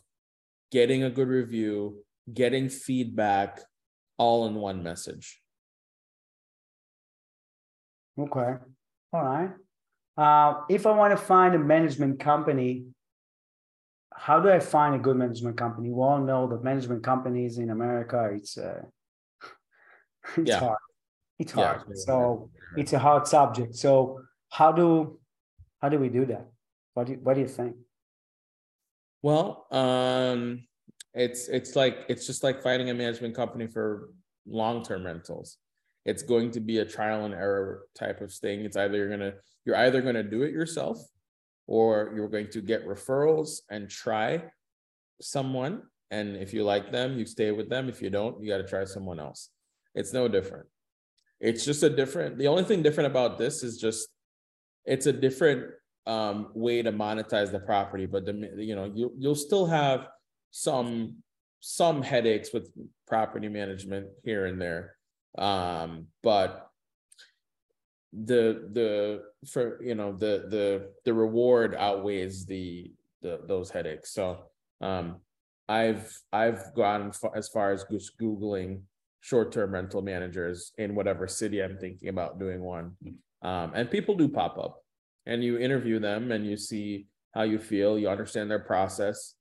getting 0.70 1.04
a 1.04 1.10
good 1.10 1.28
review, 1.28 2.04
getting 2.32 2.68
feedback 2.68 3.60
all 4.18 4.46
in 4.46 4.54
one 4.54 4.82
message. 4.82 5.40
Okay. 8.18 8.54
All 9.12 9.24
right. 9.24 9.50
Uh, 10.16 10.62
if 10.68 10.86
I 10.86 10.92
want 10.92 11.12
to 11.12 11.16
find 11.16 11.54
a 11.54 11.58
management 11.58 12.20
company, 12.20 12.84
how 14.12 14.40
do 14.40 14.48
I 14.48 14.60
find 14.60 14.94
a 14.94 14.98
good 14.98 15.16
management 15.16 15.56
company? 15.56 15.90
We 15.90 16.00
all 16.00 16.20
know 16.20 16.46
that 16.48 16.62
management 16.62 17.02
companies 17.02 17.58
in 17.58 17.70
America, 17.70 18.30
it's 18.32 18.56
uh, 18.56 18.82
it's 20.36 20.50
yeah. 20.50 20.60
hard. 20.60 20.78
It's 21.38 21.52
hard. 21.52 21.82
Yeah, 21.88 21.94
so 21.94 22.50
it's 22.76 22.92
a 22.92 22.98
hard 22.98 23.26
subject. 23.26 23.74
So 23.76 24.20
how 24.50 24.72
do 24.72 25.18
how 25.80 25.88
do 25.88 25.98
we 25.98 26.08
do 26.08 26.24
that? 26.26 26.48
What 26.94 27.06
do 27.06 27.12
you, 27.14 27.18
what 27.22 27.34
do 27.34 27.40
you 27.40 27.48
think? 27.48 27.76
Well, 29.22 29.66
um, 29.70 30.64
it's 31.12 31.48
it's 31.48 31.76
like 31.76 32.06
it's 32.08 32.26
just 32.26 32.42
like 32.44 32.62
finding 32.62 32.90
a 32.90 32.94
management 32.94 33.34
company 33.34 33.66
for 33.66 34.10
long 34.46 34.82
term 34.84 35.04
rentals 35.04 35.58
it's 36.04 36.22
going 36.22 36.50
to 36.50 36.60
be 36.60 36.78
a 36.78 36.84
trial 36.84 37.24
and 37.24 37.34
error 37.34 37.86
type 37.94 38.20
of 38.20 38.32
thing. 38.32 38.60
It's 38.60 38.76
either 38.76 38.96
you're 38.96 39.08
gonna 39.08 39.34
you're 39.64 39.76
either 39.76 40.02
gonna 40.02 40.22
do 40.22 40.42
it 40.42 40.52
yourself, 40.52 40.98
or 41.66 42.12
you're 42.14 42.28
going 42.28 42.50
to 42.50 42.60
get 42.60 42.86
referrals 42.86 43.60
and 43.70 43.88
try 43.88 44.44
someone. 45.20 45.82
And 46.10 46.36
if 46.36 46.52
you 46.52 46.62
like 46.64 46.92
them, 46.92 47.18
you 47.18 47.24
stay 47.24 47.50
with 47.52 47.70
them. 47.70 47.88
If 47.88 48.02
you 48.02 48.10
don't, 48.10 48.40
you 48.42 48.48
got 48.48 48.58
to 48.58 48.66
try 48.66 48.84
someone 48.84 49.18
else. 49.18 49.50
It's 49.94 50.12
no 50.12 50.28
different. 50.28 50.66
It's 51.40 51.64
just 51.64 51.82
a 51.82 51.90
different. 51.90 52.38
The 52.38 52.48
only 52.48 52.64
thing 52.64 52.82
different 52.82 53.10
about 53.10 53.38
this 53.38 53.62
is 53.62 53.78
just 53.78 54.08
it's 54.84 55.06
a 55.06 55.12
different 55.12 55.72
um, 56.06 56.50
way 56.54 56.82
to 56.82 56.92
monetize 56.92 57.50
the 57.50 57.60
property, 57.60 58.06
but 58.06 58.24
the 58.24 58.50
you 58.56 58.74
know 58.74 58.90
you 58.94 59.12
you'll 59.18 59.34
still 59.34 59.66
have 59.66 60.08
some 60.50 61.16
some 61.66 62.02
headaches 62.02 62.52
with 62.52 62.70
property 63.08 63.48
management 63.48 64.06
here 64.22 64.44
and 64.46 64.60
there 64.60 64.96
um 65.38 66.06
but 66.22 66.70
the 68.12 68.68
the 68.72 69.22
for 69.48 69.82
you 69.82 69.94
know 69.94 70.12
the 70.12 70.44
the 70.50 70.90
the 71.04 71.12
reward 71.12 71.74
outweighs 71.74 72.46
the 72.46 72.92
the 73.22 73.40
those 73.48 73.70
headaches 73.70 74.12
so 74.12 74.44
um 74.82 75.16
i've 75.68 76.16
i've 76.32 76.72
gone 76.74 77.10
as 77.34 77.48
far 77.48 77.72
as 77.72 77.84
googling 78.20 78.82
short-term 79.24 79.72
rental 79.72 80.02
managers 80.02 80.72
in 80.76 80.94
whatever 80.94 81.26
city 81.26 81.62
i'm 81.62 81.78
thinking 81.78 82.10
about 82.10 82.38
doing 82.38 82.60
one. 82.60 82.92
Um 83.40 83.72
and 83.74 83.90
people 83.90 84.14
do 84.16 84.28
pop 84.28 84.58
up 84.58 84.74
and 85.24 85.42
you 85.42 85.56
interview 85.58 85.98
them 85.98 86.30
and 86.30 86.44
you 86.44 86.58
see 86.58 87.06
how 87.32 87.44
you 87.44 87.58
feel 87.58 87.98
you 87.98 88.10
understand 88.10 88.50
their 88.50 88.64
process 88.72 89.34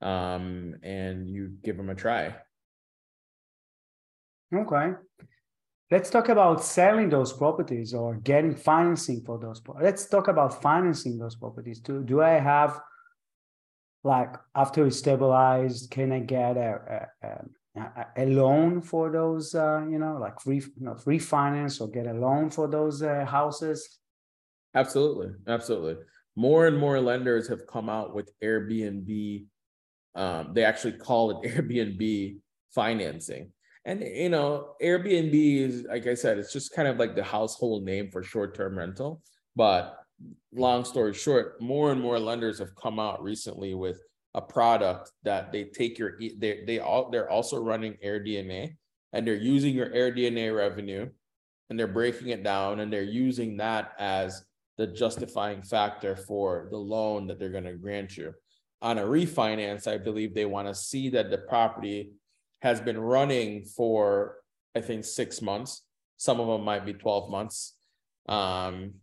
um 0.00 0.76
and 0.82 1.28
you 1.28 1.42
give 1.62 1.76
them 1.76 1.90
a 1.90 1.94
try. 1.94 2.34
Okay. 4.62 4.86
Let's 5.90 6.08
talk 6.08 6.30
about 6.30 6.64
selling 6.64 7.10
those 7.10 7.32
properties 7.34 7.92
or 7.92 8.14
getting 8.14 8.56
financing 8.56 9.20
for 9.26 9.38
those 9.38 9.60
let's 9.82 10.06
talk 10.06 10.28
about 10.28 10.62
financing 10.62 11.18
those 11.18 11.36
properties. 11.36 11.80
Too 11.80 12.02
do 12.04 12.22
i 12.22 12.36
have 12.52 12.80
like 14.02 14.32
after 14.54 14.86
it's 14.86 14.98
stabilized 14.98 15.90
can 15.90 16.12
i 16.12 16.20
get 16.20 16.56
a, 16.56 16.70
a, 16.96 17.26
a, 17.28 17.44
a 18.16 18.26
loan 18.26 18.80
for 18.80 19.10
those 19.10 19.54
uh, 19.54 19.84
you 19.88 19.98
know 19.98 20.18
like 20.20 20.44
re, 20.46 20.56
you 20.56 20.84
know, 20.86 20.94
refinance 20.94 21.80
or 21.80 21.88
get 21.88 22.06
a 22.06 22.12
loan 22.12 22.50
for 22.50 22.68
those 22.68 23.02
uh, 23.02 23.24
houses? 23.24 23.98
Absolutely 24.74 25.28
absolutely. 25.46 25.96
More 26.34 26.66
and 26.66 26.76
more 26.76 27.00
lenders 27.00 27.48
have 27.48 27.66
come 27.66 27.88
out 27.88 28.14
with 28.14 28.30
airbnb 28.42 29.46
um, 30.16 30.52
they 30.54 30.64
actually 30.64 30.92
call 30.92 31.30
it 31.42 31.50
airbnb 31.54 32.38
financing. 32.74 33.52
And 33.84 34.00
you 34.00 34.30
know, 34.30 34.74
Airbnb 34.82 35.60
is 35.60 35.84
like 35.88 36.08
I 36.08 36.14
said, 36.14 36.38
it's 36.38 36.52
just 36.52 36.74
kind 36.74 36.88
of 36.88 36.96
like 36.96 37.14
the 37.14 37.22
household 37.22 37.84
name 37.84 38.10
for 38.10 38.22
short-term 38.22 38.76
rental. 38.76 39.22
But 39.54 39.96
long 40.52 40.84
story 40.84 41.14
short, 41.14 41.60
more 41.60 41.92
and 41.92 42.00
more 42.00 42.18
lenders 42.18 42.58
have 42.58 42.74
come 42.74 42.98
out 42.98 43.22
recently 43.22 43.74
with 43.74 44.00
a 44.36 44.40
product 44.40 45.12
that 45.24 45.50
they 45.50 45.64
take 45.64 45.98
your 45.98 46.18
they 46.36 46.62
they 46.66 46.78
all 46.78 47.10
they're 47.10 47.30
also 47.30 47.56
running 47.58 47.96
AirDNA 48.04 48.76
and 49.14 49.26
they're 49.26 49.34
using 49.34 49.74
your 49.74 49.88
AirDNA 49.88 50.54
revenue 50.54 51.08
and 51.70 51.78
they're 51.78 51.86
breaking 51.86 52.28
it 52.28 52.44
down 52.44 52.80
and 52.80 52.92
they're 52.92 53.02
using 53.02 53.56
that 53.56 53.92
as 53.98 54.44
the 54.76 54.86
justifying 54.86 55.62
factor 55.62 56.14
for 56.14 56.68
the 56.70 56.76
loan 56.76 57.26
that 57.26 57.40
they're 57.40 57.48
going 57.48 57.64
to 57.64 57.72
grant 57.72 58.16
you. 58.16 58.34
On 58.82 58.98
a 58.98 59.02
refinance, 59.02 59.90
I 59.90 59.96
believe 59.96 60.34
they 60.34 60.44
want 60.44 60.68
to 60.68 60.74
see 60.74 61.08
that 61.10 61.30
the 61.30 61.38
property 61.38 62.12
has 62.60 62.78
been 62.78 63.00
running 63.00 63.64
for 63.64 64.36
I 64.74 64.82
think 64.82 65.06
six 65.06 65.40
months. 65.40 65.82
Some 66.18 66.40
of 66.40 66.46
them 66.46 66.62
might 66.62 66.84
be 66.84 66.92
12 66.92 67.30
months. 67.30 67.74
Um, 68.28 68.94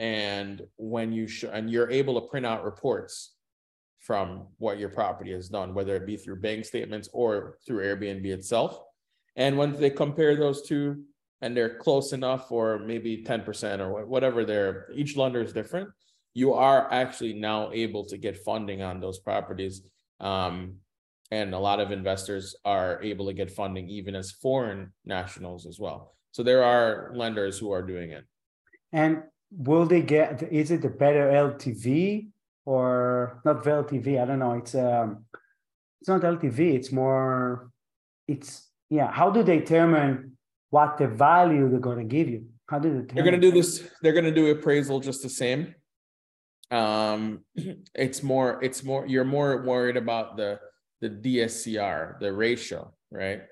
and 0.00 0.62
when 0.76 1.12
you 1.12 1.28
sh- 1.28 1.44
and 1.50 1.70
you're 1.70 1.90
able 1.90 2.20
to 2.20 2.26
print 2.26 2.44
out 2.44 2.64
reports 2.64 3.33
from 4.04 4.46
what 4.58 4.78
your 4.78 4.90
property 4.90 5.32
has 5.32 5.48
done, 5.48 5.72
whether 5.72 5.96
it 5.96 6.06
be 6.06 6.16
through 6.16 6.36
bank 6.36 6.64
statements 6.66 7.08
or 7.14 7.56
through 7.66 7.82
Airbnb 7.82 8.26
itself. 8.26 8.78
And 9.34 9.56
when 9.56 9.72
they 9.80 9.88
compare 9.88 10.36
those 10.36 10.62
two 10.62 11.04
and 11.40 11.56
they're 11.56 11.78
close 11.78 12.12
enough, 12.12 12.52
or 12.52 12.78
maybe 12.78 13.24
10% 13.24 13.80
or 13.80 14.04
whatever 14.04 14.44
they're, 14.44 14.88
each 14.94 15.16
lender 15.16 15.40
is 15.40 15.54
different, 15.54 15.88
you 16.34 16.52
are 16.52 16.92
actually 16.92 17.32
now 17.32 17.70
able 17.72 18.04
to 18.04 18.18
get 18.18 18.44
funding 18.44 18.82
on 18.82 19.00
those 19.00 19.20
properties. 19.20 19.82
Um, 20.20 20.76
and 21.30 21.54
a 21.54 21.58
lot 21.58 21.80
of 21.80 21.90
investors 21.90 22.54
are 22.64 23.02
able 23.02 23.26
to 23.26 23.32
get 23.32 23.50
funding 23.50 23.88
even 23.88 24.14
as 24.14 24.32
foreign 24.32 24.92
nationals 25.06 25.66
as 25.66 25.80
well. 25.80 26.14
So 26.32 26.42
there 26.42 26.62
are 26.62 27.10
lenders 27.14 27.58
who 27.58 27.70
are 27.70 27.82
doing 27.82 28.10
it. 28.10 28.24
And 28.92 29.22
will 29.50 29.86
they 29.86 30.02
get? 30.02 30.42
Is 30.52 30.70
it 30.70 30.84
a 30.84 30.90
better 30.90 31.30
LTV 31.30 32.28
or 32.64 33.40
not 33.44 33.62
LTV? 33.64 34.20
I 34.20 34.24
don't 34.24 34.38
know. 34.38 34.54
It's 34.54 34.74
um, 34.74 35.24
it's 36.00 36.08
not 36.08 36.22
LTV. 36.22 36.74
It's 36.74 36.92
more. 36.92 37.70
It's 38.28 38.68
yeah. 38.90 39.10
How 39.10 39.30
do 39.30 39.42
they 39.42 39.58
determine 39.58 40.36
what 40.70 40.98
the 40.98 41.08
value 41.08 41.68
they're 41.68 41.80
going 41.80 41.98
to 41.98 42.04
give 42.04 42.28
you? 42.28 42.46
How 42.66 42.78
do 42.78 43.02
they? 43.02 43.14
They're 43.14 43.24
going 43.24 43.40
to 43.40 43.40
do 43.40 43.52
this. 43.52 43.82
They're 44.02 44.12
going 44.12 44.24
to 44.24 44.34
do 44.34 44.50
appraisal 44.50 45.00
just 45.00 45.22
the 45.22 45.28
same. 45.28 45.74
Um, 46.70 47.40
it's 47.94 48.22
more. 48.22 48.62
It's 48.62 48.82
more. 48.82 49.06
You're 49.06 49.24
more 49.24 49.62
worried 49.62 49.96
about 49.96 50.36
the 50.36 50.58
the 51.00 51.10
DSCR, 51.10 52.18
the 52.18 52.32
ratio, 52.32 52.92
right? 53.10 53.42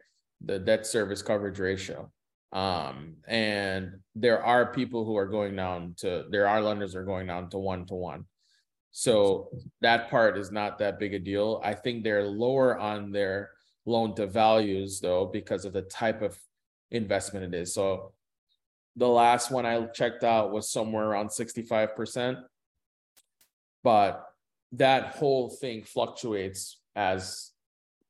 The 0.44 0.58
debt 0.58 0.86
service 0.86 1.22
coverage 1.22 1.58
ratio. 1.58 2.10
Um, 2.52 3.16
and 3.26 4.00
there 4.14 4.42
are 4.44 4.72
people 4.72 5.04
who 5.04 5.16
are 5.16 5.26
going 5.26 5.56
down 5.56 5.94
to, 5.98 6.24
there 6.30 6.46
are 6.46 6.60
lenders 6.60 6.94
are 6.94 7.04
going 7.04 7.26
down 7.26 7.48
to 7.50 7.58
one 7.58 7.86
to 7.86 7.94
one. 7.94 8.26
So 8.93 9.49
that 9.80 10.11
part 10.11 10.36
is 10.36 10.53
not 10.53 10.78
that 10.78 10.99
big 10.99 11.14
a 11.14 11.18
deal. 11.18 11.61
I 11.64 11.74
think 11.74 12.05
they're 12.05 12.24
lower 12.24 12.78
on 12.78 13.11
their 13.11 13.51
loan 13.86 14.14
to 14.16 14.26
values 14.26 15.01
though, 15.01 15.26
because 15.26 15.64
of 15.64 15.72
the 15.72 15.82
type 15.82 16.22
of 16.22 16.38
investment 16.90 17.55
it 17.55 17.59
is. 17.59 17.74
So 17.74 18.12
the 18.97 19.09
last 19.09 19.51
one 19.51 19.64
I 19.64 19.84
checked 19.86 20.24
out 20.24 20.53
was 20.53 20.70
somewhere 20.70 21.07
around 21.07 21.28
65%. 21.28 22.43
But 23.82 24.24
that 24.72 25.16
whole 25.16 25.49
thing 25.49 25.82
fluctuates 25.82 26.78
as 26.95 27.51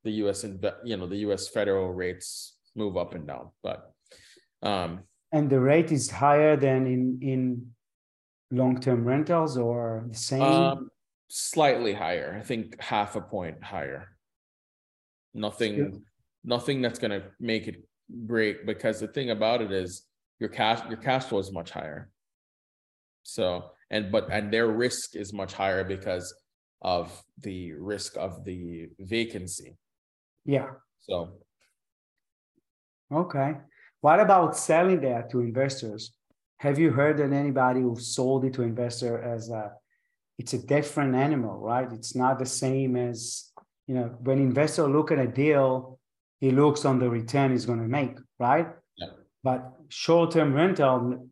the 0.05 0.11
U.S. 0.27 0.45
you 0.85 0.97
know 0.97 1.07
the 1.07 1.19
U.S. 1.19 1.49
federal 1.49 1.93
rates 1.93 2.57
move 2.75 2.97
up 2.97 3.15
and 3.15 3.27
down. 3.27 3.51
But 3.63 3.93
um, 4.63 5.01
and 5.31 5.49
the 5.49 5.61
rate 5.61 5.93
is 5.93 6.11
higher 6.11 6.57
than 6.57 6.87
in 6.87 7.19
in 7.23 7.67
long 8.53 8.79
term 8.81 9.05
rentals 9.05 9.57
or 9.57 10.05
the 10.09 10.15
same. 10.15 10.43
Um, 10.43 10.91
slightly 11.29 11.93
higher. 11.95 12.37
I 12.39 12.45
think 12.45 12.81
half 12.81 13.17
a 13.17 13.21
point 13.21 13.63
higher. 13.65 14.15
Nothing, 15.35 15.75
Yeah. 15.77 15.99
nothing 16.45 16.83
that's 16.83 16.99
gonna 16.99 17.31
make 17.41 17.67
it 17.67 17.89
great 18.27 18.67
because 18.67 19.01
the 19.01 19.09
thing 19.09 19.31
about 19.31 19.63
it 19.63 19.73
is 19.73 20.07
your 20.39 20.51
cash, 20.51 20.87
your 20.89 20.99
cash 20.99 21.25
flow 21.25 21.39
is 21.39 21.51
much 21.51 21.71
higher. 21.71 22.11
So, 23.23 23.71
and 23.91 24.13
but 24.13 24.31
and 24.31 24.53
their 24.53 24.69
risk 24.69 25.17
is 25.17 25.33
much 25.33 25.55
higher 25.55 25.85
because 25.85 26.35
of 26.83 27.23
the 27.39 27.73
risk 27.73 28.17
of 28.17 28.45
the 28.45 28.91
vacancy. 28.99 29.77
Yeah. 30.45 30.71
So 31.01 31.39
Okay. 33.11 33.57
What 34.01 34.21
about 34.21 34.57
selling 34.57 35.01
that 35.03 35.31
to 35.31 35.41
investors? 35.41 36.13
Have 36.63 36.79
you 36.79 36.93
heard 36.93 37.17
that 37.17 37.33
anybody 37.33 37.81
who 37.81 37.97
sold 37.99 38.45
it 38.45 38.53
to 38.55 38.63
investor 38.63 39.21
as 39.21 39.51
a 39.51 39.73
it's 40.39 40.53
a 40.53 40.59
different 40.59 41.17
animal, 41.17 41.59
right? 41.59 41.91
It's 41.93 42.15
not 42.15 42.39
the 42.39 42.47
same 42.47 42.95
as 42.95 43.51
you 43.89 43.97
know 43.97 44.07
when 44.21 44.39
investor 44.39 44.87
look 44.87 45.11
at 45.11 45.19
a 45.19 45.27
deal, 45.27 45.99
he 46.39 46.53
looks 46.53 46.85
on 46.85 47.01
the 47.01 47.11
return 47.11 47.51
he's 47.51 47.67
going 47.67 47.81
to 47.81 47.89
make, 47.89 48.17
right? 48.39 48.69
Yeah. 48.97 49.09
But 49.43 49.73
short-term 49.89 50.55
rental 50.55 51.29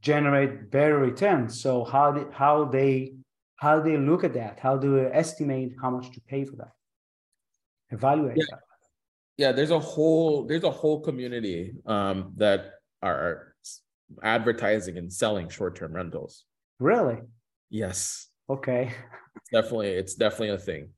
generate 0.00 0.70
better 0.70 0.98
returns. 0.98 1.60
So 1.60 1.84
how 1.84 2.12
they, 2.12 2.24
how 2.32 2.66
they 2.66 3.14
how 3.56 3.80
they 3.80 3.96
look 3.96 4.22
at 4.22 4.34
that? 4.34 4.60
How 4.60 4.76
do 4.76 4.94
they 4.94 5.10
estimate 5.12 5.72
how 5.82 5.90
much 5.90 6.12
to 6.12 6.20
pay 6.20 6.44
for 6.44 6.54
that? 6.62 6.72
Evaluate 7.90 8.36
Yeah. 8.36 8.44
that. 8.50 8.60
yeah, 9.42 9.50
there's 9.50 9.72
a 9.72 9.80
whole 9.80 10.46
there's 10.46 10.62
a 10.62 10.70
whole 10.70 11.00
community 11.00 11.72
um 11.84 12.32
that 12.36 12.60
are 13.02 13.49
advertising 14.22 14.98
and 14.98 15.12
selling 15.12 15.48
short-term 15.48 15.92
rentals. 15.94 16.44
Really? 16.78 17.18
Yes, 17.68 18.28
Okay. 18.48 18.92
definitely, 19.52 19.90
it's 19.90 20.14
definitely 20.14 20.50
a 20.50 20.58
thing. 20.58 20.88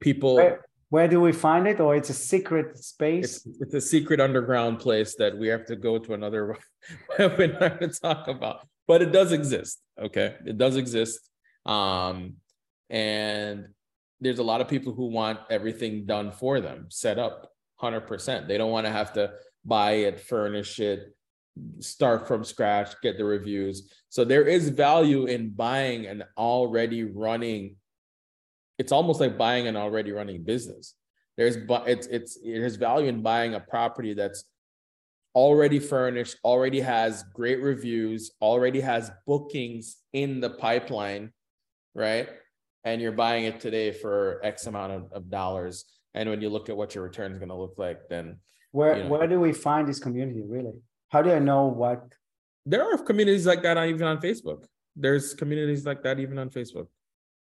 People 0.00 0.34
Where, 0.36 0.64
where 0.90 1.08
do 1.08 1.20
we 1.20 1.32
find 1.32 1.66
it? 1.66 1.80
Or 1.80 1.96
it's 1.96 2.10
a 2.10 2.14
secret 2.14 2.78
space? 2.78 3.44
it's 3.46 3.60
it's 3.60 3.74
a 3.74 3.80
secret 3.80 4.20
underground 4.20 4.78
place 4.78 5.14
that 5.16 5.36
we 5.36 5.48
have 5.48 5.64
to 5.66 5.76
go 5.76 5.98
to 5.98 6.14
another 6.14 6.56
webinar 7.18 7.78
to 7.80 7.88
talk 7.88 8.28
about, 8.28 8.66
but 8.86 9.02
it 9.02 9.12
does 9.12 9.32
exist. 9.32 9.80
Okay, 10.00 10.36
it 10.46 10.58
does 10.58 10.76
exist. 10.76 11.20
Um, 11.66 12.34
and 12.90 13.68
there's 14.20 14.38
a 14.38 14.42
lot 14.44 14.60
of 14.60 14.68
people 14.68 14.92
who 14.94 15.06
want 15.06 15.40
everything 15.50 16.06
done 16.06 16.30
for 16.32 16.60
them, 16.60 16.86
set 16.90 17.18
up 17.18 17.50
hundred 17.76 18.02
percent. 18.02 18.46
They 18.48 18.58
don't 18.58 18.70
want 18.72 18.86
to 18.86 18.92
have 18.92 19.12
to 19.14 19.32
buy 19.64 19.92
it, 20.06 20.20
furnish 20.20 20.78
it, 20.80 21.14
start 21.80 22.26
from 22.28 22.44
scratch, 22.44 22.94
get 23.02 23.18
the 23.18 23.24
reviews. 23.24 23.92
So 24.08 24.24
there 24.24 24.44
is 24.44 24.68
value 24.68 25.26
in 25.26 25.50
buying 25.50 26.06
an 26.06 26.24
already 26.36 27.04
running. 27.04 27.76
It's 28.78 28.92
almost 28.92 29.20
like 29.20 29.36
buying 29.36 29.66
an 29.66 29.76
already 29.76 30.12
running 30.12 30.44
business. 30.44 30.94
There's 31.36 31.56
but 31.56 31.88
it's 31.88 32.06
it's 32.08 32.38
there's 32.44 32.76
value 32.76 33.08
in 33.08 33.22
buying 33.22 33.54
a 33.54 33.60
property 33.60 34.14
that's 34.14 34.44
already 35.34 35.78
furnished, 35.78 36.36
already 36.42 36.80
has 36.80 37.22
great 37.34 37.62
reviews, 37.62 38.32
already 38.42 38.80
has 38.80 39.10
bookings 39.26 39.98
in 40.12 40.40
the 40.40 40.50
pipeline, 40.50 41.32
right? 41.94 42.28
And 42.84 43.00
you're 43.00 43.12
buying 43.12 43.44
it 43.44 43.60
today 43.60 43.92
for 43.92 44.40
X 44.42 44.66
amount 44.66 44.92
of, 44.92 45.12
of 45.12 45.30
dollars. 45.30 45.84
And 46.14 46.28
when 46.28 46.40
you 46.40 46.48
look 46.48 46.68
at 46.68 46.76
what 46.76 46.94
your 46.94 47.04
return 47.04 47.30
is 47.32 47.38
going 47.38 47.50
to 47.50 47.54
look 47.54 47.74
like, 47.78 48.08
then 48.08 48.38
Where 48.72 48.96
you 48.96 49.02
know. 49.04 49.10
where 49.10 49.26
do 49.28 49.38
we 49.38 49.52
find 49.52 49.86
this 49.86 50.00
community 50.00 50.42
really? 50.44 50.80
How 51.08 51.22
do 51.22 51.32
I 51.32 51.38
know 51.38 51.66
what? 51.66 52.04
there 52.68 52.84
are 52.84 52.98
communities 52.98 53.46
like 53.46 53.62
that 53.62 53.78
even 53.88 54.06
on 54.06 54.20
Facebook. 54.20 54.64
There's 54.94 55.32
communities 55.32 55.86
like 55.86 56.02
that 56.02 56.20
even 56.20 56.38
on 56.38 56.50
Facebook. 56.50 56.88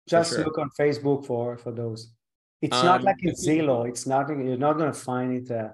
Just 0.08 0.32
sure. 0.32 0.46
look 0.46 0.58
on 0.58 0.70
Facebook 0.80 1.26
for 1.26 1.58
for 1.58 1.72
those. 1.72 2.14
It's 2.62 2.84
not 2.84 3.02
Um, 3.02 3.06
like 3.06 3.22
in 3.24 3.34
Zillow. 3.36 3.88
It's 3.88 4.08
not. 4.08 4.30
You're 4.30 4.58
not 4.58 4.78
gonna 4.78 4.94
find 4.94 5.30
it. 5.36 5.52
Uh, 5.52 5.74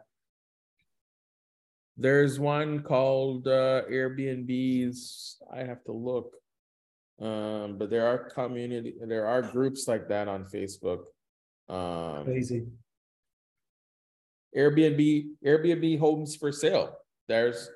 There's 1.97 2.39
one 2.39 2.81
called 2.81 3.47
uh, 3.47 3.83
Airbnbs. 3.89 5.35
I 5.53 5.63
have 5.63 5.83
to 5.85 5.91
look. 5.91 6.35
Um, 7.21 7.77
but 7.77 7.89
there 7.89 8.05
are 8.07 8.29
community, 8.29 8.95
there 8.99 9.25
are 9.25 9.41
groups 9.41 9.87
like 9.87 10.09
that 10.09 10.27
on 10.27 10.43
Facebook. 10.43 11.05
Um, 11.69 12.25
crazy. 12.25 12.67
Airbnb, 14.57 15.27
Airbnb 15.45 15.99
homes 15.99 16.35
for 16.35 16.51
sale. 16.51 16.97
There's, 17.27 17.69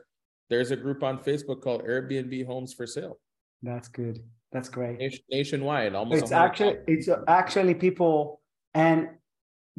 there's 0.50 0.72
a 0.72 0.76
group 0.76 1.04
on 1.04 1.20
Facebook 1.20 1.62
called 1.62 1.84
Airbnb 1.84 2.46
Homes 2.46 2.74
for 2.74 2.86
Sale 2.88 3.18
That's 3.62 3.88
good. 3.88 4.24
That's 4.52 4.70
great. 4.70 4.98
nation- 4.98 5.24
nationwide, 5.30 5.94
almost. 5.94 6.24
It's 6.24 6.32
actually 6.32 6.78
it's 6.88 7.08
actually 7.28 7.76
people. 7.76 8.42
And 8.74 9.10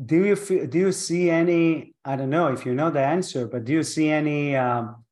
do 0.05 0.25
you 0.25 0.37
feel? 0.37 0.66
Do 0.66 0.79
you 0.79 0.93
see 0.93 1.29
any? 1.29 1.95
I 2.05 2.14
don't 2.16 2.31
know 2.31 2.47
if 2.49 2.64
you 2.64 2.75
know 2.75 2.91
the 2.91 3.01
answer, 3.01 3.49
but 3.49 3.64
do 3.64 3.73
you 3.73 3.83
see 3.83 4.09
any? 4.11 4.57
Um, 4.57 5.05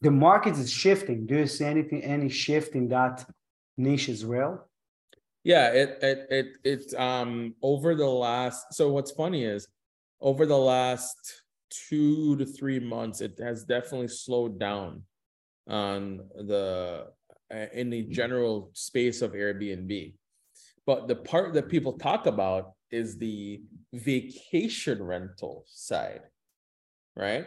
the 0.00 0.10
market 0.10 0.56
is 0.58 0.70
shifting. 0.72 1.26
Do 1.26 1.36
you 1.38 1.46
see 1.46 1.64
anything? 1.64 2.02
Any 2.02 2.28
shift 2.28 2.74
in 2.74 2.88
that 2.88 3.24
niche 3.76 4.08
as 4.08 4.24
well? 4.26 4.68
Yeah, 5.44 5.68
it 5.68 5.98
it 6.02 6.26
it 6.30 6.46
it's 6.64 6.94
um 6.94 7.54
over 7.62 7.94
the 7.94 8.06
last 8.06 8.74
so 8.74 8.90
what's 8.90 9.12
funny 9.12 9.44
is 9.44 9.68
over 10.20 10.46
the 10.46 10.58
last 10.58 11.42
two 11.88 12.36
to 12.36 12.46
three 12.46 12.78
months, 12.78 13.20
it 13.20 13.38
has 13.38 13.64
definitely 13.64 14.08
slowed 14.08 14.58
down 14.58 15.02
on 15.68 16.18
the 16.34 17.06
uh, 17.52 17.66
in 17.72 17.90
the 17.90 18.02
general 18.02 18.70
space 18.74 19.22
of 19.22 19.32
Airbnb. 19.32 20.14
But 20.86 21.08
the 21.08 21.16
part 21.16 21.54
that 21.54 21.68
people 21.68 21.94
talk 21.94 22.26
about 22.26 22.72
is 22.90 23.18
the 23.18 23.62
vacation 23.92 25.02
rental 25.02 25.64
side, 25.66 26.22
right? 27.16 27.46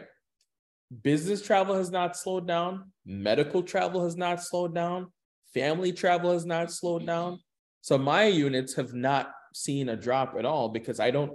Business 1.02 1.42
travel 1.42 1.74
has 1.74 1.90
not 1.90 2.16
slowed 2.16 2.46
down, 2.46 2.92
medical 3.06 3.62
travel 3.62 4.04
has 4.04 4.16
not 4.16 4.42
slowed 4.42 4.74
down, 4.74 5.10
family 5.54 5.92
travel 5.92 6.32
has 6.32 6.44
not 6.44 6.70
slowed 6.70 7.06
down. 7.06 7.40
So 7.80 7.98
my 7.98 8.26
units 8.26 8.74
have 8.74 8.92
not 8.92 9.32
seen 9.54 9.88
a 9.88 9.96
drop 9.96 10.34
at 10.38 10.44
all 10.44 10.68
because 10.68 11.00
I 11.00 11.10
don't, 11.10 11.32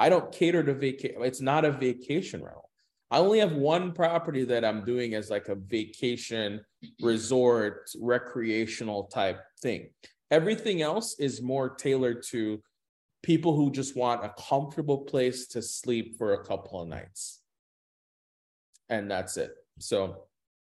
I 0.00 0.08
don't 0.08 0.32
cater 0.32 0.62
to 0.62 0.72
vacation. 0.72 1.22
It's 1.22 1.42
not 1.42 1.66
a 1.66 1.72
vacation 1.72 2.42
rental. 2.42 2.70
I 3.10 3.18
only 3.18 3.38
have 3.40 3.52
one 3.52 3.92
property 3.92 4.44
that 4.44 4.64
I'm 4.64 4.82
doing 4.82 5.12
as 5.14 5.28
like 5.28 5.48
a 5.48 5.54
vacation 5.54 6.62
resort, 7.02 7.90
recreational 8.00 9.04
type 9.04 9.40
thing. 9.60 9.90
Everything 10.30 10.80
else 10.80 11.16
is 11.18 11.42
more 11.42 11.68
tailored 11.68 12.22
to 12.30 12.62
people 13.22 13.54
who 13.54 13.70
just 13.70 13.94
want 13.94 14.24
a 14.24 14.32
comfortable 14.48 14.98
place 14.98 15.48
to 15.48 15.60
sleep 15.60 16.16
for 16.16 16.32
a 16.32 16.44
couple 16.46 16.80
of 16.80 16.88
nights. 16.88 17.42
And 18.88 19.10
that's 19.10 19.36
it. 19.36 19.50
So 19.80 20.24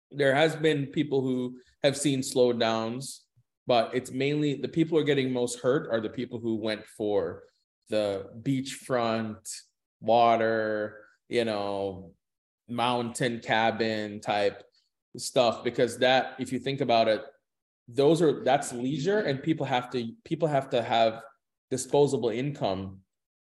there 0.10 0.34
has 0.34 0.56
been 0.56 0.88
people 0.88 1.22
who 1.22 1.60
have 1.84 1.96
seen 1.96 2.22
slowdowns 2.22 3.20
but 3.68 3.92
it's 3.94 4.12
mainly 4.12 4.56
the 4.56 4.68
people 4.68 4.98
who 4.98 5.02
are 5.02 5.06
getting 5.06 5.32
most 5.32 5.60
hurt 5.60 5.88
are 5.92 6.02
the 6.02 6.10
people 6.10 6.40
who 6.40 6.56
went 6.56 6.86
for 6.98 7.44
the 7.92 8.26
beachfront 8.42 9.44
water 10.02 10.98
you 11.30 11.46
know 11.46 12.12
mountain 12.68 13.40
cabin 13.40 14.20
type 14.20 14.64
stuff 15.18 15.64
because 15.64 15.98
that 16.00 16.34
if 16.40 16.52
you 16.54 16.60
think 16.60 16.82
about 16.82 17.08
it 17.08 17.22
those 17.88 18.22
are 18.22 18.44
that's 18.44 18.72
leisure 18.74 19.20
and 19.20 19.44
people 19.44 19.66
have 19.66 19.90
to 19.90 20.00
people 20.24 20.48
have 20.48 20.70
to 20.70 20.82
have 20.82 21.22
disposable 21.70 22.30
income 22.30 22.98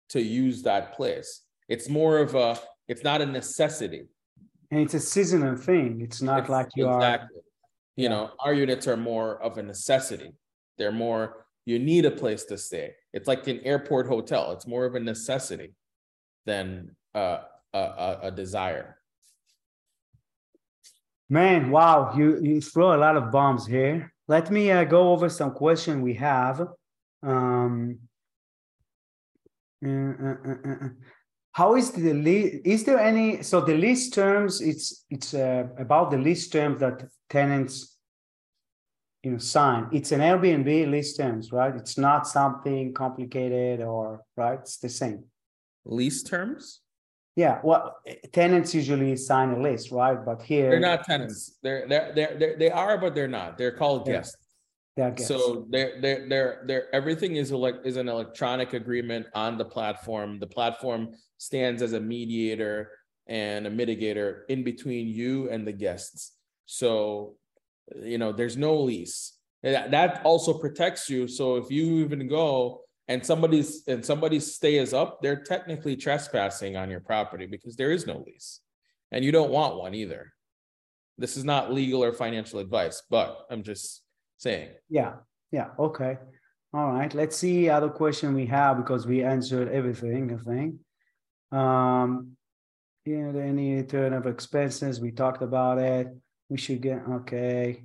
to 0.08 0.20
use 0.20 0.62
that 0.62 0.94
place 0.96 1.42
it's 1.68 1.88
more 1.88 2.18
of 2.18 2.34
a 2.34 2.58
it's 2.88 3.04
not 3.04 3.20
a 3.20 3.26
necessity 3.26 4.04
And 4.70 4.80
it's 4.84 4.94
a 4.94 5.00
seasonal 5.14 5.56
thing. 5.56 5.90
It's 6.06 6.20
not 6.30 6.38
It's- 6.44 6.50
like 6.56 6.68
you 6.78 6.86
are. 6.88 6.96
exactly. 7.00 7.40
You 8.02 8.08
know, 8.12 8.24
our 8.44 8.52
units 8.64 8.86
are 8.90 8.98
more 9.12 9.30
of 9.46 9.52
a 9.56 9.62
necessity. 9.62 10.30
They're 10.76 10.98
more, 11.06 11.22
you 11.68 11.78
need 11.78 12.06
a 12.06 12.10
place 12.10 12.44
to 12.44 12.56
stay. 12.56 12.94
It's 13.12 13.28
like 13.28 13.46
an 13.46 13.60
airport 13.62 14.06
hotel. 14.06 14.52
It's 14.52 14.66
more 14.66 14.86
of 14.86 14.94
a 14.94 15.00
necessity 15.00 15.74
than 16.46 16.96
a, 17.14 17.40
a, 17.74 18.18
a 18.22 18.30
desire. 18.30 18.96
Man, 21.28 21.70
wow, 21.70 22.14
you, 22.16 22.40
you 22.42 22.62
throw 22.62 22.94
a 22.94 23.02
lot 23.04 23.18
of 23.18 23.30
bombs 23.30 23.66
here. 23.66 24.14
Let 24.28 24.50
me 24.50 24.70
uh, 24.70 24.84
go 24.84 25.12
over 25.12 25.28
some 25.28 25.50
question 25.50 26.00
we 26.00 26.14
have. 26.14 26.66
Um, 27.22 27.98
uh, 29.84 29.90
uh, 29.90 30.54
uh, 30.70 30.88
how 31.52 31.76
is 31.76 31.90
the 31.90 32.14
lease? 32.14 32.62
Is 32.64 32.84
there 32.84 32.98
any? 32.98 33.42
So 33.42 33.60
the 33.60 33.74
lease 33.74 34.08
terms, 34.08 34.62
it's 34.62 35.04
it's 35.10 35.34
about 35.34 36.10
the 36.10 36.16
lease 36.16 36.48
terms 36.48 36.80
that 36.80 37.06
tenants, 37.28 37.97
you 39.28 39.32
know, 39.34 39.38
sign. 39.38 39.88
It's 39.92 40.12
an 40.12 40.20
Airbnb 40.20 40.90
lease 40.90 41.16
terms, 41.16 41.52
right? 41.52 41.74
It's 41.76 41.98
not 41.98 42.26
something 42.26 42.94
complicated 42.94 43.80
or 43.82 44.22
right. 44.36 44.58
It's 44.60 44.78
the 44.78 44.88
same. 44.88 45.24
Lease 45.84 46.22
terms? 46.22 46.80
Yeah. 47.36 47.60
Well, 47.62 47.96
tenants 48.32 48.74
usually 48.74 49.14
sign 49.16 49.50
a 49.50 49.60
lease, 49.60 49.92
right? 49.92 50.18
But 50.24 50.42
here 50.42 50.70
They're 50.70 50.80
not 50.80 51.04
tenants. 51.04 51.58
They're, 51.62 51.86
they're, 51.86 52.12
they're, 52.14 52.36
they're, 52.38 52.56
they 52.58 52.70
are, 52.70 52.96
but 52.98 53.14
they're 53.14 53.28
not. 53.28 53.58
They're 53.58 53.72
called 53.72 54.06
Yeah. 54.06 54.14
guests. 54.14 54.36
Their 54.96 55.10
guests. 55.10 55.28
So 55.28 55.66
they're 55.70 56.00
they're 56.00 56.28
they're 56.28 56.64
they're 56.66 56.94
everything 56.94 57.36
is 57.36 57.52
like 57.52 57.76
is 57.84 57.96
an 57.96 58.08
electronic 58.08 58.72
agreement 58.72 59.26
on 59.34 59.56
the 59.56 59.64
platform. 59.64 60.40
The 60.40 60.48
platform 60.48 61.10
stands 61.36 61.82
as 61.82 61.92
a 61.92 62.00
mediator 62.00 62.90
and 63.28 63.66
a 63.66 63.70
mitigator 63.70 64.40
in 64.48 64.64
between 64.64 65.06
you 65.06 65.50
and 65.50 65.64
the 65.64 65.72
guests. 65.72 66.32
So 66.66 67.36
you 68.02 68.18
know 68.18 68.32
there's 68.32 68.56
no 68.56 68.80
lease. 68.80 69.34
That, 69.62 70.24
also 70.24 70.54
protects 70.54 71.10
you. 71.10 71.26
So 71.26 71.56
if 71.56 71.70
you 71.70 72.04
even 72.04 72.28
go 72.28 72.82
and 73.08 73.24
somebody's 73.24 73.82
and 73.88 74.04
somebody's 74.04 74.54
stay 74.54 74.76
is 74.76 74.94
up, 74.94 75.20
they're 75.20 75.42
technically 75.42 75.96
trespassing 75.96 76.76
on 76.76 76.90
your 76.90 77.00
property 77.00 77.46
because 77.46 77.76
there 77.76 77.90
is 77.90 78.06
no 78.06 78.22
lease. 78.24 78.60
And 79.10 79.24
you 79.24 79.32
don't 79.32 79.50
want 79.50 79.76
one 79.76 79.94
either. 79.94 80.32
This 81.16 81.36
is 81.36 81.44
not 81.44 81.72
legal 81.72 82.04
or 82.04 82.12
financial 82.12 82.60
advice, 82.60 83.02
but 83.10 83.46
I'm 83.50 83.62
just 83.62 84.02
saying. 84.36 84.70
Yeah, 84.88 85.14
yeah, 85.50 85.70
okay. 85.78 86.18
All 86.72 86.92
right, 86.92 87.12
let's 87.14 87.36
see 87.36 87.68
other 87.68 87.88
question 87.88 88.34
we 88.34 88.46
have 88.46 88.76
because 88.76 89.06
we 89.06 89.24
answered 89.24 89.68
everything, 89.68 90.38
I 90.38 90.50
think. 90.50 90.74
Um, 91.50 92.36
you 93.06 93.32
yeah, 93.32 93.42
any 93.42 93.76
return 93.76 94.12
of 94.12 94.26
expenses, 94.26 95.00
we 95.00 95.10
talked 95.10 95.42
about 95.42 95.78
it. 95.78 96.08
We 96.48 96.56
should 96.56 96.80
get, 96.80 97.02
okay. 97.08 97.84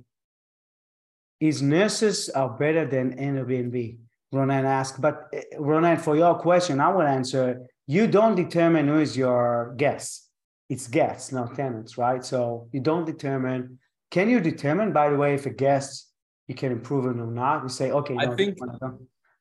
Is 1.40 1.60
nurses 1.60 2.28
are 2.30 2.48
better 2.48 2.86
than 2.86 3.16
Airbnb? 3.16 3.98
Ronan 4.32 4.64
asked, 4.64 5.00
but 5.00 5.28
uh, 5.34 5.60
Ronan, 5.60 5.98
for 5.98 6.16
your 6.16 6.34
question, 6.36 6.80
I 6.80 6.88
will 6.88 7.02
answer. 7.02 7.66
You 7.86 8.06
don't 8.06 8.34
determine 8.34 8.88
who 8.88 8.98
is 8.98 9.16
your 9.16 9.74
guest. 9.76 10.28
It's 10.68 10.88
guests, 10.88 11.30
not 11.30 11.54
tenants, 11.54 11.98
right? 11.98 12.24
So 12.24 12.68
you 12.72 12.80
don't 12.80 13.04
determine. 13.04 13.78
Can 14.10 14.30
you 14.30 14.40
determine, 14.40 14.92
by 14.92 15.10
the 15.10 15.16
way, 15.16 15.34
if 15.34 15.46
a 15.46 15.50
guest 15.50 16.10
you 16.48 16.54
can 16.54 16.72
improve 16.72 17.04
it 17.06 17.20
or 17.20 17.30
not? 17.30 17.62
You 17.62 17.68
say, 17.68 17.90
okay, 17.92 18.16
I 18.18 18.26
no, 18.26 18.36
think 18.36 18.58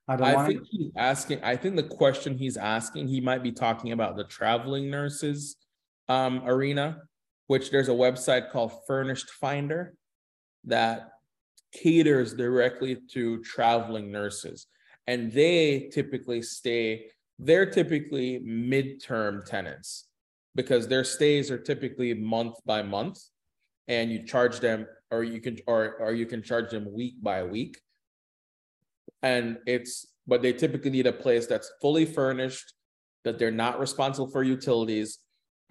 I 0.07 0.15
don't 0.17 0.27
I 0.27 0.35
want 0.35 0.47
think 0.47 0.61
it. 0.61 0.67
he's 0.69 0.91
asking, 0.97 1.43
I 1.43 1.55
think 1.55 1.75
the 1.77 1.83
question 1.83 2.37
he's 2.37 2.57
asking, 2.57 3.07
he 3.07 3.21
might 3.21 3.41
be 3.41 3.51
talking 3.51 3.93
about 3.93 4.17
the 4.17 4.25
traveling 4.25 4.91
nurses 4.91 5.55
um 6.09 6.43
arena, 6.45 7.01
which 7.47 7.71
there's 7.71 7.89
a 7.89 7.93
website 7.93 8.51
called 8.51 8.71
Furnished 8.87 9.29
Finder 9.29 9.95
that 10.65 11.09
caters 11.73 12.33
directly 12.33 12.97
to 13.11 13.41
traveling 13.43 14.11
nurses. 14.11 14.67
And 15.07 15.31
they 15.31 15.89
typically 15.91 16.41
stay, 16.41 17.07
they're 17.39 17.69
typically 17.69 18.39
midterm 18.39 19.43
tenants 19.45 20.07
because 20.55 20.87
their 20.87 21.03
stays 21.03 21.51
are 21.51 21.57
typically 21.57 22.13
month 22.13 22.55
by 22.65 22.81
month. 22.81 23.19
And 23.89 24.11
you 24.11 24.25
charge 24.25 24.61
them, 24.61 24.87
or 25.11 25.25
you 25.25 25.41
can, 25.41 25.57
or, 25.67 25.97
or 25.99 26.13
you 26.13 26.25
can 26.25 26.41
charge 26.41 26.71
them 26.71 26.93
week 26.93 27.15
by 27.21 27.43
week. 27.43 27.81
And 29.21 29.57
it's, 29.65 30.07
but 30.25 30.41
they 30.41 30.53
typically 30.53 30.91
need 30.91 31.07
a 31.07 31.11
place 31.11 31.47
that's 31.47 31.69
fully 31.81 32.05
furnished, 32.05 32.73
that 33.25 33.37
they're 33.37 33.51
not 33.51 33.81
responsible 33.81 34.29
for 34.29 34.41
utilities, 34.41 35.19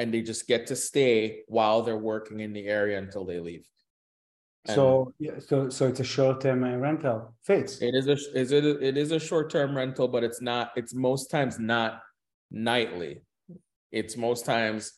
and 0.02 0.12
they 0.12 0.20
just 0.20 0.48
get 0.48 0.66
to 0.66 0.74
stay 0.74 1.42
while 1.46 1.82
they're 1.82 1.96
working 1.96 2.40
in 2.40 2.52
the 2.52 2.66
area 2.66 2.98
until 2.98 3.24
they 3.24 3.38
leave. 3.38 3.64
And 4.66 4.74
So, 4.74 5.14
yeah, 5.20 5.38
so, 5.38 5.70
so 5.70 5.86
it's 5.86 6.00
a 6.00 6.04
short-term 6.04 6.64
uh, 6.64 6.76
rental, 6.76 7.34
fits. 7.44 7.80
It 7.80 7.94
is 7.94 8.08
a, 8.08 8.16
is 8.36 8.50
it, 8.50 8.64
it 8.64 8.96
is 8.96 9.12
a 9.12 9.20
short-term 9.20 9.76
rental, 9.76 10.08
but 10.08 10.24
it's 10.24 10.42
not, 10.42 10.72
it's 10.74 10.92
most 10.92 11.30
times 11.30 11.60
not 11.60 12.02
nightly. 12.50 13.22
It's 13.92 14.16
most 14.16 14.44
times, 14.44 14.92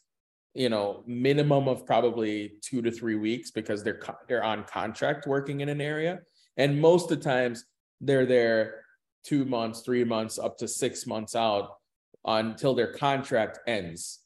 you 0.55 0.71
know, 0.71 1.03
minimum 1.07 1.69
of 1.69 1.85
probably 1.85 2.55
two 2.63 2.81
to 2.81 2.91
three 2.91 3.17
weeks 3.17 3.51
because 3.51 3.83
they're, 3.83 4.01
they're 4.27 4.45
on 4.45 4.65
contract 4.65 5.27
working 5.27 5.61
in 5.61 5.69
an 5.69 5.83
area. 5.83 6.21
And 6.57 6.81
most 6.81 7.11
of 7.11 7.19
the 7.19 7.25
times, 7.25 7.67
they're 8.01 8.27
there 8.27 8.85
two 9.23 9.45
months, 9.45 9.81
three 9.81 10.05
months, 10.05 10.39
up 10.39 10.57
to 10.59 10.69
six 10.69 11.07
months 11.07 11.37
out 11.37 11.77
until 12.25 12.75
their 12.75 12.93
contract 12.93 13.59
ends. 13.67 14.21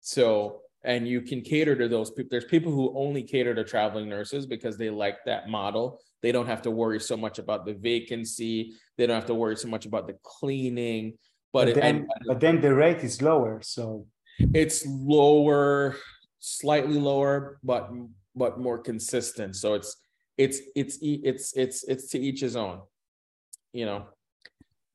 So, 0.00 0.60
and 0.84 1.06
you 1.06 1.20
can 1.20 1.42
cater 1.42 1.76
to 1.76 1.88
those 1.88 2.10
people. 2.10 2.28
There's 2.30 2.46
people 2.46 2.72
who 2.72 2.92
only 2.96 3.22
cater 3.22 3.54
to 3.54 3.64
traveling 3.64 4.08
nurses 4.08 4.46
because 4.46 4.76
they 4.76 4.90
like 4.90 5.18
that 5.26 5.48
model. 5.48 6.00
They 6.22 6.32
don't 6.32 6.46
have 6.46 6.62
to 6.62 6.70
worry 6.70 7.00
so 7.00 7.16
much 7.16 7.38
about 7.38 7.66
the 7.66 7.74
vacancy. 7.74 8.74
They 8.96 9.06
don't 9.06 9.16
have 9.16 9.26
to 9.26 9.34
worry 9.34 9.56
so 9.56 9.68
much 9.68 9.86
about 9.86 10.06
the 10.06 10.16
cleaning. 10.22 11.18
But, 11.52 11.66
But 11.66 11.74
then, 11.74 12.08
but 12.26 12.40
then 12.40 12.60
the 12.60 12.74
rate 12.74 12.98
is 12.98 13.20
lower, 13.20 13.60
so, 13.62 14.06
it's 14.54 14.86
lower, 14.86 15.96
slightly 16.38 16.98
lower, 16.98 17.58
but 17.62 17.90
but 18.34 18.58
more 18.58 18.78
consistent. 18.78 19.56
So 19.56 19.74
it's 19.74 19.96
it's 20.38 20.60
it's 20.74 20.98
it's 21.02 21.56
it's 21.56 21.84
it's 21.84 22.08
to 22.10 22.18
each 22.18 22.40
his 22.40 22.56
own, 22.56 22.80
you 23.72 23.84
know. 23.84 24.06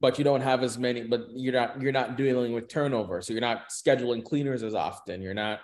But 0.01 0.17
you 0.17 0.23
don't 0.23 0.41
have 0.41 0.61
as 0.61 0.77
many. 0.77 1.03
But 1.03 1.27
you're 1.33 1.53
not 1.53 1.81
you're 1.81 1.91
not 1.91 2.17
dealing 2.17 2.53
with 2.53 2.67
turnover, 2.67 3.21
so 3.21 3.33
you're 3.33 3.41
not 3.41 3.69
scheduling 3.69 4.23
cleaners 4.23 4.63
as 4.63 4.75
often. 4.75 5.21
You're 5.21 5.33
not 5.33 5.59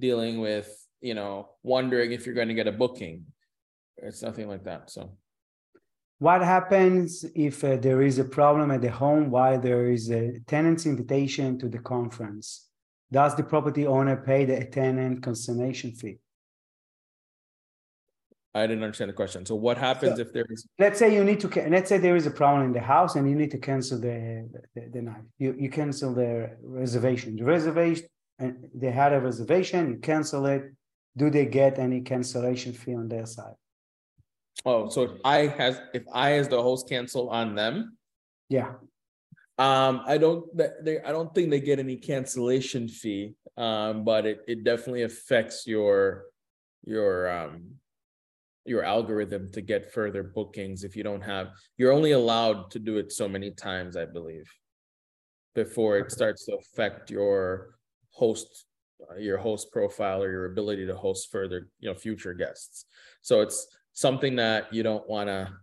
dealing 0.00 0.40
with 0.40 0.68
you 1.00 1.14
know 1.14 1.50
wondering 1.62 2.12
if 2.12 2.26
you're 2.26 2.34
going 2.34 2.48
to 2.48 2.54
get 2.54 2.66
a 2.66 2.72
booking. 2.72 3.24
It's 3.98 4.22
nothing 4.22 4.48
like 4.48 4.64
that. 4.64 4.90
So 4.90 5.12
what 6.18 6.42
happens 6.42 7.24
if 7.34 7.62
uh, 7.62 7.76
there 7.76 8.00
is 8.00 8.18
a 8.18 8.24
problem 8.24 8.70
at 8.70 8.80
the 8.80 8.90
home 8.90 9.30
while 9.30 9.60
there 9.60 9.90
is 9.90 10.10
a 10.10 10.40
tenant's 10.46 10.86
invitation 10.86 11.58
to 11.58 11.68
the 11.68 11.78
conference? 11.78 12.68
Does 13.12 13.36
the 13.36 13.42
property 13.42 13.86
owner 13.86 14.16
pay 14.16 14.46
the 14.46 14.64
tenant 14.64 15.22
consignation 15.22 15.92
fee? 15.92 16.18
I 18.56 18.66
didn't 18.66 18.84
understand 18.88 19.10
the 19.12 19.18
question. 19.22 19.44
So 19.44 19.54
what 19.54 19.76
happens 19.88 20.18
if 20.18 20.32
there 20.32 20.46
is 20.54 20.66
Let's 20.78 20.98
say 20.98 21.14
you 21.14 21.24
need 21.30 21.40
to, 21.40 21.48
let's 21.68 21.88
say 21.90 21.98
there 21.98 22.16
is 22.16 22.26
a 22.26 22.30
problem 22.30 22.62
in 22.68 22.72
the 22.72 22.86
house 22.94 23.12
and 23.16 23.28
you 23.30 23.36
need 23.42 23.50
to 23.56 23.58
cancel 23.70 23.98
the, 24.06 24.16
the, 24.74 24.82
the 24.94 25.02
night. 25.02 25.24
You, 25.38 25.54
you 25.58 25.68
cancel 25.80 26.14
the 26.22 26.56
reservation, 26.62 27.36
the 27.36 27.44
reservation, 27.44 28.06
and 28.38 28.52
they 28.74 28.92
had 29.02 29.12
a 29.12 29.20
reservation, 29.20 29.80
you 29.92 29.98
cancel 30.12 30.46
it. 30.46 30.62
Do 31.16 31.30
they 31.36 31.46
get 31.46 31.78
any 31.78 32.00
cancellation 32.12 32.72
fee 32.72 32.94
on 32.94 33.08
their 33.08 33.26
side? 33.26 33.56
oh 34.64 34.88
so 34.88 35.02
if 35.02 35.10
I 35.22 35.38
has 35.60 35.74
if 35.92 36.04
I 36.12 36.28
as 36.40 36.48
the 36.48 36.60
host 36.68 36.88
cancel 36.88 37.28
on 37.28 37.54
them, 37.54 37.74
Yeah, 38.48 38.72
Um, 39.58 40.02
I 40.06 40.18
don't, 40.18 40.44
that 40.58 40.84
they, 40.84 41.00
I 41.00 41.10
don't 41.12 41.34
think 41.34 41.50
they 41.50 41.60
get 41.60 41.78
any 41.78 41.96
cancellation 41.96 42.88
fee, 42.88 43.34
um, 43.56 44.04
but 44.04 44.26
it, 44.26 44.38
it 44.46 44.64
definitely 44.64 45.02
affects 45.02 45.66
your, 45.66 46.24
your, 46.84 47.28
um. 47.30 47.76
Your 48.66 48.82
algorithm 48.82 49.50
to 49.52 49.60
get 49.60 49.92
further 49.92 50.22
bookings 50.22 50.82
if 50.82 50.96
you 50.96 51.04
don't 51.04 51.22
have, 51.22 51.50
you're 51.76 51.92
only 51.92 52.12
allowed 52.12 52.70
to 52.72 52.78
do 52.78 52.98
it 52.98 53.12
so 53.12 53.28
many 53.28 53.52
times, 53.52 53.96
I 53.96 54.04
believe. 54.04 54.50
Before 55.54 55.96
it 55.98 56.10
starts 56.10 56.44
to 56.46 56.56
affect 56.56 57.10
your 57.10 57.78
host, 58.10 58.66
uh, 59.08 59.16
your 59.16 59.38
host 59.38 59.70
profile 59.72 60.22
or 60.22 60.30
your 60.30 60.46
ability 60.46 60.86
to 60.86 60.96
host 60.96 61.30
further, 61.30 61.68
you 61.78 61.88
know, 61.88 61.94
future 61.94 62.34
guests. 62.34 62.86
So 63.22 63.40
it's 63.40 63.66
something 63.92 64.36
that 64.36 64.72
you 64.74 64.82
don't 64.82 65.08
wanna, 65.08 65.56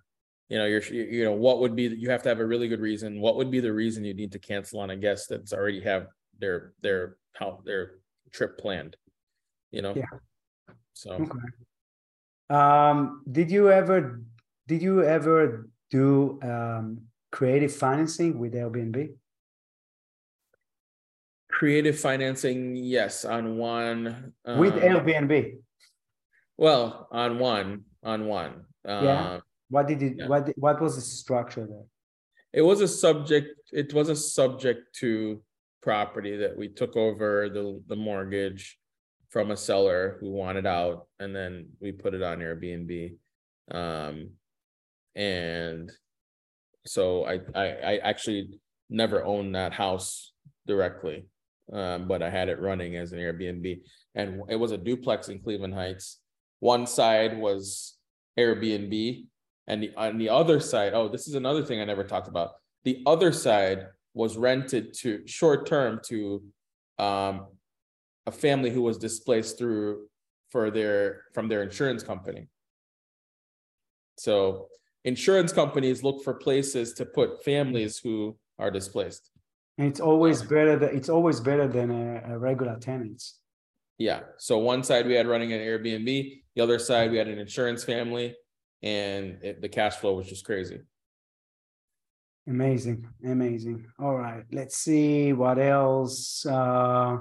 you 0.50 0.58
know, 0.58 0.66
you're, 0.66 0.82
you 0.84 1.04
you 1.04 1.24
know, 1.26 1.34
what 1.34 1.60
would 1.60 1.76
be, 1.76 1.84
you 1.84 2.10
have 2.10 2.24
to 2.24 2.30
have 2.30 2.40
a 2.40 2.46
really 2.46 2.68
good 2.68 2.80
reason. 2.80 3.20
What 3.20 3.36
would 3.36 3.52
be 3.52 3.60
the 3.60 3.74
reason 3.74 4.06
you 4.06 4.14
need 4.14 4.32
to 4.32 4.40
cancel 4.40 4.80
on 4.80 4.92
a 4.92 4.96
guest 4.96 5.28
that's 5.30 5.54
already 5.54 5.82
have 5.82 6.08
their, 6.40 6.74
their, 6.82 7.18
how, 7.34 7.62
their 7.66 7.96
trip 8.32 8.58
planned? 8.58 8.96
You 9.72 9.82
know? 9.82 9.94
Yeah. 9.96 10.06
So, 10.94 11.12
okay. 11.12 11.40
Um, 12.54 13.24
did 13.30 13.50
you 13.50 13.72
ever, 13.72 14.22
did 14.68 14.82
you 14.82 15.04
ever 15.04 15.70
do, 15.90 16.40
um, 16.44 17.02
creative 17.32 17.74
financing 17.74 18.38
with 18.38 18.54
Airbnb? 18.54 19.10
creative 21.64 21.98
financing, 21.98 22.76
yes, 22.76 23.24
on 23.24 23.58
one. 23.58 24.34
With 24.46 24.74
um, 24.74 24.80
Airbnb? 24.80 25.58
Well, 26.58 27.08
on 27.12 27.40
one, 27.40 27.86
on 28.04 28.26
one. 28.26 28.66
Yeah. 28.86 28.92
Uh, 28.92 29.40
What 29.70 29.88
did 29.88 30.04
it, 30.04 30.14
yeah. 30.18 30.28
what, 30.28 30.52
what 30.58 30.82
was 30.82 30.96
the 30.96 31.02
structure 31.02 31.66
there? 31.66 31.88
It 32.52 32.64
was 32.64 32.82
a 32.82 32.88
subject, 32.88 33.50
it 33.72 33.94
was 33.94 34.10
a 34.10 34.16
subject 34.16 34.94
to 35.02 35.42
property 35.82 36.36
that 36.38 36.58
we 36.58 36.68
took 36.68 36.98
over 36.98 37.50
the, 37.50 37.82
the 37.88 37.96
mortgage 37.96 38.78
from 39.34 39.50
a 39.50 39.58
seller 39.58 40.18
who 40.20 40.30
wanted 40.30 40.68
out, 40.68 41.08
and 41.20 41.36
then 41.36 41.66
we 41.82 41.92
put 41.92 42.14
it 42.14 42.22
on 42.22 42.38
Airbnb. 42.38 43.16
Um, 43.72 44.30
and 45.16 45.92
so 46.86 47.26
I, 47.26 47.40
I, 47.56 47.66
I 47.66 47.98
actually 48.04 48.60
never 48.92 49.26
owned 49.26 49.56
that 49.56 49.74
house 49.74 50.34
directly. 50.68 51.26
Um, 51.72 52.08
but 52.08 52.22
I 52.22 52.30
had 52.30 52.50
it 52.50 52.62
running 52.62 52.96
as 52.96 53.12
an 53.12 53.20
Airbnb, 53.20 53.80
and 54.14 54.44
it 54.50 54.58
was 54.58 54.72
a 54.72 54.78
duplex 54.78 55.30
in 55.30 55.40
Cleveland 55.40 55.74
Heights. 55.74 56.20
One 56.60 56.86
side 56.86 57.36
was 57.36 57.96
Airbnb, 58.38 59.26
and 59.66 59.82
the, 59.82 59.96
on 59.96 60.20
the 60.20 60.30
other 60.30 60.60
side, 60.60 60.94
oh, 60.94 61.08
this 61.08 61.28
is 61.28 61.34
another 61.34 61.66
thing 61.66 61.82
I 61.82 61.86
never 61.86 62.04
talked 62.04 62.28
about. 62.28 62.52
The 62.84 63.02
other 63.08 63.32
side 63.32 63.88
was 64.14 64.38
rented 64.38 64.94
to 65.00 65.26
short 65.26 65.66
term 65.66 66.02
to 66.10 66.44
um 67.00 67.48
a 68.26 68.32
family 68.32 68.70
who 68.70 68.82
was 68.82 68.98
displaced 68.98 69.58
through 69.58 70.08
for 70.50 70.72
their 70.72 71.24
from 71.34 71.48
their 71.48 71.64
insurance 71.64 72.04
company. 72.04 72.48
So 74.18 74.68
insurance 75.04 75.52
companies 75.52 76.04
look 76.04 76.24
for 76.24 76.34
places 76.34 76.94
to 76.94 77.06
put 77.06 77.44
families 77.44 77.98
who 77.98 78.38
are 78.60 78.72
displaced. 78.72 79.32
And 79.78 79.88
it's 79.88 80.00
always 80.00 80.44
better 80.44 80.78
that 80.78 80.94
it's 80.94 81.10
always 81.10 81.40
better 81.40 81.68
than 81.68 81.90
a, 81.92 82.34
a 82.34 82.38
regular 82.38 82.78
tenants. 82.80 83.40
Yeah. 83.98 84.22
So 84.38 84.58
one 84.60 84.84
side 84.84 85.08
we 85.08 85.14
had 85.14 85.28
running 85.28 85.54
an 85.54 85.60
Airbnb, 85.60 86.42
the 86.56 86.62
other 86.62 86.80
side 86.80 87.12
we 87.12 87.18
had 87.18 87.28
an 87.28 87.40
insurance 87.40 87.84
family, 87.84 88.36
and 88.82 89.40
it, 89.42 89.62
the 89.62 89.70
cash 89.70 89.96
flow 89.96 90.16
was 90.16 90.28
just 90.28 90.46
crazy. 90.46 90.80
Amazing, 92.48 93.08
amazing. 93.26 93.86
All 94.00 94.16
right, 94.16 94.44
let's 94.52 94.78
see 94.78 95.32
what 95.32 95.58
else. 95.58 96.46
Uh, 96.46 97.20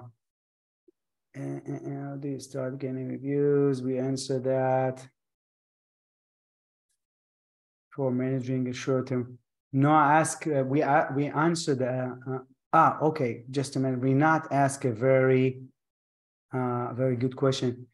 and, 1.34 1.62
and 1.66 2.04
how 2.04 2.16
do 2.16 2.28
you 2.28 2.40
start 2.40 2.78
getting 2.78 3.08
reviews? 3.08 3.82
We 3.82 3.98
answer 3.98 4.38
that 4.40 5.06
for 7.94 8.10
managing 8.10 8.68
a 8.68 8.72
short 8.72 9.08
term. 9.08 9.38
No, 9.72 9.90
ask. 9.90 10.46
Uh, 10.46 10.64
we 10.66 10.82
uh, 10.82 11.06
we 11.14 11.26
answered. 11.26 11.82
Uh, 11.82 12.14
uh, 12.30 12.38
ah, 12.72 12.98
okay. 13.00 13.44
Just 13.50 13.76
a 13.76 13.80
minute. 13.80 14.00
We 14.00 14.12
not 14.12 14.52
ask 14.52 14.84
a 14.84 14.92
very, 14.92 15.62
uh, 16.52 16.92
very 16.92 17.16
good 17.16 17.36
question. 17.36 17.86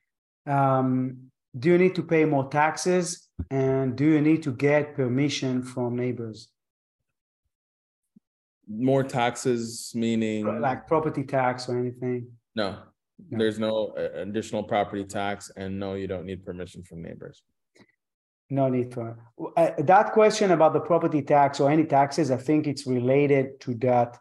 Um, 0.47 1.31
do 1.57 1.71
you 1.71 1.79
need 1.79 1.95
to 1.95 2.03
pay 2.03 2.25
more 2.25 2.49
taxes, 2.49 3.29
and 3.51 3.97
do 3.97 4.05
you 4.05 4.21
need 4.21 4.43
to 4.43 4.53
get 4.53 4.97
permission 4.97 5.63
from 5.63 5.97
neighbors? 5.97 6.49
More 8.69 9.03
taxes, 9.03 9.93
meaning 9.95 10.61
like 10.61 10.87
property 10.87 11.23
tax 11.23 11.69
or 11.69 11.79
anything? 11.79 12.33
No, 12.55 12.77
no. 13.31 13.39
there's 13.39 13.59
no 13.59 13.95
uh, 13.99 14.21
additional 14.21 14.63
property 14.63 15.05
tax, 15.05 15.51
and 15.57 15.79
no, 15.79 15.95
you 15.95 16.07
don't 16.07 16.27
need 16.27 16.45
permission 16.45 16.83
from 16.83 17.03
neighbors. 17.03 17.43
No 18.51 18.69
need 18.69 18.95
for 18.95 19.19
uh, 19.57 19.71
that 19.79 20.13
question 20.13 20.53
about 20.53 20.73
the 20.73 20.81
property 20.81 21.21
tax 21.21 21.61
or 21.61 21.71
any 21.71 21.85
taxes. 21.85 22.31
I 22.31 22.39
think 22.39 22.67
it's 22.67 22.87
related 22.87 23.61
to 23.61 23.75
that 23.75 24.19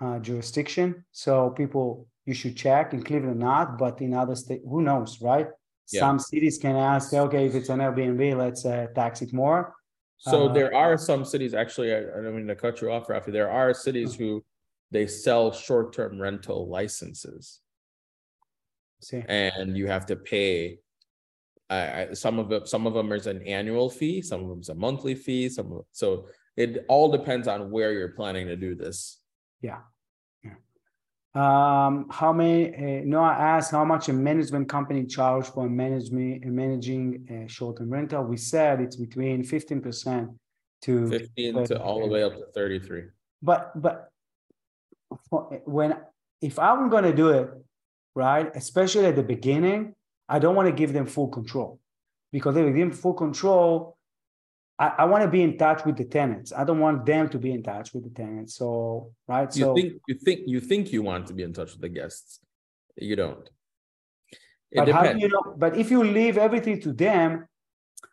uh, 0.00 0.18
jurisdiction. 0.18 1.04
So 1.12 1.50
people, 1.50 2.08
you 2.26 2.34
should 2.34 2.56
check 2.56 2.92
in 2.92 3.04
Cleveland, 3.04 3.38
not, 3.38 3.78
but 3.78 4.00
in 4.00 4.14
other 4.14 4.34
states, 4.34 4.64
who 4.68 4.82
knows, 4.82 5.20
right? 5.20 5.46
Yeah. 5.92 6.00
Some 6.00 6.18
cities 6.18 6.58
can 6.58 6.74
ask, 6.74 7.12
okay, 7.12 7.46
if 7.46 7.54
it's 7.54 7.68
an 7.68 7.78
Airbnb, 7.78 8.36
let's 8.36 8.64
uh, 8.64 8.86
tax 8.94 9.22
it 9.22 9.32
more. 9.32 9.74
So 10.18 10.48
uh, 10.48 10.52
there 10.52 10.74
are 10.74 10.96
some 10.98 11.24
cities, 11.24 11.54
actually, 11.54 11.92
I, 11.92 11.98
I 11.98 12.22
don't 12.22 12.36
mean 12.36 12.46
to 12.48 12.56
cut 12.56 12.80
you 12.80 12.90
off, 12.90 13.06
Rafi. 13.08 13.32
There 13.32 13.50
are 13.50 13.74
cities 13.74 14.14
who 14.14 14.44
they 14.90 15.06
sell 15.06 15.52
short-term 15.52 16.20
rental 16.20 16.68
licenses. 16.68 17.61
See. 19.02 19.22
And 19.28 19.76
you 19.76 19.86
have 19.88 20.06
to 20.06 20.16
pay 20.16 20.78
I, 21.72 22.12
some 22.12 22.38
of 22.38 22.52
it, 22.52 22.68
some 22.68 22.86
of 22.86 22.94
them 22.94 23.12
is 23.12 23.26
an 23.26 23.42
annual 23.42 23.88
fee, 23.88 24.20
some 24.20 24.42
of 24.42 24.48
them 24.48 24.60
is 24.60 24.68
a 24.68 24.74
monthly 24.74 25.14
fee. 25.14 25.48
Some 25.48 25.82
so 25.92 26.26
it 26.56 26.84
all 26.88 27.10
depends 27.10 27.48
on 27.48 27.70
where 27.70 27.92
you're 27.92 28.10
planning 28.10 28.46
to 28.46 28.56
do 28.56 28.74
this. 28.74 29.20
Yeah. 29.62 29.78
yeah. 30.44 30.56
Um, 31.34 32.08
how 32.10 32.32
many? 32.32 32.74
Uh, 32.74 33.04
Noah 33.06 33.32
asked 33.32 33.70
how 33.70 33.84
much 33.84 34.10
a 34.10 34.12
management 34.12 34.68
company 34.68 35.06
charge 35.06 35.46
for 35.46 35.68
management 35.68 36.44
managing 36.44 37.26
a 37.30 37.48
short-term 37.48 37.90
rental. 37.90 38.22
We 38.24 38.36
said 38.36 38.80
it's 38.80 38.96
between 38.96 39.42
fifteen 39.42 39.80
percent 39.80 40.28
to 40.82 41.06
fifteen 41.06 41.64
to 41.64 41.80
all 41.80 42.00
the 42.00 42.08
way 42.08 42.22
up 42.22 42.34
to 42.34 42.44
thirty-three. 42.54 43.04
But 43.40 43.80
but 43.80 44.10
when 45.64 45.96
if 46.42 46.58
I'm 46.58 46.90
going 46.90 47.04
to 47.04 47.14
do 47.14 47.30
it 47.30 47.48
right, 48.14 48.50
especially 48.54 49.06
at 49.06 49.16
the 49.16 49.22
beginning, 49.22 49.94
I 50.28 50.38
don't 50.38 50.54
want 50.54 50.68
to 50.68 50.72
give 50.72 50.92
them 50.92 51.06
full 51.06 51.28
control 51.28 51.80
because 52.32 52.56
if 52.56 52.64
they 52.64 52.72
give 52.72 52.88
them 52.88 52.92
full 52.92 53.14
control, 53.14 53.96
I, 54.78 54.92
I 54.98 55.04
want 55.04 55.22
to 55.22 55.28
be 55.28 55.42
in 55.42 55.58
touch 55.58 55.84
with 55.84 55.96
the 55.96 56.04
tenants. 56.04 56.52
I 56.52 56.64
don't 56.64 56.80
want 56.80 57.04
them 57.04 57.28
to 57.28 57.38
be 57.38 57.52
in 57.52 57.62
touch 57.62 57.92
with 57.92 58.04
the 58.04 58.10
tenants. 58.10 58.56
So 58.56 59.12
right. 59.28 59.54
You 59.54 59.64
so 59.64 59.74
think 59.74 59.92
you 60.08 60.14
think 60.14 60.40
you 60.46 60.60
think 60.60 60.92
you 60.92 61.02
want 61.02 61.26
to 61.28 61.34
be 61.34 61.42
in 61.42 61.52
touch 61.52 61.72
with 61.72 61.80
the 61.80 61.88
guests. 61.88 62.40
You 62.96 63.16
don't. 63.16 63.48
It 64.70 64.78
but 64.78 64.84
depends. 64.86 65.06
how 65.06 65.12
do 65.12 65.18
you 65.18 65.28
know? 65.28 65.54
But 65.56 65.76
if 65.76 65.90
you 65.90 66.02
leave 66.02 66.38
everything 66.38 66.80
to 66.80 66.92
them, 66.92 67.46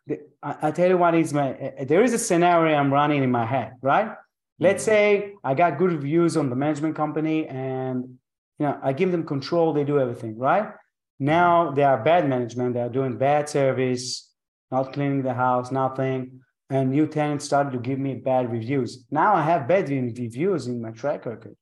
the, 0.05 0.19
I, 0.43 0.55
I, 0.63 0.71
tell 0.71 0.89
you 0.89 0.97
what 0.97 1.15
is 1.15 1.33
my 1.33 1.53
uh, 1.53 1.85
there 1.85 2.03
is 2.03 2.13
a 2.13 2.19
scenario 2.19 2.75
I'm 2.75 2.91
running 2.91 3.23
in 3.23 3.31
my 3.31 3.45
head, 3.45 3.73
right? 3.81 4.11
Let's 4.59 4.83
mm-hmm. 4.83 4.91
say 4.91 5.33
I 5.43 5.53
got 5.53 5.77
good 5.77 5.91
reviews 5.91 6.35
on 6.35 6.49
the 6.49 6.55
management 6.55 6.95
company 6.95 7.47
and 7.47 8.19
you 8.59 8.65
know 8.65 8.79
I 8.83 8.93
give 8.93 9.11
them 9.11 9.25
control, 9.25 9.73
they 9.73 9.83
do 9.83 9.99
everything, 9.99 10.37
right? 10.37 10.71
Now 11.19 11.71
they 11.71 11.83
are 11.83 12.03
bad 12.03 12.29
management. 12.29 12.73
They 12.73 12.81
are 12.81 12.89
doing 12.89 13.17
bad 13.17 13.49
service, 13.49 14.31
not 14.71 14.93
cleaning 14.93 15.23
the 15.23 15.33
house, 15.33 15.71
nothing. 15.71 16.41
And 16.69 16.91
new 16.91 17.07
tenants 17.07 17.45
started 17.45 17.73
to 17.73 17.79
give 17.79 17.97
me 17.97 18.15
bad 18.15 18.51
reviews. 18.51 19.05
Now 19.09 19.33
I 19.33 19.41
have 19.41 19.67
bad 19.67 19.89
reviews 19.89 20.67
in 20.67 20.81
my 20.81 20.91
track 20.91 21.25
record. 21.25 21.55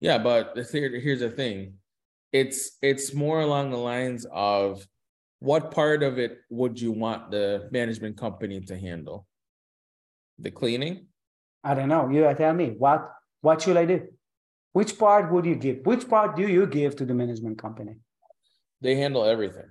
Yeah, 0.00 0.18
but 0.18 0.56
here's 0.56 1.20
the 1.20 1.30
thing. 1.30 1.74
It's 2.32 2.78
it's 2.82 3.14
more 3.14 3.40
along 3.40 3.70
the 3.70 3.78
lines 3.78 4.26
of 4.32 4.86
what 5.40 5.70
part 5.70 6.02
of 6.02 6.18
it 6.18 6.38
would 6.50 6.80
you 6.80 6.92
want 6.92 7.30
the 7.30 7.68
management 7.70 8.16
company 8.16 8.60
to 8.60 8.78
handle? 8.78 9.26
The 10.38 10.50
cleaning? 10.50 11.06
I 11.62 11.74
don't 11.74 11.88
know. 11.88 12.08
You 12.08 12.32
tell 12.34 12.54
me 12.54 12.74
what 12.78 13.10
what 13.40 13.62
should 13.62 13.76
I 13.76 13.84
do? 13.84 14.08
Which 14.76 14.98
part 14.98 15.32
would 15.32 15.46
you 15.46 15.54
give? 15.54 15.86
Which 15.86 16.06
part 16.06 16.36
do 16.36 16.46
you 16.46 16.66
give 16.66 16.96
to 16.96 17.06
the 17.06 17.14
management 17.14 17.56
company? 17.56 17.94
They 18.82 18.94
handle 18.94 19.24
everything, 19.24 19.70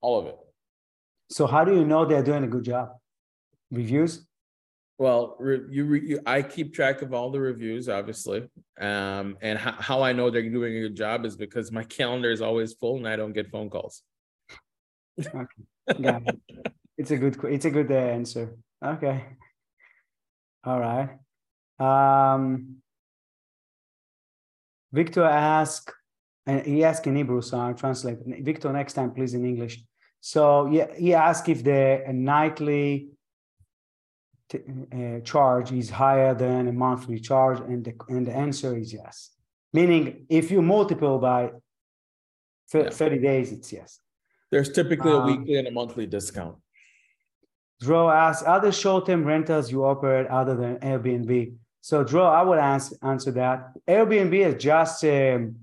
all 0.00 0.18
of 0.20 0.24
it. 0.24 0.38
So 1.30 1.46
how 1.46 1.66
do 1.66 1.74
you 1.74 1.84
know 1.84 2.06
they're 2.06 2.22
doing 2.22 2.44
a 2.44 2.46
good 2.46 2.64
job? 2.64 2.92
Reviews? 3.70 4.26
Well, 4.96 5.36
re- 5.38 5.66
you, 5.68 5.84
re- 5.84 6.08
you, 6.08 6.20
I 6.24 6.40
keep 6.40 6.72
track 6.72 7.02
of 7.02 7.12
all 7.12 7.30
the 7.30 7.40
reviews, 7.40 7.90
obviously, 7.90 8.48
um, 8.80 9.36
and 9.42 9.58
h- 9.58 9.80
how 9.80 10.00
I 10.00 10.14
know 10.14 10.30
they're 10.30 10.48
doing 10.48 10.78
a 10.78 10.80
good 10.80 10.96
job 10.96 11.26
is 11.26 11.36
because 11.36 11.70
my 11.70 11.84
calendar 11.98 12.30
is 12.30 12.40
always 12.40 12.72
full 12.72 12.96
and 12.96 13.06
I 13.06 13.16
don't 13.16 13.34
get 13.34 13.50
phone 13.50 13.68
calls. 13.68 14.02
okay, 15.20 15.44
got 16.00 16.22
it. 16.26 16.40
It's 16.96 17.10
a 17.10 17.18
good. 17.18 17.36
It's 17.44 17.66
a 17.66 17.70
good 17.70 17.92
uh, 17.92 17.96
answer. 17.96 18.56
Okay. 18.82 19.24
All 20.64 20.80
right. 20.80 21.10
Um, 21.78 22.80
Victor 24.94 25.24
asked, 25.24 25.92
and 26.46 26.64
he 26.64 26.84
asked 26.84 27.06
in 27.08 27.16
Hebrew, 27.16 27.42
so 27.42 27.58
I'll 27.58 27.74
translate. 27.74 28.18
Victor, 28.50 28.72
next 28.72 28.92
time, 28.92 29.10
please, 29.10 29.34
in 29.34 29.44
English. 29.44 29.82
So 30.20 30.42
yeah, 30.68 30.86
he 30.96 31.12
asked 31.14 31.48
if 31.48 31.64
the 31.64 32.04
nightly 32.12 33.08
uh, 34.54 35.20
charge 35.24 35.72
is 35.72 35.90
higher 35.90 36.32
than 36.32 36.68
a 36.68 36.72
monthly 36.72 37.18
charge, 37.18 37.58
and 37.58 37.84
the, 37.84 37.94
and 38.08 38.24
the 38.28 38.32
answer 38.32 38.76
is 38.76 38.92
yes. 38.92 39.30
Meaning, 39.72 40.26
if 40.28 40.52
you 40.52 40.62
multiple 40.62 41.18
by 41.18 41.50
th- 42.70 42.84
yeah. 42.84 42.90
30 42.90 43.18
days, 43.18 43.50
it's 43.50 43.72
yes. 43.72 43.98
There's 44.52 44.70
typically 44.70 45.10
a 45.10 45.18
um, 45.18 45.26
weekly 45.26 45.56
and 45.56 45.66
a 45.66 45.72
monthly 45.72 46.06
discount. 46.06 46.56
Drew 47.80 48.08
asks, 48.08 48.46
other 48.46 48.70
short-term 48.70 49.24
rentals 49.24 49.72
you 49.72 49.84
operate 49.84 50.28
other 50.28 50.54
than 50.54 50.76
Airbnb? 50.76 51.54
So 51.84 52.02
Drew, 52.02 52.22
I 52.22 52.40
would 52.40 52.58
answer, 52.58 52.96
answer 53.02 53.30
that. 53.32 53.74
Airbnb 53.86 54.34
is 54.34 54.54
just 54.62 55.04
um, 55.04 55.56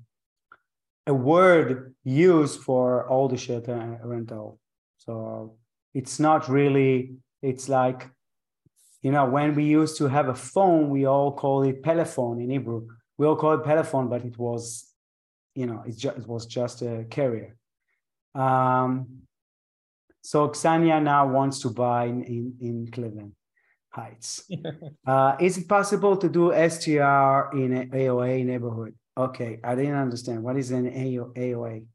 a 1.08 1.14
word 1.16 1.96
used 2.04 2.60
for 2.60 3.10
all 3.10 3.28
the 3.28 3.38
shelter 3.38 4.00
rental. 4.04 4.60
So 5.00 5.56
it's 5.96 6.20
not 6.20 6.48
really, 6.48 7.16
it's 7.42 7.68
like, 7.68 8.08
you 9.02 9.12
know, 9.12 9.26
when 9.26 9.56
we 9.56 9.64
used 9.64 9.98
to 9.98 10.08
have 10.10 10.30
a 10.30 10.36
phone, 10.36 10.92
we 10.92 11.06
all 11.06 11.32
call 11.32 11.64
it 11.64 11.84
telephone 11.84 12.40
in 12.40 12.52
Hebrew. 12.52 12.88
We 13.18 13.26
all 13.26 13.36
call 13.36 13.54
it 13.54 13.64
telephone, 13.64 14.08
but 14.08 14.24
it 14.24 14.38
was, 14.38 14.94
you 15.56 15.66
know, 15.66 15.82
it, 15.88 15.98
just, 15.98 16.18
it 16.20 16.28
was 16.28 16.46
just 16.46 16.84
a 16.84 17.04
carrier. 17.10 17.56
Um, 18.36 19.24
so 20.22 20.50
Xania 20.50 21.02
now 21.02 21.28
wants 21.28 21.62
to 21.62 21.72
buy 21.72 22.06
in, 22.06 22.22
in, 22.26 22.56
in 22.62 22.92
Cleveland 22.92 23.34
Heights. 23.92 24.50
uh, 25.06 25.36
is 25.40 25.58
it 25.58 25.68
possible 25.68 26.16
to 26.18 26.30
do 26.30 26.52
STR 26.52 27.52
in 27.54 27.90
AOA 27.92 28.46
neighborhood? 28.46 28.96
Okay, 29.18 29.60
I 29.64 29.76
didn't 29.76 29.96
understand. 29.96 30.42
What 30.44 30.58
is 30.58 30.72
an 30.72 30.90
AOA? 30.90 31.86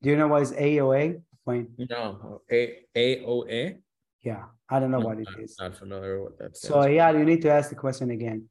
Do 0.00 0.10
you 0.10 0.16
know 0.16 0.28
what 0.28 0.42
is 0.42 0.52
AOA? 0.52 1.20
Wayne? 1.44 1.68
No, 1.90 2.42
A 2.50 2.76
AOA. 2.94 3.78
Yeah, 4.22 4.44
I 4.68 4.78
don't 4.78 4.90
know 4.90 5.00
what 5.00 5.18
it 5.18 5.28
is. 5.40 5.56
Not 5.58 5.74
familiar 5.76 6.22
with 6.22 6.38
that. 6.38 6.56
So 6.56 6.86
yeah, 6.86 7.10
you 7.10 7.24
need 7.24 7.42
to 7.42 7.50
ask 7.50 7.70
the 7.70 7.76
question 7.76 8.10
again. 8.10 8.48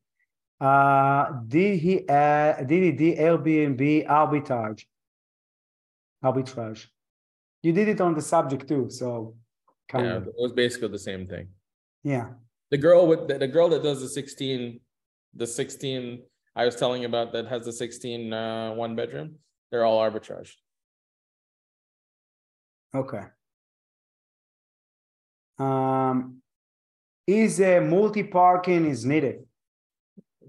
Uh, 0.59 1.41
did 1.47 1.79
he 1.79 2.05
uh, 2.09 2.53
did 2.63 2.83
he 2.83 2.91
do 2.91 3.15
Airbnb 3.15 4.07
arbitrage? 4.07 4.85
Arbitrage. 6.23 6.87
You 7.61 7.71
did 7.73 7.87
it 7.87 8.01
on 8.01 8.15
the 8.15 8.21
subject 8.21 8.67
too, 8.67 8.89
so 8.89 9.35
yeah, 9.93 10.15
of. 10.15 10.27
it 10.27 10.35
was 10.37 10.53
basically 10.53 10.89
the 10.89 10.99
same 10.99 11.27
thing. 11.27 11.47
Yeah. 12.03 12.29
The 12.71 12.77
girl 12.77 13.07
with 13.07 13.27
the, 13.27 13.37
the 13.37 13.47
girl 13.47 13.69
that 13.69 13.83
does 13.83 14.01
the 14.01 14.09
16 14.09 14.79
the 15.35 15.47
16 15.47 16.23
I 16.55 16.65
was 16.65 16.75
telling 16.75 17.01
you 17.03 17.07
about 17.07 17.33
that 17.33 17.47
has 17.47 17.65
the 17.65 17.71
16 17.71 18.33
uh, 18.33 18.73
one 18.73 18.95
bedroom, 18.95 19.35
they're 19.69 19.85
all 19.85 19.99
arbitrage. 19.99 20.53
Okay. 22.95 23.21
Um, 25.59 26.41
is 27.27 27.61
a 27.61 27.79
multi-parking 27.79 28.85
is 28.85 29.05
needed? 29.05 29.45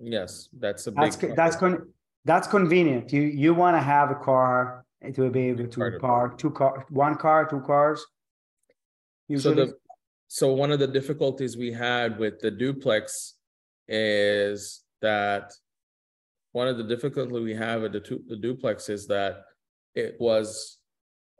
Yes, 0.01 0.49
that's 0.59 0.87
a 0.87 0.93
big. 0.93 1.13
That's 1.13 1.17
that's 1.37 1.57
con 1.57 1.89
that's 2.25 2.47
convenient. 2.47 3.13
You 3.13 3.23
you 3.23 3.53
want 3.53 3.77
to 3.77 3.81
have 3.81 4.11
a 4.11 4.15
car 4.15 4.85
to 5.15 5.31
be 5.31 5.49
able 5.49 5.67
to 5.67 5.91
to 5.91 5.99
park 5.99 6.39
two 6.39 6.51
car, 6.51 6.87
one 6.91 7.17
car, 7.17 7.49
two 7.49 7.61
cars. 7.61 8.05
So 9.37 9.53
the, 9.53 9.75
so 10.29 10.53
one 10.53 10.73
of 10.73 10.79
the 10.79 10.87
difficulties 10.87 11.57
we 11.57 11.73
had 11.73 12.19
with 12.19 12.41
the 12.41 12.51
duplex 12.51 13.35
is 13.89 14.83
that 15.03 15.53
one 16.53 16.69
of 16.69 16.79
the 16.79 16.85
difficulty 16.85 17.33
we 17.33 17.55
have 17.55 17.83
with 17.83 17.93
the 17.93 18.01
two, 18.01 18.23
the 18.27 18.37
duplex 18.37 18.89
is 18.89 19.07
that 19.09 19.45
it 19.95 20.17
was 20.19 20.79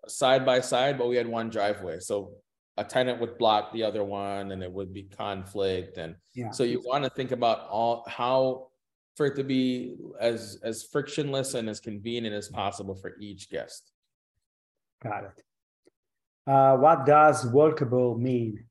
side 0.07 0.45
by 0.45 0.61
side, 0.61 0.99
but 0.99 1.09
we 1.09 1.17
had 1.17 1.27
one 1.27 1.51
driveway, 1.51 2.01
so 2.01 2.33
a 2.79 2.85
tenant 2.85 3.21
would 3.21 3.37
block 3.39 3.73
the 3.73 3.83
other 3.83 4.05
one 4.05 4.53
and 4.53 4.63
it 4.63 4.71
would 4.71 4.95
be 4.95 5.03
conflict 5.03 5.99
and 5.99 6.15
yeah. 6.35 6.51
so 6.53 6.63
you 6.63 6.81
want 6.85 7.03
to 7.03 7.11
think 7.11 7.33
about 7.33 7.69
all 7.69 8.05
how 8.07 8.69
for 9.17 9.27
it 9.27 9.35
to 9.35 9.43
be 9.43 9.97
as 10.21 10.61
as 10.63 10.85
frictionless 10.85 11.55
and 11.55 11.69
as 11.69 11.81
convenient 11.81 12.35
as 12.35 12.49
possible 12.49 12.95
for 12.95 13.17
each 13.21 13.51
guest. 13.51 13.91
Got 15.03 15.25
it. 15.25 15.43
Uh, 16.49 16.77
what 16.79 17.05
does 17.05 17.45
workable 17.45 18.17
mean? 18.17 18.65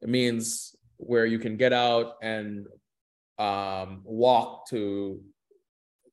It 0.00 0.08
means 0.08 0.74
where 0.96 1.26
you 1.26 1.38
can 1.38 1.56
get 1.58 1.72
out 1.74 2.14
and 2.22 2.66
um 3.38 4.00
walk 4.04 4.68
to 4.68 5.20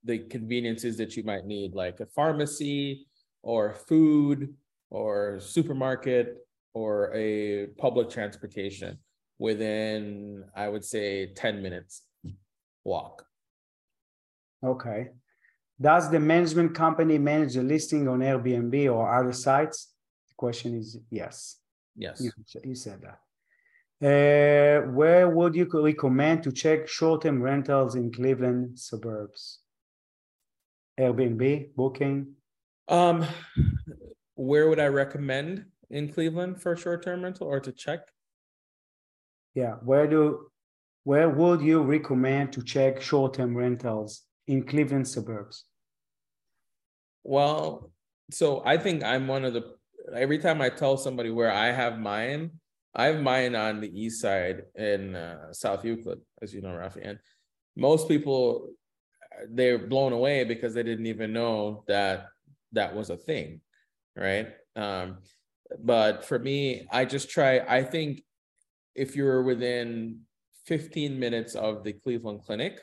the 0.03 0.20
conveniences 0.20 0.97
that 0.97 1.15
you 1.15 1.24
might 1.24 1.45
need, 1.45 1.74
like 1.74 1.99
a 2.01 2.05
pharmacy 2.05 3.07
or 3.43 3.74
food 3.74 4.53
or 4.89 5.39
supermarket 5.39 6.38
or 6.74 7.13
a 7.13 7.67
public 7.78 8.09
transportation 8.09 8.97
within, 9.38 10.43
I 10.55 10.67
would 10.67 10.84
say, 10.84 11.28
10 11.34 11.61
minutes 11.61 12.03
walk. 12.84 13.26
Okay. 14.63 15.09
Does 15.80 16.09
the 16.09 16.20
management 16.20 16.76
company 16.76 17.17
manage 17.17 17.53
the 17.53 17.63
listing 17.63 18.07
on 18.07 18.20
Airbnb 18.20 18.93
or 18.93 19.13
other 19.13 19.32
sites? 19.32 19.93
Question 20.39 20.77
is 20.77 20.97
yes. 21.11 21.57
Yes. 21.97 22.21
You, 22.21 22.31
you 22.63 22.73
said 22.73 23.01
that. 23.01 23.19
Uh, 24.01 24.87
where 24.91 25.29
would 25.29 25.53
you 25.53 25.67
recommend 25.69 26.43
to 26.43 26.51
check 26.53 26.87
short-term 26.87 27.43
rentals 27.43 27.95
in 27.95 28.09
Cleveland 28.09 28.79
suburbs? 28.79 29.59
Airbnb, 30.97 31.75
Booking. 31.75 32.35
Um, 32.87 33.25
where 34.35 34.69
would 34.69 34.79
I 34.79 34.87
recommend 34.87 35.65
in 35.89 36.07
Cleveland 36.07 36.61
for 36.61 36.77
short-term 36.77 37.21
rental 37.21 37.47
or 37.47 37.59
to 37.59 37.73
check? 37.73 37.99
Yeah, 39.55 39.73
where 39.83 40.07
do 40.07 40.49
where 41.03 41.29
would 41.29 41.59
you 41.59 41.81
recommend 41.81 42.53
to 42.53 42.63
check 42.63 43.01
short-term 43.01 43.57
rentals 43.57 44.23
in 44.47 44.63
Cleveland 44.63 45.05
suburbs? 45.05 45.65
Well, 47.25 47.91
so 48.31 48.63
I 48.65 48.77
think 48.77 49.03
I'm 49.03 49.27
one 49.27 49.43
of 49.43 49.51
the, 49.51 49.78
every 50.15 50.37
time 50.37 50.61
I 50.61 50.69
tell 50.69 50.97
somebody 50.97 51.29
where 51.29 51.51
I 51.51 51.71
have 51.71 51.99
mine, 51.99 52.51
I 52.95 53.05
have 53.05 53.21
mine 53.21 53.55
on 53.55 53.81
the 53.81 53.89
east 53.89 54.21
side 54.21 54.63
in 54.75 55.15
uh, 55.15 55.53
South 55.53 55.85
Euclid, 55.85 56.19
as 56.41 56.53
you 56.53 56.61
know, 56.61 56.69
Rafi. 56.69 57.07
And 57.07 57.19
most 57.75 58.07
people, 58.07 58.69
they're 59.49 59.77
blown 59.77 60.13
away 60.13 60.43
because 60.43 60.73
they 60.73 60.83
didn't 60.83 61.05
even 61.05 61.33
know 61.33 61.83
that 61.87 62.27
that 62.71 62.95
was 62.95 63.09
a 63.09 63.17
thing, 63.17 63.61
right? 64.15 64.47
Um, 64.75 65.17
but 65.83 66.25
for 66.25 66.39
me, 66.39 66.87
I 66.91 67.05
just 67.05 67.29
try, 67.29 67.59
I 67.59 67.83
think 67.83 68.23
if 68.95 69.15
you're 69.15 69.43
within 69.43 70.21
15 70.65 71.19
minutes 71.19 71.55
of 71.55 71.83
the 71.83 71.93
Cleveland 71.93 72.41
Clinic 72.45 72.79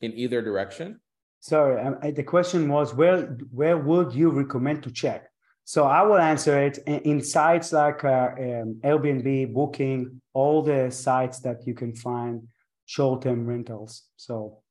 in 0.00 0.12
either 0.12 0.42
direction, 0.42 1.00
Sorry, 1.40 1.80
um, 1.80 1.98
the 2.02 2.24
question 2.24 2.68
was 2.68 2.92
where 2.92 3.38
where 3.52 3.78
would 3.78 4.12
you 4.12 4.30
recommend 4.30 4.82
to 4.82 4.90
check? 4.90 5.28
So 5.68 5.82
I 5.84 6.02
will 6.02 6.18
answer 6.18 6.56
it 6.62 6.78
in, 6.86 7.20
sites 7.20 7.72
like 7.72 8.04
uh, 8.04 8.30
um, 8.38 8.80
Airbnb, 8.84 9.52
Booking, 9.52 10.22
all 10.32 10.62
the 10.62 10.92
sites 10.92 11.40
that 11.40 11.66
you 11.66 11.74
can 11.74 11.92
find 11.92 12.46
short-term 12.84 13.44
rentals. 13.44 14.04
So, 14.14 14.62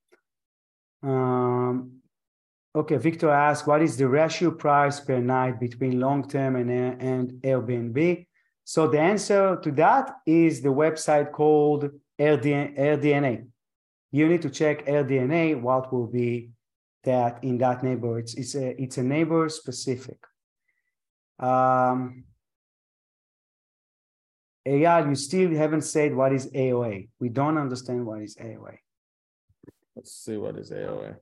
um, 1.03 1.97
okay, 2.73 2.95
Victor 2.95 3.29
asked, 3.29 3.67
what 3.67 3.81
is 3.81 3.97
the 3.97 4.07
ratio 4.07 4.51
price 4.51 5.01
per 5.01 5.19
night 5.19 5.59
between 5.59 5.99
long-term 5.99 6.55
and 6.55 6.71
and 6.71 7.31
Airbnb? 7.43 8.25
So 8.63 8.87
the 8.87 9.01
answer 9.01 9.57
to 9.63 9.71
that 9.71 10.11
is 10.25 10.61
the 10.61 10.69
website 10.69 11.33
called 11.33 11.89
AirDNA. 12.17 13.47
You 14.13 14.29
need 14.29 14.43
to 14.43 14.49
check 14.49 14.85
AirDNA, 14.85 15.59
what 15.59 15.91
will 15.91 16.07
be 16.07 16.51
that 17.03 17.43
in 17.43 17.57
that 17.57 17.83
neighbor. 17.83 18.17
It's, 18.17 18.33
it's, 18.35 18.55
a, 18.55 18.81
it's 18.81 18.97
a 18.97 19.03
neighbor 19.03 19.49
specific. 19.49 20.19
Um, 21.39 22.23
Eyal, 24.67 25.09
you 25.09 25.15
still 25.15 25.51
haven't 25.55 25.83
said 25.83 26.15
what 26.15 26.33
is 26.33 26.47
AOA. 26.51 27.09
We 27.19 27.29
don't 27.29 27.57
understand 27.57 28.05
what 28.05 28.21
is 28.21 28.35
AOA. 28.35 28.77
let's 29.95 30.11
see 30.11 30.37
what 30.37 30.57
is 30.57 30.71
AOA. 30.71 31.15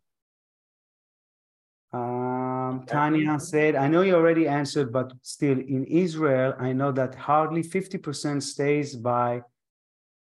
Um, 1.91 2.85
Tanya 2.87 3.39
said, 3.39 3.75
I 3.75 3.87
know 3.87 4.01
you 4.01 4.15
already 4.15 4.47
answered, 4.47 4.91
but 4.91 5.13
still 5.21 5.59
in 5.59 5.85
Israel, 5.85 6.55
I 6.59 6.73
know 6.73 6.91
that 6.91 7.13
hardly 7.13 7.61
50% 7.61 8.41
stays 8.41 8.95
by 8.95 9.41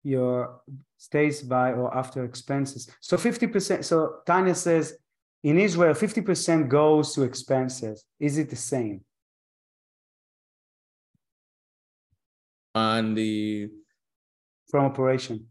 your 0.03 0.61
stays 0.97 1.41
by 1.41 1.71
or 1.71 1.95
after 1.95 2.25
expenses. 2.25 2.89
So 2.99 3.15
50%. 3.15 3.85
So 3.85 4.17
Tanya 4.25 4.55
says 4.55 4.97
in 5.43 5.57
Israel, 5.57 5.93
50% 5.93 6.67
goes 6.67 7.13
to 7.13 7.23
expenses. 7.23 8.03
Is 8.19 8.37
it 8.37 8.49
the 8.49 8.55
same? 8.55 9.04
On 12.75 13.15
the 13.15 13.69
From 14.69 14.85
operation. 14.85 15.47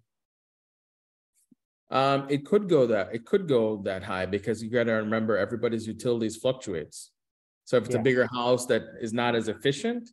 Um, 1.91 2.27
it 2.29 2.45
could 2.45 2.69
go 2.69 2.87
that, 2.89 3.15
it 3.15 3.25
could 3.25 3.49
go 3.49 3.81
that 3.85 4.03
high 4.03 4.27
because 4.27 4.63
you 4.63 4.71
gotta 4.71 4.93
remember 4.93 5.37
everybody's 5.39 5.87
utilities 5.87 6.37
fluctuates. 6.37 7.13
So 7.65 7.79
if 7.79 7.87
it's 7.87 7.95
a 7.95 7.99
bigger 7.99 8.29
house 8.33 8.67
that 8.67 8.83
is 9.01 9.13
not 9.15 9.35
as 9.35 9.49
efficient, 9.49 10.11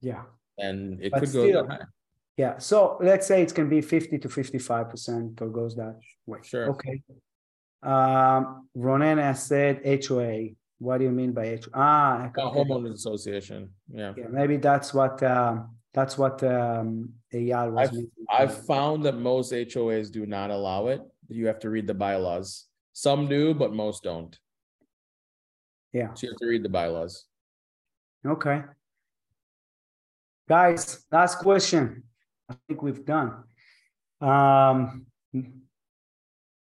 Yeah. 0.00 0.22
then 0.56 0.98
it 1.02 1.10
But 1.10 1.20
could 1.20 1.32
go 1.32 1.52
that 1.52 1.68
high. 1.68 1.84
Yeah. 2.36 2.58
So 2.58 2.96
let's 3.00 3.26
say 3.26 3.42
it 3.42 3.52
can 3.54 3.68
be 3.68 3.80
50 3.80 4.18
to 4.18 4.28
55% 4.28 5.40
or 5.42 5.48
goes 5.48 5.74
that 5.76 5.98
way. 6.26 6.38
Sure. 6.42 6.70
Okay. 6.70 7.02
Um, 7.82 8.68
Ronan 8.74 9.18
has 9.18 9.44
said 9.44 9.80
HOA. 9.84 10.54
What 10.78 10.98
do 10.98 11.04
you 11.04 11.10
mean 11.10 11.32
by 11.32 11.46
H? 11.46 11.68
Ah, 11.74 12.26
okay. 12.26 12.40
homeowners 12.42 12.94
association, 12.94 13.70
yeah. 13.92 14.12
Yeah, 14.16 14.28
maybe 14.30 14.56
that's 14.58 14.94
what 14.94 15.22
um, 15.22 15.76
that's 15.94 16.16
what 16.16 16.42
um, 16.42 17.10
Eyal 17.32 17.72
was. 17.72 17.90
I've. 17.90 18.06
I've 18.30 18.66
found 18.66 19.04
that 19.04 19.16
most 19.16 19.52
HOAs 19.52 20.10
do 20.10 20.26
not 20.26 20.50
allow 20.50 20.86
it. 20.88 21.02
You 21.28 21.46
have 21.46 21.58
to 21.60 21.70
read 21.70 21.86
the 21.86 21.94
bylaws. 21.94 22.66
Some 22.92 23.28
do, 23.28 23.54
but 23.54 23.72
most 23.72 24.02
don't. 24.02 24.38
Yeah. 25.92 26.14
So 26.14 26.26
you 26.26 26.32
have 26.32 26.38
to 26.38 26.46
read 26.46 26.62
the 26.62 26.68
bylaws. 26.68 27.26
Okay. 28.26 28.62
Guys, 30.48 31.04
last 31.10 31.38
question. 31.38 32.04
I 32.48 32.54
think 32.68 32.82
we've 32.82 33.04
done. 33.04 33.44
Um, 34.20 35.06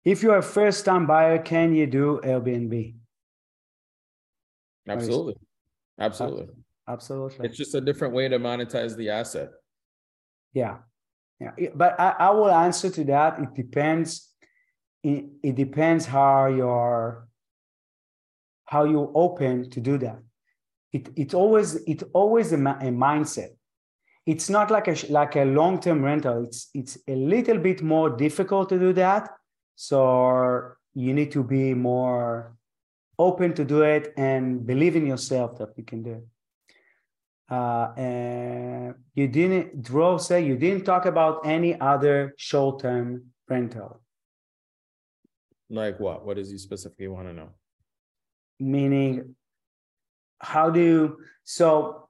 if 0.05 0.23
you're 0.23 0.39
a 0.39 0.43
first-time 0.43 1.07
buyer, 1.07 1.39
can 1.39 1.75
you 1.75 1.87
do 1.87 2.21
Airbnb? 2.25 2.95
Absolutely. 4.89 5.37
Absolutely. 5.99 6.49
Absolutely. 6.93 7.47
It's 7.47 7.57
just 7.57 7.75
a 7.75 7.81
different 7.81 8.15
way 8.15 8.29
to 8.29 8.39
monetize 8.39 8.97
the 8.97 9.11
asset. 9.11 9.51
Yeah, 10.53 10.79
yeah. 11.41 11.53
But 11.75 11.99
I, 12.01 12.17
I 12.19 12.31
will 12.31 12.51
answer 12.51 12.91
to 12.91 13.05
that. 13.05 13.39
It 13.39 13.55
depends. 13.55 14.29
It, 15.03 15.25
it 15.43 15.55
depends 15.55 16.05
how 16.07 16.47
you're 16.47 17.29
how 18.65 18.85
you 18.85 19.11
open 19.15 19.71
to 19.71 19.81
do 19.81 19.99
that. 19.99 20.19
It 20.93 21.09
it 21.17 21.35
always 21.35 21.77
it 21.87 22.03
always 22.13 22.53
a, 22.53 22.57
a 22.57 22.91
mindset. 23.07 23.51
It's 24.27 24.51
not 24.51 24.71
like 24.71 24.89
a 24.89 24.97
like 25.09 25.37
a 25.37 25.45
long 25.45 25.81
term 25.81 26.03
rental. 26.03 26.45
It's 26.45 26.71
it's 26.75 26.99
a 27.07 27.15
little 27.15 27.59
bit 27.59 27.83
more 27.83 28.11
difficult 28.11 28.69
to 28.71 28.79
do 28.79 28.93
that. 28.95 29.31
So 29.77 30.73
you 30.95 31.15
need 31.15 31.31
to 31.33 31.45
be 31.45 31.73
more 31.75 32.57
open 33.19 33.55
to 33.55 33.65
do 33.65 33.83
it 33.83 34.13
and 34.17 34.67
believe 34.67 34.97
in 34.97 35.07
yourself 35.07 35.59
that 35.59 35.71
you 35.77 35.85
can 35.85 36.03
do 36.03 36.13
it. 36.13 36.27
Uh, 37.51 37.93
and 37.97 38.95
you 39.15 39.27
didn't, 39.27 39.83
Drew 39.83 40.19
say 40.19 40.45
you 40.45 40.57
didn't 40.57 40.85
talk 40.85 41.05
about 41.07 41.45
any 41.45 41.79
other 41.81 42.33
short-term 42.37 43.25
rental, 43.49 44.01
Like 45.69 45.99
what? 45.99 46.25
What 46.25 46.37
does 46.37 46.51
he 46.51 46.59
specifically 46.59 47.09
want 47.09 47.27
to 47.29 47.33
know? 47.35 47.51
meaning 48.63 49.35
how 50.41 50.69
do 50.71 50.81
you, 50.81 51.17
so 51.45 52.09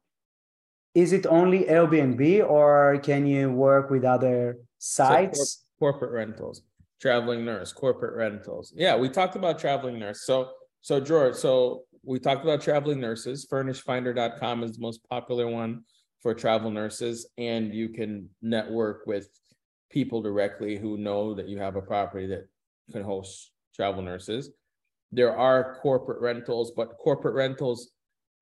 is 0.94 1.12
it 1.12 1.24
only 1.26 1.64
Airbnb 1.64 2.48
or 2.48 2.98
can 3.02 3.26
you 3.26 3.50
work 3.52 3.88
with 3.88 4.04
other 4.04 4.58
sites? 4.78 5.38
So 5.38 5.78
corporate 5.78 6.10
rentals, 6.12 6.62
traveling 7.00 7.44
nurse, 7.44 7.72
corporate 7.72 8.16
rentals. 8.16 8.72
Yeah, 8.76 8.96
we 8.96 9.08
talked 9.08 9.36
about 9.36 9.58
traveling 9.58 9.98
nurse. 9.98 10.22
So 10.26 10.50
so 10.80 10.98
George, 10.98 11.34
so 11.36 11.84
we 12.02 12.18
talked 12.18 12.42
about 12.42 12.60
traveling 12.60 13.00
nurses. 13.00 13.46
Furnishfinder.com 13.50 14.62
is 14.62 14.72
the 14.72 14.82
most 14.82 15.00
popular 15.08 15.48
one 15.48 15.84
for 16.20 16.34
travel 16.34 16.70
nurses, 16.70 17.28
and 17.38 17.74
you 17.74 17.88
can 17.88 18.28
network 18.42 19.06
with 19.06 19.28
people 19.90 20.22
directly 20.22 20.76
who 20.76 20.96
know 20.96 21.34
that 21.34 21.48
you 21.48 21.58
have 21.58 21.76
a 21.76 21.82
property 21.82 22.26
that 22.26 22.48
can 22.92 23.02
host 23.02 23.52
travel 23.74 24.02
nurses. 24.02 24.50
There 25.12 25.36
are 25.36 25.78
corporate 25.80 26.20
rentals, 26.20 26.70
but 26.70 26.96
corporate 26.98 27.34
rentals, 27.34 27.90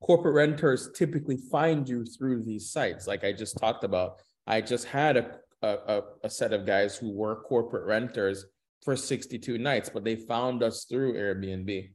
corporate 0.03 0.35
renters 0.35 0.91
typically 0.95 1.39
find 1.51 1.89
you 1.89 2.05
through 2.05 2.45
these 2.45 2.71
sites, 2.71 3.07
like 3.07 3.25
I 3.25 3.33
just 3.33 3.59
talked 3.59 3.85
about. 3.85 4.21
I 4.47 4.61
just 4.61 4.87
had 4.87 5.17
a 5.17 5.39
a, 5.63 6.03
a 6.23 6.31
set 6.31 6.53
of 6.53 6.67
guys 6.67 6.97
who 6.97 7.11
were 7.11 7.43
corporate 7.43 7.87
renters 7.87 8.45
for 8.85 8.97
62 8.97 9.59
nights, 9.59 9.91
but 9.93 10.05
they 10.05 10.17
found 10.17 10.63
us 10.63 10.85
through 10.85 11.15
Airbnb. 11.15 11.91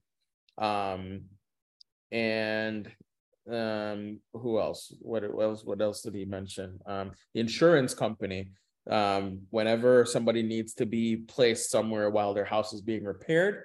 Um, 0.58 1.22
and 2.14 2.90
um, 3.52 4.20
who 4.34 4.60
else? 4.60 4.94
What 5.02 5.24
else? 5.24 5.66
What 5.66 5.82
else 5.82 6.02
did 6.02 6.16
he 6.16 6.24
mention? 6.24 6.80
Um, 6.86 7.12
the 7.34 7.42
insurance 7.42 7.94
company. 7.94 8.52
Um, 8.90 9.44
whenever 9.50 10.06
somebody 10.06 10.44
needs 10.44 10.74
to 10.76 10.86
be 10.86 11.16
placed 11.16 11.72
somewhere 11.72 12.10
while 12.10 12.34
their 12.34 12.46
house 12.46 12.74
is 12.74 12.82
being 12.82 13.06
repaired 13.06 13.64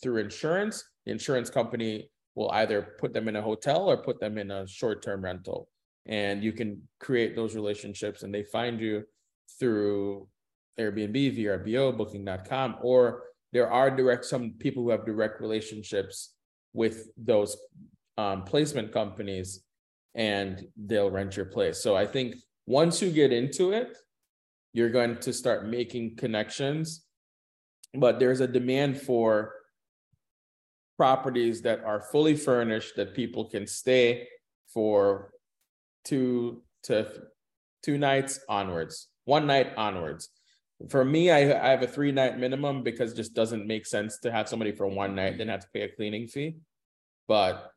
through 0.00 0.18
insurance, 0.18 0.84
the 1.04 1.12
insurance 1.12 1.50
company 1.50 2.08
will 2.36 2.50
either 2.52 2.94
put 3.00 3.12
them 3.12 3.28
in 3.28 3.36
a 3.36 3.42
hotel 3.42 3.90
or 3.90 3.96
put 3.96 4.20
them 4.20 4.38
in 4.38 4.52
a 4.52 4.66
short-term 4.66 5.24
rental. 5.24 5.68
And 6.06 6.42
you 6.42 6.52
can 6.52 6.82
create 7.00 7.34
those 7.34 7.56
relationships, 7.56 8.22
and 8.22 8.32
they 8.32 8.44
find 8.44 8.80
you 8.80 9.04
through 9.58 10.28
Airbnb, 10.78 11.36
VRBO, 11.36 11.96
Booking.com, 11.96 12.76
or 12.80 13.24
there 13.52 13.70
are 13.70 13.90
direct 13.90 14.24
some 14.24 14.54
people 14.58 14.84
who 14.84 14.90
have 14.90 15.04
direct 15.04 15.40
relationships 15.40 16.33
with 16.74 17.08
those 17.16 17.56
um, 18.18 18.42
placement 18.42 18.92
companies 18.92 19.60
and 20.14 20.66
they'll 20.76 21.10
rent 21.10 21.36
your 21.36 21.46
place. 21.46 21.82
So 21.82 21.96
I 21.96 22.06
think 22.06 22.36
once 22.66 23.00
you 23.00 23.10
get 23.10 23.32
into 23.32 23.72
it, 23.72 23.96
you're 24.72 24.90
going 24.90 25.18
to 25.20 25.32
start 25.32 25.66
making 25.66 26.16
connections. 26.16 27.04
But 27.94 28.18
there's 28.18 28.40
a 28.40 28.48
demand 28.48 29.00
for 29.00 29.52
properties 30.96 31.62
that 31.62 31.82
are 31.84 32.00
fully 32.00 32.36
furnished 32.36 32.96
that 32.96 33.14
people 33.14 33.48
can 33.48 33.66
stay 33.66 34.28
for 34.72 35.30
two 36.04 36.62
to 36.84 37.06
two 37.82 37.98
nights 37.98 38.40
onwards, 38.48 39.08
one 39.24 39.46
night 39.46 39.72
onwards. 39.76 40.30
For 40.88 41.04
me, 41.04 41.30
I, 41.30 41.38
I 41.38 41.70
have 41.70 41.82
a 41.82 41.86
three 41.86 42.12
night 42.12 42.38
minimum 42.38 42.82
because 42.82 43.12
it 43.12 43.16
just 43.16 43.34
doesn't 43.34 43.66
make 43.66 43.86
sense 43.86 44.18
to 44.20 44.32
have 44.32 44.48
somebody 44.48 44.72
for 44.72 44.86
one 44.86 45.14
night, 45.14 45.38
then 45.38 45.48
have 45.48 45.60
to 45.60 45.68
pay 45.72 45.82
a 45.82 45.88
cleaning 45.88 46.26
fee. 46.26 46.56
But 47.28 47.70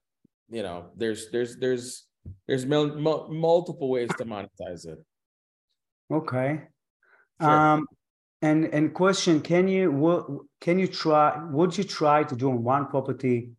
you 0.49 0.63
know, 0.63 0.89
there's 0.95 1.29
there's 1.31 1.57
there's 1.57 2.05
there's 2.47 2.65
mul- 2.65 2.95
mul- 2.95 3.29
multiple 3.29 3.89
ways 3.89 4.09
to 4.17 4.25
monetize 4.25 4.87
it. 4.87 4.99
Okay. 6.11 6.63
Sure. 7.39 7.49
Um, 7.49 7.87
and 8.41 8.65
and 8.73 8.93
question: 8.93 9.41
Can 9.41 9.67
you 9.67 9.91
what 9.91 10.27
can 10.61 10.79
you 10.79 10.87
try? 10.87 11.43
Would 11.51 11.77
you 11.77 11.83
try 11.83 12.23
to 12.23 12.35
do 12.35 12.49
on 12.49 12.63
one 12.63 12.87
property 12.87 13.51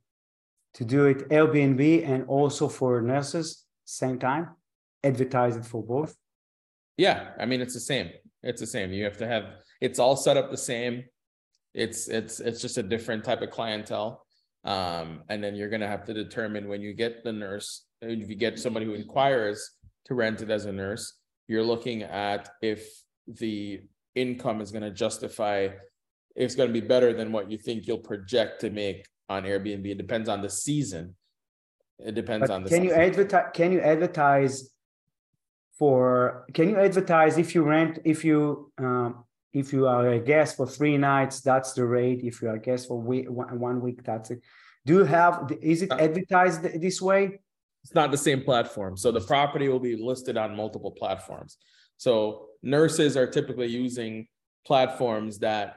to 0.74 0.84
do 0.84 1.06
it 1.06 1.28
Airbnb 1.28 2.08
and 2.08 2.24
also 2.26 2.68
for 2.68 3.00
nurses 3.00 3.64
same 3.84 4.18
time? 4.18 4.50
Advertise 5.04 5.56
it 5.56 5.64
for 5.64 5.82
both. 5.82 6.16
Yeah, 6.96 7.30
I 7.38 7.46
mean 7.46 7.60
it's 7.60 7.74
the 7.74 7.80
same. 7.80 8.10
It's 8.42 8.60
the 8.60 8.66
same. 8.66 8.92
You 8.92 9.04
have 9.04 9.18
to 9.18 9.26
have 9.26 9.44
it's 9.80 9.98
all 9.98 10.16
set 10.16 10.36
up 10.36 10.50
the 10.50 10.56
same. 10.56 11.04
It's 11.74 12.08
it's 12.08 12.40
it's 12.40 12.60
just 12.60 12.78
a 12.78 12.82
different 12.82 13.24
type 13.24 13.42
of 13.42 13.50
clientele. 13.50 14.24
Um, 14.64 15.22
and 15.28 15.42
then 15.42 15.54
you're 15.54 15.68
going 15.68 15.80
to 15.80 15.88
have 15.88 16.04
to 16.06 16.14
determine 16.14 16.68
when 16.68 16.82
you 16.82 16.92
get 16.92 17.24
the 17.24 17.32
nurse, 17.32 17.86
if 18.02 18.28
you 18.28 18.34
get 18.34 18.58
somebody 18.58 18.86
who 18.86 18.94
inquires 18.94 19.76
to 20.06 20.14
rent 20.14 20.42
it 20.42 20.50
as 20.50 20.66
a 20.66 20.72
nurse, 20.72 21.14
you're 21.46 21.62
looking 21.62 22.02
at 22.02 22.50
if 22.60 22.86
the 23.26 23.80
income 24.14 24.60
is 24.60 24.70
going 24.70 24.82
to 24.82 24.90
justify, 24.90 25.68
it's 26.34 26.54
going 26.54 26.68
to 26.68 26.80
be 26.80 26.86
better 26.86 27.12
than 27.12 27.32
what 27.32 27.50
you 27.50 27.56
think 27.56 27.86
you'll 27.86 27.98
project 27.98 28.60
to 28.60 28.70
make 28.70 29.06
on 29.28 29.44
Airbnb. 29.44 29.86
It 29.86 29.98
depends 29.98 30.28
on 30.28 30.42
the 30.42 30.50
season. 30.50 31.14
It 31.98 32.14
depends 32.14 32.48
but 32.48 32.54
on 32.54 32.62
the. 32.64 32.68
Can 32.68 32.82
season. 32.82 32.98
you 32.98 33.04
advertise? 33.04 33.46
Can 33.54 33.72
you 33.72 33.80
advertise 33.80 34.70
for? 35.78 36.46
Can 36.54 36.68
you 36.68 36.78
advertise 36.78 37.38
if 37.38 37.54
you 37.54 37.62
rent 37.62 37.98
if 38.04 38.24
you 38.24 38.72
um, 38.78 39.24
if 39.52 39.72
you 39.72 39.86
are 39.86 40.08
a 40.10 40.20
guest 40.20 40.56
for 40.56 40.66
three 40.66 40.96
nights, 40.96 41.40
that's 41.40 41.72
the 41.72 41.84
rate. 41.84 42.20
If 42.22 42.42
you 42.42 42.48
are 42.48 42.56
a 42.56 42.60
guest 42.60 42.88
for 42.88 43.00
week, 43.00 43.26
one 43.28 43.80
week, 43.80 44.04
that's 44.04 44.30
it. 44.30 44.42
Do 44.84 44.94
you 44.98 45.04
have, 45.04 45.50
is 45.62 45.82
it 45.82 45.90
uh, 45.90 45.96
advertised 45.96 46.62
this 46.62 47.00
way? 47.00 47.40
It's 47.82 47.94
not 47.94 48.10
the 48.10 48.18
same 48.18 48.42
platform. 48.42 48.96
So 48.96 49.10
the 49.10 49.20
property 49.20 49.68
will 49.68 49.80
be 49.80 49.96
listed 49.96 50.36
on 50.36 50.54
multiple 50.54 50.90
platforms. 50.90 51.56
So 51.96 52.48
nurses 52.62 53.16
are 53.16 53.26
typically 53.26 53.66
using 53.66 54.28
platforms 54.66 55.38
that 55.38 55.76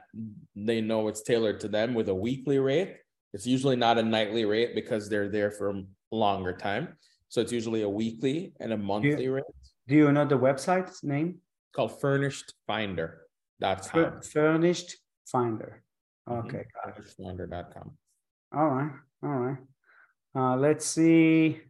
they 0.54 0.80
know 0.80 1.08
it's 1.08 1.22
tailored 1.22 1.60
to 1.60 1.68
them 1.68 1.94
with 1.94 2.08
a 2.08 2.14
weekly 2.14 2.58
rate. 2.58 2.96
It's 3.32 3.46
usually 3.46 3.76
not 3.76 3.98
a 3.98 4.02
nightly 4.02 4.44
rate 4.44 4.74
because 4.74 5.08
they're 5.08 5.28
there 5.28 5.50
for 5.50 5.70
a 5.70 5.82
longer 6.10 6.52
time. 6.52 6.96
So 7.28 7.40
it's 7.40 7.52
usually 7.52 7.82
a 7.82 7.88
weekly 7.88 8.52
and 8.60 8.72
a 8.72 8.76
monthly 8.76 9.24
you, 9.24 9.32
rate. 9.32 9.44
Do 9.88 9.94
you 9.94 10.12
know 10.12 10.24
the 10.24 10.38
website's 10.38 11.02
name? 11.02 11.28
It's 11.28 11.74
called 11.74 12.00
Furnished 12.00 12.54
Finder. 12.66 13.22
That's 13.58 13.88
furnished 13.88 14.96
finder. 15.26 15.82
Mm-hmm. 16.28 16.46
Okay, 16.46 16.64
mm-hmm. 16.86 17.22
Finder.com. 17.24 17.92
All 18.54 18.68
right, 18.68 18.92
all 19.22 19.30
right. 19.30 19.58
Uh, 20.34 20.56
let's 20.56 20.86
see. 20.86 21.60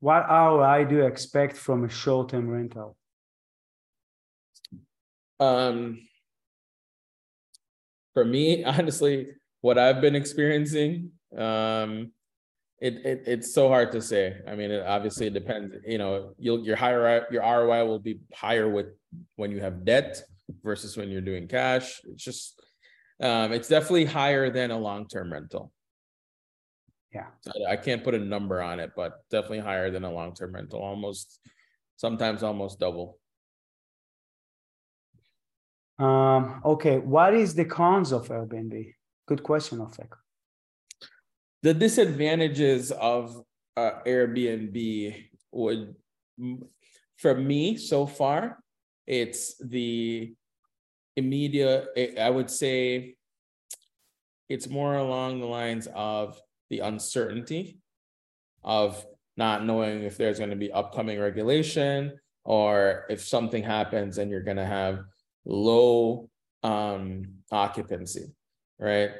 What 0.00 0.28
ROI 0.28 0.86
do 0.86 0.96
you 0.96 1.06
expect 1.06 1.56
from 1.56 1.84
a 1.84 1.88
short-term 1.88 2.48
rental? 2.48 2.96
Um, 5.38 6.00
for 8.14 8.24
me, 8.24 8.64
honestly, 8.64 9.28
what 9.60 9.78
I've 9.78 10.00
been 10.00 10.16
experiencing, 10.16 11.12
um, 11.36 12.12
it, 12.82 12.94
it 13.06 13.22
it's 13.26 13.54
so 13.54 13.68
hard 13.68 13.92
to 13.92 14.02
say. 14.02 14.38
I 14.46 14.56
mean, 14.56 14.72
it 14.72 14.84
obviously 14.84 15.28
it 15.28 15.34
depends. 15.34 15.72
You 15.86 15.98
know, 15.98 16.34
you'll 16.36 16.64
your 16.64 16.74
higher 16.74 17.26
your 17.30 17.42
ROI 17.42 17.86
will 17.86 18.00
be 18.00 18.18
higher 18.34 18.68
with 18.68 18.86
when 19.36 19.52
you 19.52 19.60
have 19.60 19.84
debt 19.84 20.20
versus 20.64 20.96
when 20.96 21.08
you're 21.08 21.20
doing 21.20 21.46
cash. 21.46 22.00
It's 22.04 22.24
just 22.24 22.60
um, 23.20 23.52
it's 23.52 23.68
definitely 23.68 24.06
higher 24.06 24.50
than 24.50 24.72
a 24.72 24.78
long-term 24.78 25.32
rental. 25.32 25.72
Yeah. 27.14 27.26
So 27.42 27.52
I 27.68 27.76
can't 27.76 28.02
put 28.02 28.14
a 28.14 28.18
number 28.18 28.60
on 28.60 28.80
it, 28.80 28.90
but 28.96 29.12
definitely 29.30 29.60
higher 29.60 29.90
than 29.92 30.02
a 30.02 30.10
long-term 30.10 30.52
rental, 30.52 30.80
almost 30.80 31.38
sometimes 31.96 32.42
almost 32.42 32.80
double. 32.80 33.18
Um, 36.00 36.62
okay, 36.64 36.98
what 36.98 37.32
is 37.32 37.54
the 37.54 37.64
cons 37.64 38.10
of 38.10 38.26
Airbnb? 38.26 38.94
Good 39.28 39.44
question, 39.44 39.78
Ofek. 39.78 40.08
The 41.62 41.74
disadvantages 41.74 42.90
of 42.90 43.42
uh, 43.76 43.92
Airbnb 44.04 45.24
would, 45.52 45.94
for 47.16 47.34
me 47.34 47.76
so 47.76 48.06
far, 48.06 48.58
it's 49.06 49.56
the 49.58 50.34
immediate, 51.16 51.88
I 52.20 52.30
would 52.30 52.50
say 52.50 53.14
it's 54.48 54.68
more 54.68 54.96
along 54.96 55.40
the 55.40 55.46
lines 55.46 55.88
of 55.94 56.40
the 56.68 56.80
uncertainty 56.80 57.78
of 58.64 59.04
not 59.36 59.64
knowing 59.64 60.02
if 60.02 60.16
there's 60.16 60.38
going 60.38 60.50
to 60.50 60.56
be 60.56 60.72
upcoming 60.72 61.20
regulation 61.20 62.18
or 62.44 63.06
if 63.08 63.24
something 63.24 63.62
happens 63.62 64.18
and 64.18 64.30
you're 64.30 64.42
going 64.42 64.56
to 64.56 64.64
have 64.64 65.00
low 65.44 66.28
um 66.62 67.24
occupancy 67.50 68.32
right 68.78 69.10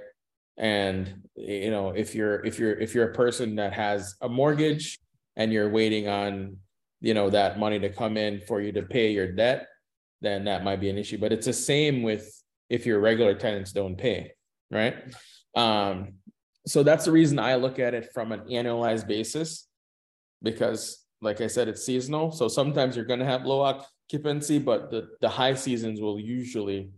and 0.59 1.23
you 1.37 1.71
know 1.71 1.91
if 1.91 2.15
you're 2.15 2.45
if 2.45 2.59
you're 2.59 2.79
if 2.79 2.95
you're 2.95 3.11
a 3.11 3.15
person 3.15 3.57
that 3.57 3.73
has 3.73 4.15
a 4.21 4.29
mortgage 4.29 4.99
and 5.37 5.53
you're 5.53 5.71
waiting 5.71 6.09
on 6.09 6.57
you 7.01 7.15
know 7.15 7.31
that 7.31 7.59
money 7.59 7.79
to 7.79 7.89
come 7.89 8.17
in 8.17 8.41
for 8.41 8.61
you 8.61 8.73
to 8.73 8.83
pay 8.83 9.13
your 9.13 9.33
debt 9.33 9.67
then 10.23 10.45
that 10.45 10.65
might 10.65 10.81
be 10.81 10.89
an 10.89 10.97
issue. 10.97 11.19
But 11.19 11.33
it's 11.33 11.47
the 11.47 11.53
same 11.53 12.03
with 12.03 12.43
if 12.71 12.87
your 12.87 13.01
regular 13.01 13.35
tenants 13.35 13.73
don't 13.73 13.99
pay, 13.99 14.33
right? 14.71 14.97
Um, 15.55 16.15
so 16.67 16.83
that's 16.83 17.05
the 17.05 17.13
reason 17.13 17.39
I 17.39 17.57
look 17.57 17.79
at 17.79 17.93
it 17.93 18.13
from 18.15 18.33
an 18.33 18.41
annualized 18.43 19.07
basis, 19.07 19.67
because 20.43 21.05
like 21.21 21.41
I 21.41 21.49
said, 21.49 21.69
it's 21.69 21.85
seasonal. 21.85 22.31
So 22.31 22.49
sometimes 22.49 22.97
you're 22.97 23.05
going 23.05 23.21
to 23.21 23.27
have 23.27 23.45
low 23.45 23.61
occupancy, 23.61 24.59
but 24.59 24.91
the, 24.91 25.09
the 25.21 25.29
high 25.29 25.55
seasons 25.55 26.01
will 26.01 26.19
usually 26.19 26.91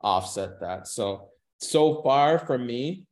offset 0.00 0.60
that. 0.60 0.88
So, 0.88 1.28
so 1.62 2.02
far 2.02 2.38
for 2.38 2.58
me, 2.58 3.04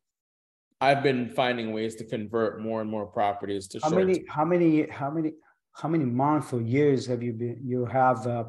I've 0.81 1.03
been 1.03 1.31
finding 1.31 1.73
ways 1.73 1.95
to 1.97 2.05
convert 2.05 2.61
more 2.61 2.81
and 2.81 2.91
more 2.91 3.07
properties 3.07 3.69
to 3.69 3.81
how 3.83 3.91
many, 3.91 4.25
how 4.29 4.45
many, 4.45 4.89
how 4.89 5.11
many, 5.11 5.33
how 5.73 5.89
many 5.89 6.05
months 6.05 6.53
or 6.53 6.61
years 6.61 7.07
have 7.07 7.23
you 7.23 7.33
been 7.33 7.61
you 7.65 7.85
have 7.85 8.27
uh, 8.27 8.45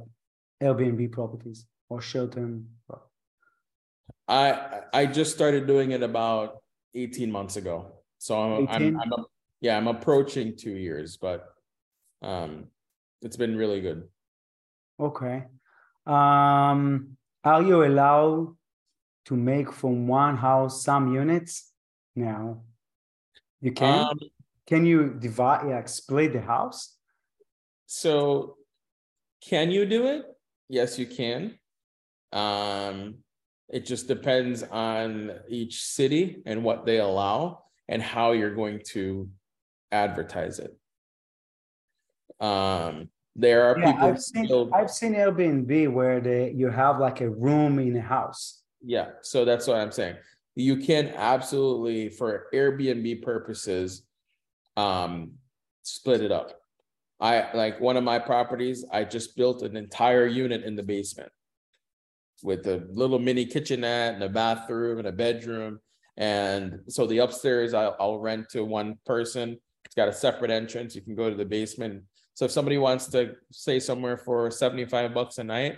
Airbnb 0.62 1.12
properties 1.12 1.66
or 1.90 2.02
short-term? 2.02 2.66
I 4.28 4.82
I 4.94 5.06
just 5.06 5.34
started 5.34 5.68
doing 5.68 5.92
it 5.92 6.04
about 6.04 6.62
18 6.96 7.32
months 7.32 7.58
ago. 7.58 7.92
So 8.18 8.40
I'm, 8.40 8.68
I'm, 8.70 9.00
I'm 9.02 9.12
a, 9.14 9.24
yeah, 9.60 9.78
I'm 9.78 9.88
approaching 9.88 10.56
two 10.56 10.76
years, 10.76 11.18
but 11.18 11.54
um, 12.22 12.68
it's 13.22 13.36
been 13.36 13.58
really 13.58 13.82
good. 13.82 14.04
Okay. 15.00 15.44
Um, 16.06 17.18
are 17.44 17.62
you 17.62 17.84
allowed 17.84 18.56
to 19.26 19.36
make 19.36 19.72
from 19.72 20.08
one 20.08 20.38
house 20.38 20.84
some 20.84 21.14
units 21.14 21.72
now? 22.16 22.62
You 23.62 23.72
can. 23.72 24.00
Um, 24.00 24.20
can 24.68 24.86
you 24.86 25.16
divide? 25.20 25.68
Yeah, 25.68 25.86
split 25.86 26.34
the 26.34 26.42
house. 26.42 26.98
So, 27.86 28.58
can 29.48 29.72
you 29.72 29.86
do 29.86 30.08
it? 30.08 30.26
Yes, 30.70 30.98
you 30.98 31.06
can. 31.06 31.60
Um, 32.32 33.16
it 33.70 33.86
just 33.86 34.08
depends 34.08 34.64
on 34.64 35.32
each 35.50 35.84
city 35.84 36.42
and 36.46 36.64
what 36.64 36.86
they 36.86 37.00
allow 37.00 37.64
and 37.88 38.02
how 38.02 38.32
you're 38.32 38.56
going 38.56 38.82
to 38.92 39.30
advertise 39.92 40.60
it. 40.60 40.76
Um, 42.40 43.10
there 43.36 43.66
are 43.66 43.80
yeah, 43.80 43.92
people. 43.92 44.08
I've 44.08 44.22
seen, 44.22 44.46
still, 44.46 44.70
I've 44.74 44.92
seen 44.92 45.14
Airbnb 45.14 45.92
where 45.92 46.20
they 46.20 46.52
you 46.52 46.70
have 46.70 47.00
like 47.00 47.22
a 47.22 47.30
room 47.30 47.80
in 47.80 47.96
a 47.96 48.02
house. 48.02 48.61
Yeah, 48.84 49.10
so 49.22 49.46
that's 49.46 49.68
what 49.68 49.78
I'm 49.78 49.92
saying. 49.92 50.16
You 50.56 50.78
can 50.78 51.10
absolutely, 51.16 52.10
for 52.10 52.48
Airbnb 52.54 53.22
purposes, 53.22 54.04
um, 54.76 55.34
split 55.84 56.22
it 56.22 56.32
up. 56.32 56.54
I 57.20 57.52
like 57.54 57.80
one 57.80 57.98
of 57.98 58.04
my 58.04 58.18
properties. 58.20 58.84
I 58.92 59.04
just 59.04 59.38
built 59.38 59.62
an 59.62 59.78
entire 59.78 60.26
unit 60.26 60.64
in 60.64 60.76
the 60.76 60.84
basement 60.84 61.32
with 62.44 62.66
a 62.68 62.88
little 62.92 63.20
mini 63.20 63.46
kitchenette 63.46 64.16
and 64.16 64.24
a 64.24 64.30
bathroom 64.30 64.98
and 64.98 65.08
a 65.08 65.12
bedroom. 65.12 65.80
And 66.18 66.80
so 66.88 67.06
the 67.06 67.20
upstairs 67.20 67.74
I'll, 67.74 67.96
I'll 68.00 68.20
rent 68.20 68.50
to 68.50 68.64
one 68.66 68.98
person. 69.06 69.58
It's 69.86 69.96
got 69.96 70.08
a 70.08 70.14
separate 70.14 70.52
entrance. 70.52 70.96
You 70.96 71.02
can 71.02 71.16
go 71.16 71.30
to 71.30 71.36
the 71.36 71.46
basement. 71.46 72.04
So 72.34 72.46
if 72.46 72.52
somebody 72.52 72.78
wants 72.80 73.08
to 73.10 73.34
stay 73.52 73.80
somewhere 73.80 74.18
for 74.18 74.50
75 74.50 75.14
bucks 75.14 75.38
a 75.38 75.44
night, 75.44 75.78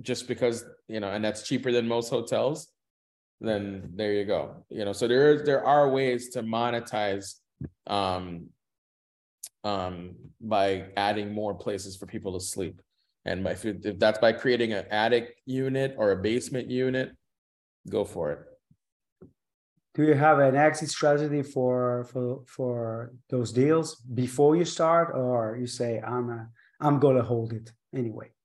just 0.00 0.28
because, 0.28 0.64
you 0.88 1.00
know, 1.00 1.10
and 1.10 1.24
that's 1.24 1.42
cheaper 1.42 1.72
than 1.72 1.88
most 1.88 2.10
hotels, 2.10 2.68
then 3.40 3.90
there 3.94 4.12
you 4.12 4.24
go. 4.24 4.64
You 4.70 4.84
know, 4.84 4.92
so 4.92 5.08
there 5.08 5.44
there 5.44 5.64
are 5.64 5.88
ways 5.90 6.30
to 6.30 6.42
monetize 6.42 7.34
um 7.86 8.48
um 9.64 10.14
by 10.40 10.86
adding 10.96 11.32
more 11.32 11.54
places 11.54 11.96
for 11.96 12.06
people 12.06 12.32
to 12.38 12.40
sleep. 12.40 12.80
And 13.24 13.46
if, 13.46 13.64
if 13.64 13.98
that's 13.98 14.18
by 14.18 14.32
creating 14.32 14.72
an 14.72 14.86
attic 14.90 15.36
unit 15.46 15.96
or 15.98 16.12
a 16.12 16.16
basement 16.16 16.70
unit, 16.70 17.10
go 17.90 18.04
for 18.04 18.32
it. 18.32 18.38
Do 19.94 20.04
you 20.04 20.14
have 20.14 20.38
an 20.38 20.54
exit 20.54 20.90
strategy 20.90 21.42
for 21.42 22.04
for 22.12 22.42
for 22.46 23.12
those 23.30 23.50
deals 23.52 23.96
before 23.96 24.54
you 24.54 24.64
start, 24.64 25.14
or 25.14 25.56
you 25.58 25.66
say 25.66 26.00
I'm 26.00 26.28
a, 26.30 26.48
I'm 26.80 26.98
gonna 27.00 27.22
hold 27.22 27.52
it 27.52 27.72
anyway? 27.94 28.35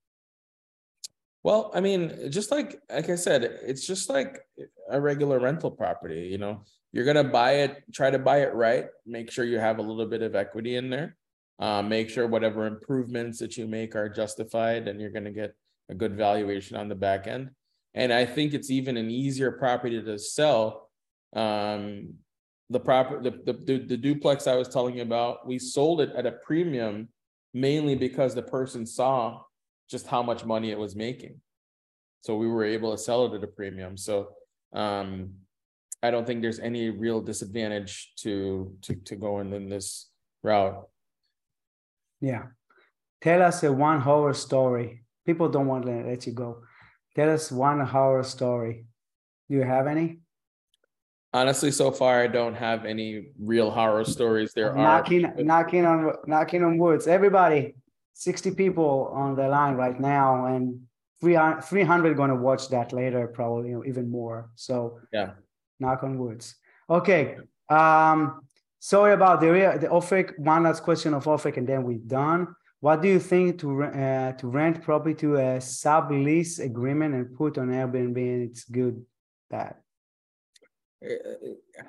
Well, 1.44 1.72
I 1.74 1.82
mean, 1.82 2.30
just 2.32 2.52
like 2.52 2.80
like 2.90 3.10
I 3.10 3.16
said, 3.16 3.44
it's 3.44 3.86
just 3.86 4.10
like 4.10 4.40
a 4.90 5.02
regular 5.02 5.40
rental 5.40 5.72
property. 5.72 6.28
You 6.32 6.38
know, 6.38 6.64
you're 6.92 7.06
gonna 7.06 7.24
buy 7.24 7.54
it, 7.64 7.84
try 7.94 8.12
to 8.12 8.20
buy 8.20 8.42
it 8.42 8.54
right, 8.54 8.86
make 9.06 9.32
sure 9.32 9.46
you 9.46 9.58
have 9.60 9.80
a 9.80 9.82
little 9.82 10.06
bit 10.06 10.22
of 10.22 10.36
equity 10.36 10.76
in 10.76 10.90
there, 10.90 11.18
uh, 11.60 11.82
make 11.82 12.10
sure 12.10 12.28
whatever 12.28 12.68
improvements 12.68 13.40
that 13.40 13.58
you 13.58 13.68
make 13.68 13.96
are 13.96 14.10
justified 14.10 14.88
and 14.88 15.02
you're 15.02 15.12
to 15.12 15.32
get 15.32 15.56
a 15.90 15.96
good 15.96 16.16
valuation 16.16 16.78
on 16.78 16.88
the 16.88 16.96
back 16.96 17.28
end. 17.28 17.50
And 17.94 18.14
I 18.14 18.26
think 18.26 18.54
it's 18.54 18.70
even 18.70 18.96
an 18.96 19.10
easier 19.10 19.52
property 19.52 20.02
to 20.02 20.18
sell. 20.18 20.90
Um, 21.34 22.16
the 22.70 22.80
proper 22.80 23.22
the, 23.22 23.32
the, 23.32 23.80
the 23.80 23.98
duplex 23.98 24.48
I 24.48 24.56
was 24.56 24.70
telling 24.70 24.96
you 24.96 25.02
about, 25.02 25.46
we 25.46 25.60
sold 25.60 26.02
it 26.02 26.12
at 26.16 26.26
a 26.26 26.32
premium 26.32 27.10
mainly 27.54 27.96
because 27.96 28.34
the 28.34 28.42
person 28.42 28.86
saw 28.86 29.42
just 29.92 30.08
how 30.08 30.24
much 30.24 30.46
money 30.46 30.72
it 30.72 30.80
was 30.80 30.96
making. 30.96 31.36
So 32.22 32.38
we 32.38 32.48
were 32.48 32.64
able 32.64 32.92
to 32.92 32.98
sell 32.98 33.26
it 33.26 33.36
at 33.36 33.44
a 33.44 33.48
premium. 33.48 33.98
So 33.98 34.30
um, 34.74 35.34
I 36.02 36.10
don't 36.10 36.26
think 36.26 36.42
there's 36.42 36.60
any 36.60 36.90
real 36.90 37.22
disadvantage 37.22 38.14
to 38.24 38.76
to 38.84 38.96
to 38.96 39.16
going 39.16 39.54
in 39.54 39.70
this 39.70 40.10
route. 40.44 40.88
Yeah. 42.22 42.44
Tell 43.22 43.42
us 43.44 43.64
a 43.64 43.72
one 43.72 44.00
horror 44.00 44.34
story. 44.34 45.04
People 45.26 45.50
don't 45.50 45.68
want 45.68 45.86
to 45.86 45.92
let 45.92 46.26
you 46.26 46.34
go. 46.34 46.64
Tell 47.16 47.30
us 47.30 47.52
one 47.52 47.80
horror 47.82 48.24
story. 48.24 48.86
Do 49.50 49.58
you 49.58 49.64
have 49.64 49.86
any? 49.86 50.22
Honestly, 51.34 51.72
so 51.72 51.92
far 51.92 52.22
I 52.24 52.28
don't 52.28 52.56
have 52.56 52.86
any 52.86 53.28
real 53.40 53.70
horror 53.72 54.06
stories. 54.06 54.54
There 54.54 54.74
knocking, 54.74 55.26
are 55.26 55.44
knocking 55.44 55.86
on 55.86 56.14
knocking 56.26 56.64
on 56.64 56.78
woods. 56.78 57.08
Everybody, 57.08 57.76
60 58.22 58.52
people 58.52 59.12
on 59.14 59.36
the 59.36 59.48
line 59.48 59.76
right 59.76 60.00
now, 60.00 60.46
and 60.46 60.82
300 61.22 62.16
going 62.16 62.30
to 62.30 62.36
watch 62.36 62.70
that 62.70 62.94
later, 62.94 63.28
probably 63.28 63.70
you 63.70 63.76
know, 63.76 63.86
even 63.86 64.10
more. 64.10 64.50
So 64.56 65.00
yeah, 65.12 65.32
knock 65.80 66.04
on 66.04 66.18
woods. 66.18 66.56
Okay. 66.90 67.38
Um, 67.70 68.42
Sorry 68.84 69.14
about 69.14 69.40
the 69.42 69.48
the 69.80 69.88
Ofek. 69.88 70.40
One 70.40 70.64
last 70.64 70.82
question 70.82 71.14
of 71.14 71.26
Ofek, 71.26 71.58
and 71.58 71.68
then 71.68 71.84
we're 71.84 72.00
done. 72.00 72.48
What 72.80 73.04
do 73.04 73.08
you 73.10 73.20
think 73.20 73.60
to 73.60 73.84
uh, 73.84 74.32
to 74.34 74.48
rent 74.48 74.82
property 74.82 75.14
to 75.22 75.36
a 75.36 75.60
sublease 75.60 76.60
agreement 76.60 77.14
and 77.14 77.38
put 77.38 77.60
on 77.60 77.70
Airbnb? 77.70 78.18
It's 78.46 78.64
good, 78.66 79.06
bad. 79.52 79.76
Uh, 81.04 81.16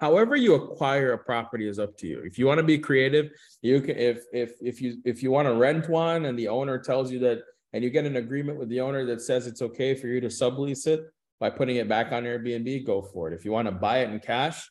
however 0.01 0.37
you 0.37 0.55
acquire 0.55 1.13
a 1.13 1.19
property 1.19 1.69
is 1.69 1.79
up 1.79 1.97
to 1.99 2.07
you. 2.07 2.21
If 2.25 2.39
you 2.39 2.47
want 2.47 2.59
to 2.59 2.65
be 2.65 2.79
creative, 2.79 3.31
you 3.61 3.81
can. 3.81 3.97
If 3.97 4.25
if 4.33 4.53
if 4.63 4.81
you 4.81 4.99
if 5.05 5.23
you 5.23 5.31
want 5.31 5.49
to 5.49 5.55
rent 5.55 5.89
one 5.89 6.25
and 6.25 6.39
the 6.39 6.49
owner 6.49 6.79
tells 6.79 7.11
you 7.13 7.19
that, 7.21 7.43
and 7.73 7.85
you 7.85 7.91
get 7.91 8.07
an 8.07 8.17
agreement 8.17 8.59
with 8.59 8.69
the 8.69 8.81
owner 8.81 9.05
that 9.07 9.21
says 9.21 9.47
it's 9.47 9.63
okay 9.63 9.95
for 9.95 10.07
you 10.07 10.21
to 10.21 10.29
sublease 10.29 10.87
it 10.87 11.05
by 11.41 11.51
putting 11.51 11.77
it 11.77 11.89
back 11.89 12.13
on 12.13 12.25
Airbnb, 12.25 12.87
go 12.87 13.03
for 13.03 13.29
it. 13.29 13.35
If 13.35 13.45
you 13.45 13.53
want 13.53 13.67
to 13.67 13.73
buy 13.73 13.99
it 13.99 14.11
in 14.11 14.21
cash, 14.21 14.71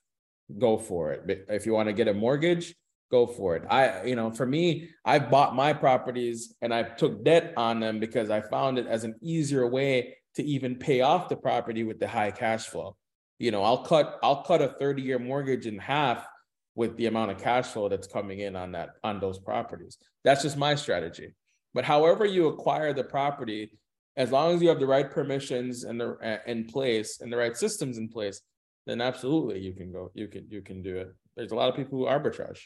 go 0.58 0.78
for 0.78 1.12
it. 1.12 1.28
But 1.28 1.46
if 1.50 1.66
you 1.66 1.74
want 1.74 1.90
to 1.90 1.94
get 1.94 2.08
a 2.08 2.14
mortgage, 2.14 2.74
go 3.12 3.28
for 3.28 3.58
it. 3.58 3.64
I, 3.70 4.06
you 4.06 4.16
know, 4.16 4.32
for 4.32 4.46
me, 4.46 4.90
I 5.04 5.20
bought 5.20 5.54
my 5.54 5.74
properties 5.74 6.56
and 6.62 6.74
I 6.74 6.84
took 6.84 7.26
debt 7.26 7.54
on 7.58 7.80
them 7.82 8.00
because 8.00 8.30
I 8.30 8.42
found 8.42 8.80
it 8.80 8.88
as 8.88 9.04
an 9.04 9.16
easier 9.22 9.68
way 9.68 10.16
to 10.36 10.44
even 10.44 10.78
pay 10.78 11.02
off 11.02 11.28
the 11.28 11.36
property 11.36 11.84
with 11.84 12.00
the 12.00 12.08
high 12.08 12.32
cash 12.32 12.68
flow. 12.68 12.96
You 13.42 13.50
know, 13.50 13.64
I'll 13.64 13.84
cut 13.84 14.20
I'll 14.22 14.44
cut 14.44 14.62
a 14.62 14.76
30-year 14.80 15.18
mortgage 15.18 15.66
in 15.66 15.80
half 15.80 16.28
with 16.76 16.96
the 16.96 17.08
amount 17.08 17.32
of 17.32 17.40
cash 17.40 17.66
flow 17.66 17.90
that's 17.90 18.08
coming 18.08 18.40
in 18.40 18.56
on 18.56 18.72
that 18.74 18.92
on 19.04 19.20
those 19.20 19.40
properties. 19.40 19.98
That's 20.24 20.44
just 20.44 20.58
my 20.58 20.76
strategy. 20.76 21.34
But 21.74 21.84
however 21.84 22.24
you 22.24 22.48
acquire 22.50 22.94
the 22.94 23.04
property, 23.04 23.80
as 24.16 24.32
long 24.32 24.54
as 24.54 24.62
you 24.62 24.70
have 24.70 24.80
the 24.80 24.86
right 24.86 25.10
permissions 25.10 25.86
and 25.86 26.00
the 26.00 26.18
uh, 26.24 26.38
in 26.46 26.66
place 26.66 27.20
and 27.20 27.34
the 27.34 27.38
right 27.38 27.58
systems 27.58 27.98
in 27.98 28.10
place, 28.10 28.42
then 28.86 29.02
absolutely 29.02 29.60
you 29.60 29.74
can 29.74 29.92
go, 29.92 30.12
you 30.14 30.28
can, 30.28 30.46
you 30.50 30.62
can 30.62 30.84
do 30.84 30.98
it. 30.98 31.12
There's 31.36 31.52
a 31.52 31.56
lot 31.56 31.70
of 31.70 31.76
people 31.76 31.98
who 31.98 32.06
arbitrage. 32.06 32.60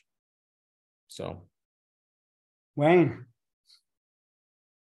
So. 1.07 1.43
Wayne. 2.75 3.25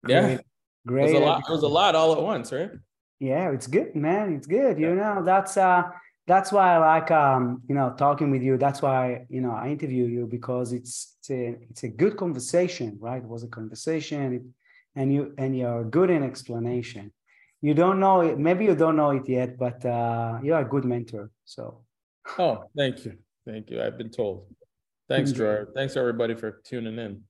Yeah. 0.08 0.22
Great. 0.22 0.40
Great. 0.88 1.10
It 1.10 1.14
was 1.14 1.22
a 1.22 1.26
lot, 1.26 1.44
it 1.48 1.52
was 1.52 1.64
a 1.64 1.68
lot 1.68 1.96
all 1.96 2.14
at 2.14 2.22
once, 2.22 2.52
right? 2.52 2.72
Yeah, 3.20 3.52
it's 3.52 3.68
good, 3.68 3.96
man. 3.96 4.34
It's 4.34 4.48
good. 4.48 4.80
You 4.80 4.96
know, 4.96 5.24
that's 5.24 5.58
uh 5.58 5.84
that's 6.28 6.52
why 6.52 6.76
I 6.76 6.78
like 6.78 7.10
um, 7.10 7.62
you 7.70 7.76
know, 7.76 7.96
talking 7.98 8.32
with 8.32 8.44
you. 8.44 8.58
That's 8.58 8.82
why, 8.82 9.26
you 9.30 9.40
know, 9.40 9.52
I 9.52 9.70
interview 9.70 10.06
you 10.06 10.28
because 10.28 10.74
it's 10.74 11.16
it's 11.20 11.30
a 11.30 11.58
it's 11.70 11.84
a 11.84 11.90
good 11.90 12.18
conversation, 12.18 12.98
right? 13.00 13.24
It 13.24 13.28
was 13.28 13.44
a 13.44 13.48
conversation 13.48 14.54
and 14.98 15.14
you 15.14 15.34
and 15.38 15.58
you're 15.58 15.86
good 15.86 16.10
in 16.10 16.24
explanation 16.24 17.14
you 17.62 17.74
don't 17.74 18.00
know 18.00 18.22
it 18.22 18.38
maybe 18.38 18.66
you 18.66 18.76
don't 18.76 18.96
know 18.96 19.12
it 19.12 19.28
yet 19.30 19.58
but 19.58 19.84
uh, 19.86 20.40
you're 20.44 20.60
a 20.60 20.66
good 20.66 20.86
mentor 20.86 21.32
so 21.46 21.82
oh 22.40 22.64
thank 22.76 23.06
you 23.06 23.14
thank 23.46 23.70
you 23.70 23.82
i've 23.82 23.98
been 23.98 24.10
told 24.10 24.46
thanks 25.08 25.32
Gerard. 25.32 25.70
thanks 25.76 25.96
everybody 25.96 26.36
for 26.36 26.62
tuning 26.64 26.98
in 27.00 27.22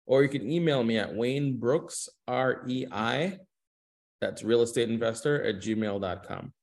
Or 0.08 0.24
you 0.24 0.30
can 0.30 0.52
email 0.52 0.84
me 0.84 1.00
at 1.00 1.16
Wayne 1.16 1.58
Brooks, 1.58 2.10
R-E-I, 2.28 3.40
that's 4.22 4.44
real 4.44 4.62
estate 4.62 4.88
investor 4.90 5.44
at 5.44 5.56
gmail.com. 5.56 6.54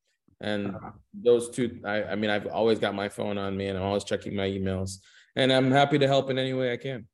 And 0.42 0.74
uh-huh. 0.74 0.90
those 1.14 1.48
two, 1.50 1.80
I, 1.84 2.02
I 2.04 2.14
mean, 2.16 2.28
I've 2.28 2.46
always 2.48 2.78
got 2.78 2.94
my 2.94 3.08
phone 3.08 3.38
on 3.38 3.56
me 3.56 3.68
and 3.68 3.78
I'm 3.78 3.84
always 3.84 4.04
checking 4.04 4.34
my 4.34 4.48
emails. 4.48 4.98
And 5.36 5.52
I'm 5.52 5.70
happy 5.70 5.98
to 5.98 6.06
help 6.06 6.28
in 6.30 6.38
any 6.38 6.52
way 6.52 6.72
I 6.72 6.76
can. 6.76 7.06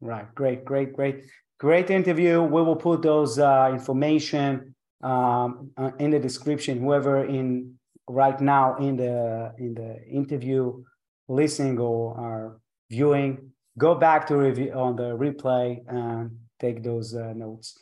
Right. 0.00 0.32
Great, 0.34 0.64
great, 0.64 0.92
great. 0.92 1.24
Great 1.58 1.90
interview. 1.90 2.42
We 2.42 2.62
will 2.62 2.76
put 2.76 3.00
those 3.00 3.38
uh, 3.38 3.70
information 3.72 4.74
um, 5.02 5.70
uh, 5.78 5.92
in 5.98 6.10
the 6.10 6.18
description. 6.18 6.80
Whoever 6.80 7.24
in 7.24 7.78
right 8.08 8.38
now 8.40 8.76
in 8.76 8.96
the 8.96 9.52
in 9.58 9.74
the 9.74 10.04
interview 10.06 10.84
listening 11.28 11.78
or 11.78 12.18
are 12.18 12.60
viewing, 12.90 13.52
go 13.78 13.94
back 13.94 14.26
to 14.26 14.36
review 14.36 14.72
on 14.72 14.96
the 14.96 15.16
replay 15.16 15.80
and 15.88 16.30
take 16.60 16.82
those 16.82 17.14
uh, 17.14 17.32
notes. 17.32 17.78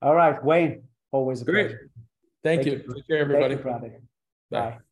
All 0.00 0.16
right, 0.16 0.42
Wayne, 0.44 0.82
always 1.12 1.42
a 1.42 1.44
Great. 1.44 1.68
pleasure. 1.68 1.90
Thank, 2.42 2.62
Thank 2.62 2.66
you. 2.66 2.82
you. 2.86 2.94
Take 2.94 3.06
care, 3.06 3.18
everybody. 3.18 3.92
Bye. 4.52 4.70
Bye. 4.70 4.91